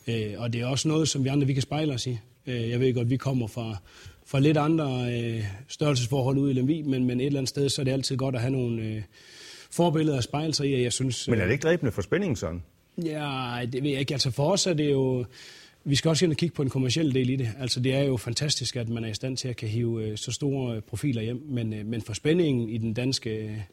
Øh, 0.08 0.34
og 0.38 0.54
det 0.54 0.62
er 0.62 0.66
også 0.66 0.88
noget, 0.88 1.10
som 1.10 1.24
vi 1.24 1.30
andre 1.30 1.48
vi 1.48 1.54
kan 1.54 1.62
spejle 1.62 1.94
os 1.94 2.08
i. 2.08 2.18
Øh, 2.48 2.70
jeg 2.70 2.80
ved 2.80 2.94
godt, 2.94 3.10
vi 3.10 3.18
kommer 3.18 3.48
fra, 3.48 3.78
fra 4.30 4.40
lidt 4.40 4.58
andre 4.58 5.14
øh, 5.14 5.44
størrelsesforhold 5.68 6.38
ud 6.38 6.50
i 6.50 6.54
Lemvi, 6.54 6.82
men, 6.82 7.06
men 7.06 7.20
et 7.20 7.26
eller 7.26 7.40
andet 7.40 7.50
sted, 7.50 7.70
så 7.70 7.82
er 7.82 7.84
det 7.84 7.92
altid 7.92 8.18
godt 8.18 8.36
at 8.36 8.42
have 8.42 8.52
nogle 8.52 8.82
øh, 8.82 9.02
forbilleder 9.72 10.18
at 10.18 10.24
spejle 10.24 10.54
sig 10.54 10.70
i, 10.70 10.84
jeg 10.84 10.94
synes... 10.94 11.28
Men 11.28 11.40
er 11.40 11.46
det 11.46 11.52
ikke 11.52 11.62
dræbende 11.62 11.92
for 11.92 12.02
spændingen 12.02 12.36
sådan? 12.36 12.64
Ja, 13.04 13.60
det 13.74 13.84
ved 13.84 13.90
jeg 13.90 14.00
ikke. 14.00 14.14
Altså 14.14 14.32
for 14.32 14.52
os 14.52 14.68
er 14.68 14.74
det 14.74 14.92
jo... 14.92 15.26
Vi 15.84 15.96
skal 15.96 16.10
også 16.10 16.26
ind 16.26 16.32
og 16.32 16.38
kigge 16.38 16.56
på 16.56 16.64
den 16.64 16.70
kommercielle 16.70 17.14
del 17.14 17.30
i 17.30 17.36
det. 17.36 17.50
Altså 17.60 17.80
det 17.80 17.96
er 17.96 18.04
jo 18.04 18.18
fantastisk, 18.18 18.76
at 18.76 18.90
man 18.90 19.04
er 19.04 19.10
i 19.10 19.14
stand 19.14 19.38
til 19.38 19.48
at 19.48 19.56
kan 19.56 19.70
hive 19.70 20.04
øh, 20.04 20.18
så 20.18 20.32
store 20.32 20.76
øh, 20.76 20.82
profiler 20.82 21.22
hjem, 21.22 21.42
men, 21.48 21.74
øh, 21.74 21.86
men 21.86 22.02
for 22.02 22.14
spændingen 22.14 22.70
i 22.70 22.78
den 22.78 22.94
danske 22.94 23.66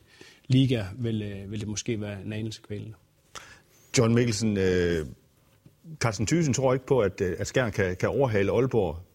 liga 0.47 0.85
vil, 0.99 1.45
vil 1.49 1.61
det 1.61 1.69
måske 1.69 2.01
være 2.01 2.23
en 2.25 2.33
anelse 2.33 2.61
kvælende. 2.69 2.95
John 3.99 4.15
Mikkelsen, 4.15 4.57
øh, 4.57 5.07
Carsten 5.99 6.27
Thyssen 6.27 6.55
tror 6.55 6.73
ikke 6.73 6.87
på, 6.87 7.01
at, 7.01 7.21
at 7.21 7.47
Skjern 7.47 7.73
kan, 7.73 7.97
kan 7.97 8.09
overhale 8.09 8.53
Aalborg, 8.53 9.06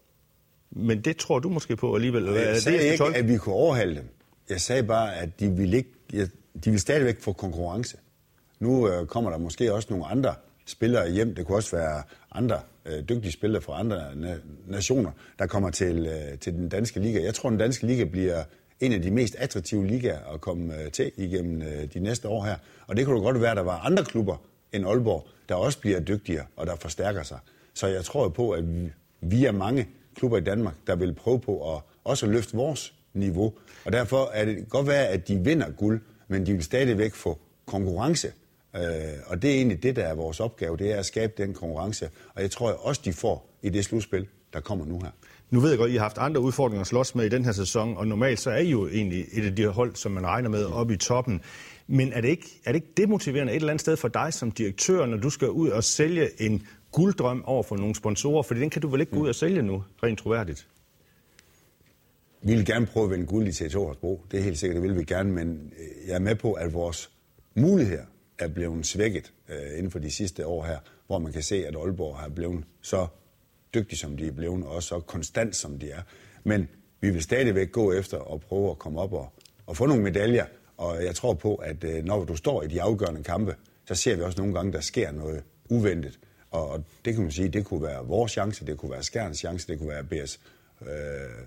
men 0.71 1.01
det 1.01 1.17
tror 1.17 1.39
du 1.39 1.49
måske 1.49 1.75
på 1.75 1.95
alligevel. 1.95 2.23
Jeg 2.23 2.43
er 2.43 2.60
sagde 2.60 2.77
det, 2.77 2.91
ikke, 2.91 3.05
at 3.15 3.27
vi 3.27 3.38
kunne 3.38 3.55
overhale 3.55 3.95
dem. 3.95 4.05
Jeg 4.49 4.62
sagde 4.62 4.84
bare, 4.84 5.15
at 5.15 5.39
de 5.39 5.49
vil, 5.49 5.73
ikke, 5.73 5.89
de 6.65 6.71
vil 6.71 6.79
stadigvæk 6.79 7.21
få 7.21 7.34
konkurrence. 7.34 7.97
Nu 8.60 8.89
øh, 8.89 9.07
kommer 9.07 9.29
der 9.29 9.38
måske 9.38 9.73
også 9.73 9.88
nogle 9.89 10.05
andre 10.05 10.36
spillere 10.65 11.12
hjem. 11.12 11.36
Det 11.36 11.45
kunne 11.45 11.57
også 11.57 11.75
være 11.75 12.03
andre 12.31 12.60
øh, 12.86 13.03
dygtige 13.10 13.31
spillere 13.31 13.62
fra 13.62 13.79
andre 13.79 14.12
na- 14.12 14.71
nationer, 14.71 15.12
der 15.39 15.47
kommer 15.47 15.69
til, 15.69 16.07
øh, 16.07 16.39
til 16.39 16.53
den 16.53 16.69
danske 16.69 16.99
liga. 16.99 17.23
Jeg 17.23 17.34
tror, 17.34 17.49
den 17.49 17.60
danske 17.60 17.88
liga 17.88 18.03
bliver 18.03 18.43
en 18.79 18.93
af 18.93 19.01
de 19.01 19.12
mest 19.12 19.36
attraktive 19.36 19.88
ligaer 19.88 20.34
at 20.34 20.41
komme 20.41 20.81
øh, 20.81 20.91
til 20.91 21.12
igennem 21.17 21.62
øh, 21.62 21.93
de 21.93 21.99
næste 21.99 22.27
år 22.27 22.43
her. 22.43 22.55
Og 22.88 22.97
det 22.97 23.05
kunne 23.05 23.17
da 23.17 23.23
godt 23.23 23.41
være, 23.41 23.51
at 23.51 23.57
der 23.57 23.63
var 23.63 23.79
andre 23.79 24.05
klubber 24.05 24.38
end 24.73 24.86
Aalborg, 24.86 25.27
der 25.49 25.55
også 25.55 25.79
bliver 25.79 25.99
dygtigere 25.99 26.45
og 26.55 26.67
der 26.67 26.75
forstærker 26.75 27.23
sig. 27.23 27.39
Så 27.73 27.88
jeg 27.88 28.03
tror 28.03 28.29
på, 28.29 28.51
at 28.51 28.75
vi, 28.75 28.91
vi 29.21 29.45
er 29.45 29.51
mange 29.51 29.88
klubber 30.15 30.38
i 30.38 30.41
Danmark, 30.41 30.76
der 30.88 30.95
vil 30.95 31.13
prøve 31.13 31.39
på 31.39 31.76
at 31.76 31.82
også 32.04 32.26
løfte 32.26 32.58
vores 32.58 32.93
niveau. 33.13 33.54
Og 33.86 33.91
derfor 33.91 34.30
er 34.34 34.45
det 34.45 34.69
godt 34.69 34.88
være, 34.88 35.08
at 35.08 35.28
de 35.28 35.38
vinder 35.38 35.71
guld, 35.71 36.02
men 36.28 36.45
de 36.45 36.54
vil 36.54 36.63
stadigvæk 36.63 37.13
få 37.13 37.39
konkurrence 37.65 38.32
Øh, 38.76 38.82
og 39.26 39.41
det 39.41 39.50
er 39.50 39.56
egentlig 39.56 39.84
det, 39.84 39.95
der 39.95 40.04
er 40.04 40.13
vores 40.13 40.39
opgave, 40.39 40.78
det 40.78 40.91
er 40.91 41.00
at 41.00 41.06
skabe 41.06 41.34
den 41.38 41.54
konkurrence. 41.54 42.10
Og 42.36 42.41
jeg 42.41 42.52
tror 42.52 42.71
også, 42.71 43.02
de 43.06 43.13
får 43.13 43.50
i 43.62 43.69
det 43.69 43.86
slutspil, 43.86 44.28
der 44.54 44.60
kommer 44.60 44.86
nu 44.86 45.00
her. 45.00 45.10
Nu 45.50 45.60
ved 45.60 45.69
jeg 45.69 45.78
godt, 45.78 45.89
at 45.89 45.93
I 45.93 45.97
har 45.97 46.04
haft 46.04 46.17
andre 46.17 46.41
udfordringer 46.41 46.82
at 46.82 46.88
slås 46.88 47.15
med 47.15 47.26
i 47.26 47.30
den 47.30 47.45
her 47.45 47.52
sæson, 47.52 47.97
og 47.97 48.08
normalt 48.08 48.39
så 48.39 48.52
er 48.52 48.58
I 48.58 48.69
jo 48.69 48.88
egentlig 48.88 49.26
et 49.34 49.45
af 49.45 49.56
de 49.56 49.67
hold, 49.67 49.95
som 49.95 50.12
man 50.12 50.26
regner 50.26 50.50
med 50.50 50.65
oppe 50.65 50.93
i 50.93 50.97
toppen. 50.97 51.41
Men 51.88 52.13
er 52.13 52.21
det, 52.21 52.28
ikke, 52.28 52.47
er 52.65 52.71
det 52.71 52.76
ikke 52.76 52.93
demotiverende 52.97 53.52
et 53.52 53.56
eller 53.56 53.69
andet 53.69 53.82
sted 53.82 53.97
for 53.97 54.08
dig 54.08 54.34
som 54.34 54.52
direktør, 54.52 55.06
når 55.06 55.17
du 55.17 55.30
skal 55.30 55.50
ud 55.50 55.69
og 55.69 55.84
sælge 55.84 56.41
en 56.41 56.67
gulddrøm 56.91 57.43
over 57.45 57.63
for 57.63 57.77
nogle 57.77 57.95
sponsorer? 57.95 58.43
For 58.43 58.54
den 58.54 58.69
kan 58.69 58.82
du 58.82 58.88
vel 58.88 59.01
ikke 59.01 59.12
gå 59.12 59.19
ud 59.19 59.30
og 59.30 59.36
sælge 59.36 59.62
nu, 59.62 59.84
rent 60.04 60.19
troværdigt? 60.19 60.67
Vi 62.41 62.56
vil 62.56 62.65
gerne 62.65 62.86
prøve 62.86 63.04
at 63.04 63.12
vende 63.12 63.25
guld 63.25 63.47
i 63.47 63.51
t 63.51 63.71
2 63.71 64.25
Det 64.32 64.39
er 64.39 64.43
helt 64.43 64.58
sikkert, 64.58 64.75
det 64.75 64.89
vil 64.89 64.97
vi 64.97 65.04
gerne, 65.04 65.32
men 65.32 65.73
øh, 65.80 66.08
jeg 66.08 66.15
er 66.15 66.19
med 66.19 66.36
på, 66.36 66.54
at 66.54 66.73
vores 66.73 67.12
muligheder 67.56 68.04
er 68.39 68.47
blevet 68.47 68.86
svækket 68.86 69.34
øh, 69.49 69.77
inden 69.77 69.91
for 69.91 69.99
de 69.99 70.12
sidste 70.12 70.47
år 70.47 70.65
her, 70.65 70.77
hvor 71.08 71.19
man 71.19 71.34
kan 71.34 71.43
se, 71.43 71.65
at 71.67 71.75
Aalborg 71.75 72.17
har 72.17 72.30
blevet 72.30 72.63
så 72.82 73.08
dygtig, 73.73 73.97
som 73.97 74.17
de 74.17 74.27
er 74.27 74.32
blevet, 74.32 74.65
og 74.65 74.84
så 74.84 74.99
konstant, 74.99 75.56
som 75.56 75.80
de 75.80 75.91
er. 75.91 76.01
Men 76.43 76.67
vi 77.01 77.10
vil 77.10 77.21
stadigvæk 77.21 77.71
gå 77.71 77.93
efter 77.93 78.17
og 78.17 78.41
prøve 78.41 78.69
at 78.69 78.80
komme 78.80 79.01
op 79.01 79.13
og, 79.13 79.34
og 79.65 79.77
få 79.77 79.86
nogle 79.86 80.04
medaljer, 80.04 80.45
og 80.77 81.04
jeg 81.04 81.15
tror 81.15 81.34
på, 81.34 81.56
at 81.56 81.84
øh, 81.84 82.04
når 82.04 82.25
du 82.25 82.36
står 82.36 82.63
i 82.63 82.67
de 82.67 82.82
afgørende 82.82 83.23
kampe, 83.23 83.56
så 83.86 83.95
ser 83.95 84.15
vi 84.15 84.21
også 84.21 84.41
nogle 84.41 84.54
gange, 84.54 84.73
der 84.73 84.82
sker 84.82 85.12
noget 85.12 85.43
uventet. 85.69 86.19
Og, 86.51 86.83
det 87.05 87.13
kan 87.13 87.23
man 87.23 87.31
sige, 87.31 87.49
det 87.49 87.65
kunne 87.65 87.81
være 87.81 88.05
vores 88.05 88.31
chance, 88.31 88.65
det 88.65 88.77
kunne 88.77 88.91
være 88.91 89.03
Skærens 89.03 89.37
chance, 89.37 89.67
det 89.67 89.79
kunne 89.79 89.89
være 89.89 90.03
BS, 90.03 90.39
øh, 90.81 90.87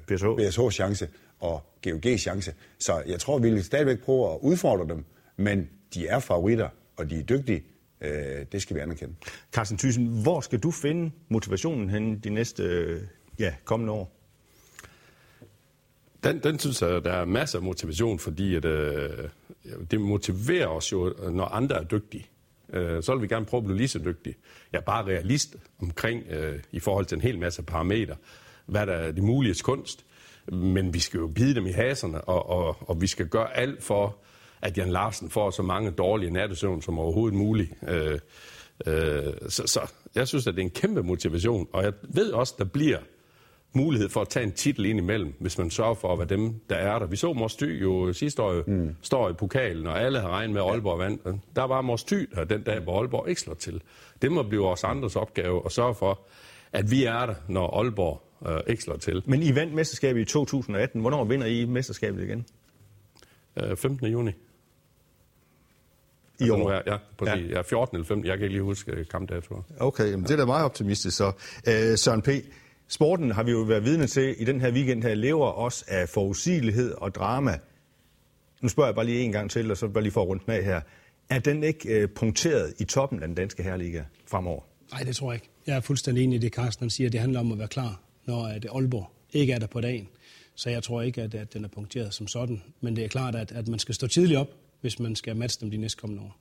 BSH. 0.06 0.24
BSH's 0.24 0.70
chance 0.70 1.08
og 1.40 1.62
GOG's 1.86 2.16
chance. 2.16 2.54
Så 2.78 3.02
jeg 3.06 3.20
tror, 3.20 3.38
vi 3.38 3.50
vil 3.50 3.64
stadigvæk 3.64 4.02
prøve 4.02 4.32
at 4.32 4.38
udfordre 4.40 4.94
dem, 4.94 5.04
men 5.36 5.70
de 5.94 6.06
er 6.06 6.18
favoritter, 6.18 6.68
og 6.96 7.10
de 7.10 7.18
er 7.18 7.22
dygtige, 7.22 7.64
øh, 8.00 8.46
det 8.52 8.62
skal 8.62 8.76
vi 8.76 8.80
anerkende. 8.80 9.14
Carsten 9.52 9.78
Thyssen, 9.78 10.22
hvor 10.22 10.40
skal 10.40 10.58
du 10.58 10.70
finde 10.70 11.10
motivationen 11.28 11.90
hen 11.90 12.18
de 12.18 12.30
næste 12.30 12.62
øh, 12.62 13.02
ja, 13.38 13.54
kommende 13.64 13.92
år? 13.92 14.12
Den, 16.24 16.38
den 16.42 16.58
synes 16.58 16.82
jeg, 16.82 17.04
der 17.04 17.12
er 17.12 17.24
masser 17.24 17.58
af 17.58 17.64
motivation, 17.64 18.18
fordi 18.18 18.54
at, 18.54 18.64
øh, 18.64 19.28
det 19.90 20.00
motiverer 20.00 20.66
os 20.66 20.92
jo, 20.92 21.14
når 21.30 21.44
andre 21.44 21.76
er 21.76 21.84
dygtige. 21.84 22.26
Øh, 22.72 23.02
så 23.02 23.12
vil 23.12 23.22
vi 23.22 23.26
gerne 23.26 23.46
prøve 23.46 23.58
at 23.58 23.64
blive 23.64 23.76
lige 23.76 23.88
så 23.88 23.98
dygtige. 23.98 24.34
Jeg 24.72 24.78
er 24.78 24.82
bare 24.82 25.04
realist 25.04 25.56
omkring, 25.82 26.22
øh, 26.30 26.60
i 26.72 26.80
forhold 26.80 27.06
til 27.06 27.16
en 27.16 27.22
hel 27.22 27.38
masse 27.38 27.62
parametre, 27.62 28.16
hvad 28.66 28.86
der 28.86 28.92
er 28.92 29.12
det 29.12 29.22
mulige 29.22 29.54
kunst. 29.62 30.04
Men 30.52 30.94
vi 30.94 30.98
skal 30.98 31.18
jo 31.18 31.26
bide 31.26 31.54
dem 31.54 31.66
i 31.66 31.72
haserne, 31.72 32.20
og, 32.20 32.48
og, 32.48 32.76
og 32.88 33.00
vi 33.00 33.06
skal 33.06 33.26
gøre 33.26 33.56
alt 33.56 33.82
for 33.82 34.16
at 34.62 34.78
Jan 34.78 34.90
Larsen 34.90 35.30
får 35.30 35.50
så 35.50 35.62
mange 35.62 35.90
dårlige 35.90 36.30
nattesøvn 36.30 36.82
som 36.82 36.98
overhovedet 36.98 37.38
muligt. 37.38 37.70
Øh, 37.88 38.18
øh, 38.86 39.32
så, 39.48 39.62
så 39.66 39.80
jeg 40.14 40.28
synes, 40.28 40.46
at 40.46 40.54
det 40.54 40.60
er 40.60 40.64
en 40.64 40.70
kæmpe 40.70 41.02
motivation, 41.02 41.68
og 41.72 41.84
jeg 41.84 41.92
ved 42.02 42.32
også, 42.32 42.54
der 42.58 42.64
bliver 42.64 42.98
mulighed 43.76 44.08
for 44.08 44.20
at 44.20 44.28
tage 44.28 44.44
en 44.44 44.52
titel 44.52 44.84
ind 44.84 44.98
imellem, 44.98 45.34
hvis 45.40 45.58
man 45.58 45.70
sørger 45.70 45.94
for 45.94 46.12
at 46.12 46.18
være 46.18 46.28
dem, 46.28 46.54
der 46.70 46.76
er 46.76 46.98
der. 46.98 47.06
Vi 47.06 47.16
så 47.16 47.32
Mors 47.32 47.56
Thy 47.56 47.82
jo 47.82 48.12
sidste 48.12 48.42
år 48.42 48.62
mm. 48.66 48.96
står 49.02 49.30
i 49.30 49.32
pokalen, 49.32 49.86
og 49.86 50.02
alle 50.02 50.20
har 50.20 50.28
regnet 50.28 50.54
med, 50.54 50.62
at 50.62 50.68
Aalborg 50.68 50.98
vandt. 50.98 51.22
Der 51.56 51.62
var 51.62 51.80
Mors 51.80 52.04
Thy 52.04 52.28
der 52.34 52.44
den 52.44 52.62
dag, 52.62 52.80
hvor 52.80 53.00
Aalborg 53.00 53.28
ikke 53.28 53.40
slår 53.40 53.54
til. 53.54 53.82
Det 54.22 54.32
må 54.32 54.42
blive 54.42 54.62
vores 54.62 54.84
andres 54.84 55.16
opgave 55.16 55.62
at 55.64 55.72
sørge 55.72 55.94
for, 55.94 56.20
at 56.72 56.90
vi 56.90 57.04
er 57.04 57.26
der, 57.26 57.34
når 57.48 57.80
Aalborg 57.80 58.22
øh, 58.48 58.60
ikke 58.66 58.82
slår 58.82 58.96
til. 58.96 59.22
Men 59.26 59.42
I 59.42 59.54
vandt 59.54 59.74
mesterskabet 59.74 60.20
i 60.20 60.24
2018. 60.24 61.00
Hvornår 61.00 61.24
vinder 61.24 61.46
I 61.46 61.64
mesterskabet 61.64 62.22
igen? 62.22 62.46
Øh, 63.56 63.76
15. 63.76 64.06
juni. 64.06 64.30
I 66.40 66.50
år? 66.50 66.70
Er, 66.70 66.82
ja, 66.86 66.96
præcis. 67.18 67.50
Ja. 67.50 67.56
ja, 67.56 67.62
14 67.62 67.96
eller 67.96 68.06
15. 68.06 68.26
Jeg 68.26 68.38
kan 68.38 68.44
ikke 68.44 68.54
lige 68.54 68.62
huske 68.62 68.92
øh, 68.92 69.06
kampdatoer. 69.06 69.62
Okay, 69.80 70.10
jamen, 70.10 70.22
det 70.22 70.30
er 70.30 70.36
da 70.36 70.44
meget 70.44 70.64
optimistisk 70.64 71.16
så. 71.16 71.26
Uh, 71.26 71.72
Søren 71.96 72.22
P., 72.22 72.28
sporten 72.94 73.30
har 73.30 73.42
vi 73.42 73.50
jo 73.50 73.58
været 73.58 73.84
vidne 73.84 74.06
til 74.06 74.34
i 74.38 74.44
den 74.44 74.60
her 74.60 74.72
weekend 74.72 75.02
her, 75.02 75.14
lever 75.14 75.46
også 75.46 75.84
af 75.88 76.08
forudsigelighed 76.08 76.92
og 76.92 77.14
drama. 77.14 77.58
Nu 78.62 78.68
spørger 78.68 78.88
jeg 78.88 78.94
bare 78.94 79.06
lige 79.06 79.20
en 79.20 79.32
gang 79.32 79.50
til, 79.50 79.70
og 79.70 79.76
så 79.76 79.88
bare 79.88 80.02
lige 80.02 80.12
for 80.12 80.22
at 80.22 80.28
rundt 80.28 80.48
med 80.48 80.62
her. 80.62 80.80
Er 81.28 81.38
den 81.38 81.64
ikke 81.64 82.02
uh, 82.02 82.10
punkteret 82.10 82.74
i 82.78 82.84
toppen 82.84 83.22
af 83.22 83.28
den 83.28 83.34
danske 83.34 83.62
herreliga 83.62 84.02
fremover? 84.26 84.62
Nej, 84.92 85.02
det 85.02 85.16
tror 85.16 85.32
jeg 85.32 85.36
ikke. 85.36 85.48
Jeg 85.66 85.76
er 85.76 85.80
fuldstændig 85.80 86.24
enig 86.24 86.36
i 86.36 86.38
det, 86.38 86.52
Carsten 86.52 86.90
siger. 86.90 87.10
Det 87.10 87.20
handler 87.20 87.40
om 87.40 87.52
at 87.52 87.58
være 87.58 87.68
klar, 87.68 88.00
når 88.26 88.46
det 88.48 88.70
Aalborg 88.74 89.10
ikke 89.32 89.52
er 89.52 89.58
der 89.58 89.66
på 89.66 89.80
dagen. 89.80 90.08
Så 90.54 90.70
jeg 90.70 90.82
tror 90.82 91.02
ikke, 91.02 91.22
at, 91.22 91.34
at 91.34 91.54
den 91.54 91.64
er 91.64 91.68
punkteret 91.68 92.14
som 92.14 92.28
sådan. 92.28 92.62
Men 92.80 92.96
det 92.96 93.04
er 93.04 93.08
klart, 93.08 93.34
at, 93.34 93.52
at 93.52 93.68
man 93.68 93.78
skal 93.78 93.94
stå 93.94 94.06
tidligt 94.06 94.38
op, 94.38 94.48
hvis 94.80 94.98
man 94.98 95.16
skal 95.16 95.36
matche 95.36 95.60
dem 95.60 95.70
de 95.70 95.76
næste 95.76 96.00
kommende 96.00 96.22
år. 96.22 96.36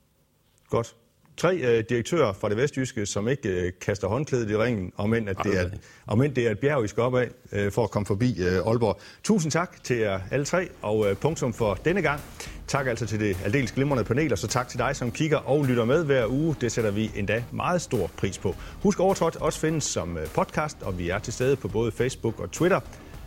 Godt. 0.68 0.96
Tre 1.36 1.56
øh, 1.56 1.84
direktører 1.88 2.32
fra 2.32 2.48
det 2.48 2.56
vestjyske, 2.56 3.06
som 3.06 3.28
ikke 3.28 3.48
øh, 3.48 3.72
kaster 3.80 4.08
håndklædet 4.08 4.50
i 4.50 4.56
ringen, 4.56 4.92
om 4.96 5.14
end, 5.14 5.28
at 5.28 5.36
det 5.44 5.60
er, 5.60 5.70
om 6.06 6.22
end 6.22 6.34
det 6.34 6.46
er 6.46 6.50
et 6.50 6.58
bjerg, 6.58 6.84
I 6.84 6.88
skal 6.88 7.02
op 7.02 7.16
af, 7.16 7.28
øh, 7.52 7.72
for 7.72 7.84
at 7.84 7.90
komme 7.90 8.06
forbi 8.06 8.42
øh, 8.42 8.66
Aalborg. 8.66 9.00
Tusind 9.22 9.52
tak 9.52 9.84
til 9.84 9.96
jer 9.96 10.20
alle 10.30 10.44
tre, 10.44 10.68
og 10.82 11.10
øh, 11.10 11.16
punktum 11.16 11.52
for 11.52 11.74
denne 11.74 12.02
gang. 12.02 12.20
Tak 12.66 12.86
altså 12.86 13.06
til 13.06 13.20
det 13.20 13.36
aldeles 13.44 13.72
glimrende 13.72 14.04
panel, 14.04 14.32
og 14.32 14.38
så 14.38 14.46
tak 14.46 14.68
til 14.68 14.78
dig, 14.78 14.96
som 14.96 15.10
kigger 15.10 15.36
og 15.36 15.64
lytter 15.64 15.84
med 15.84 16.04
hver 16.04 16.26
uge. 16.26 16.56
Det 16.60 16.72
sætter 16.72 16.90
vi 16.90 17.10
endda 17.16 17.44
meget 17.52 17.82
stor 17.82 18.10
pris 18.16 18.38
på. 18.38 18.54
Husk, 18.82 19.00
Overtrådt 19.00 19.36
også 19.36 19.60
findes 19.60 19.84
som 19.84 20.18
øh, 20.18 20.26
podcast, 20.26 20.76
og 20.82 20.98
vi 20.98 21.10
er 21.10 21.18
til 21.18 21.32
stede 21.32 21.56
på 21.56 21.68
både 21.68 21.92
Facebook 21.92 22.40
og 22.40 22.50
Twitter. 22.50 22.80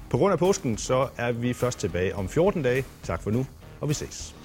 På 0.10 0.18
grund 0.18 0.34
af 0.34 0.40
påsken, 0.40 0.78
så 0.78 1.08
er 1.18 1.32
vi 1.32 1.54
først 1.54 1.80
tilbage 1.80 2.16
om 2.16 2.30
14 2.30 2.64
dage. 2.64 2.86
Tak 3.04 3.24
for 3.24 3.32
nu, 3.32 3.46
og 3.82 3.90
vi 3.90 3.94
ses. 3.94 4.37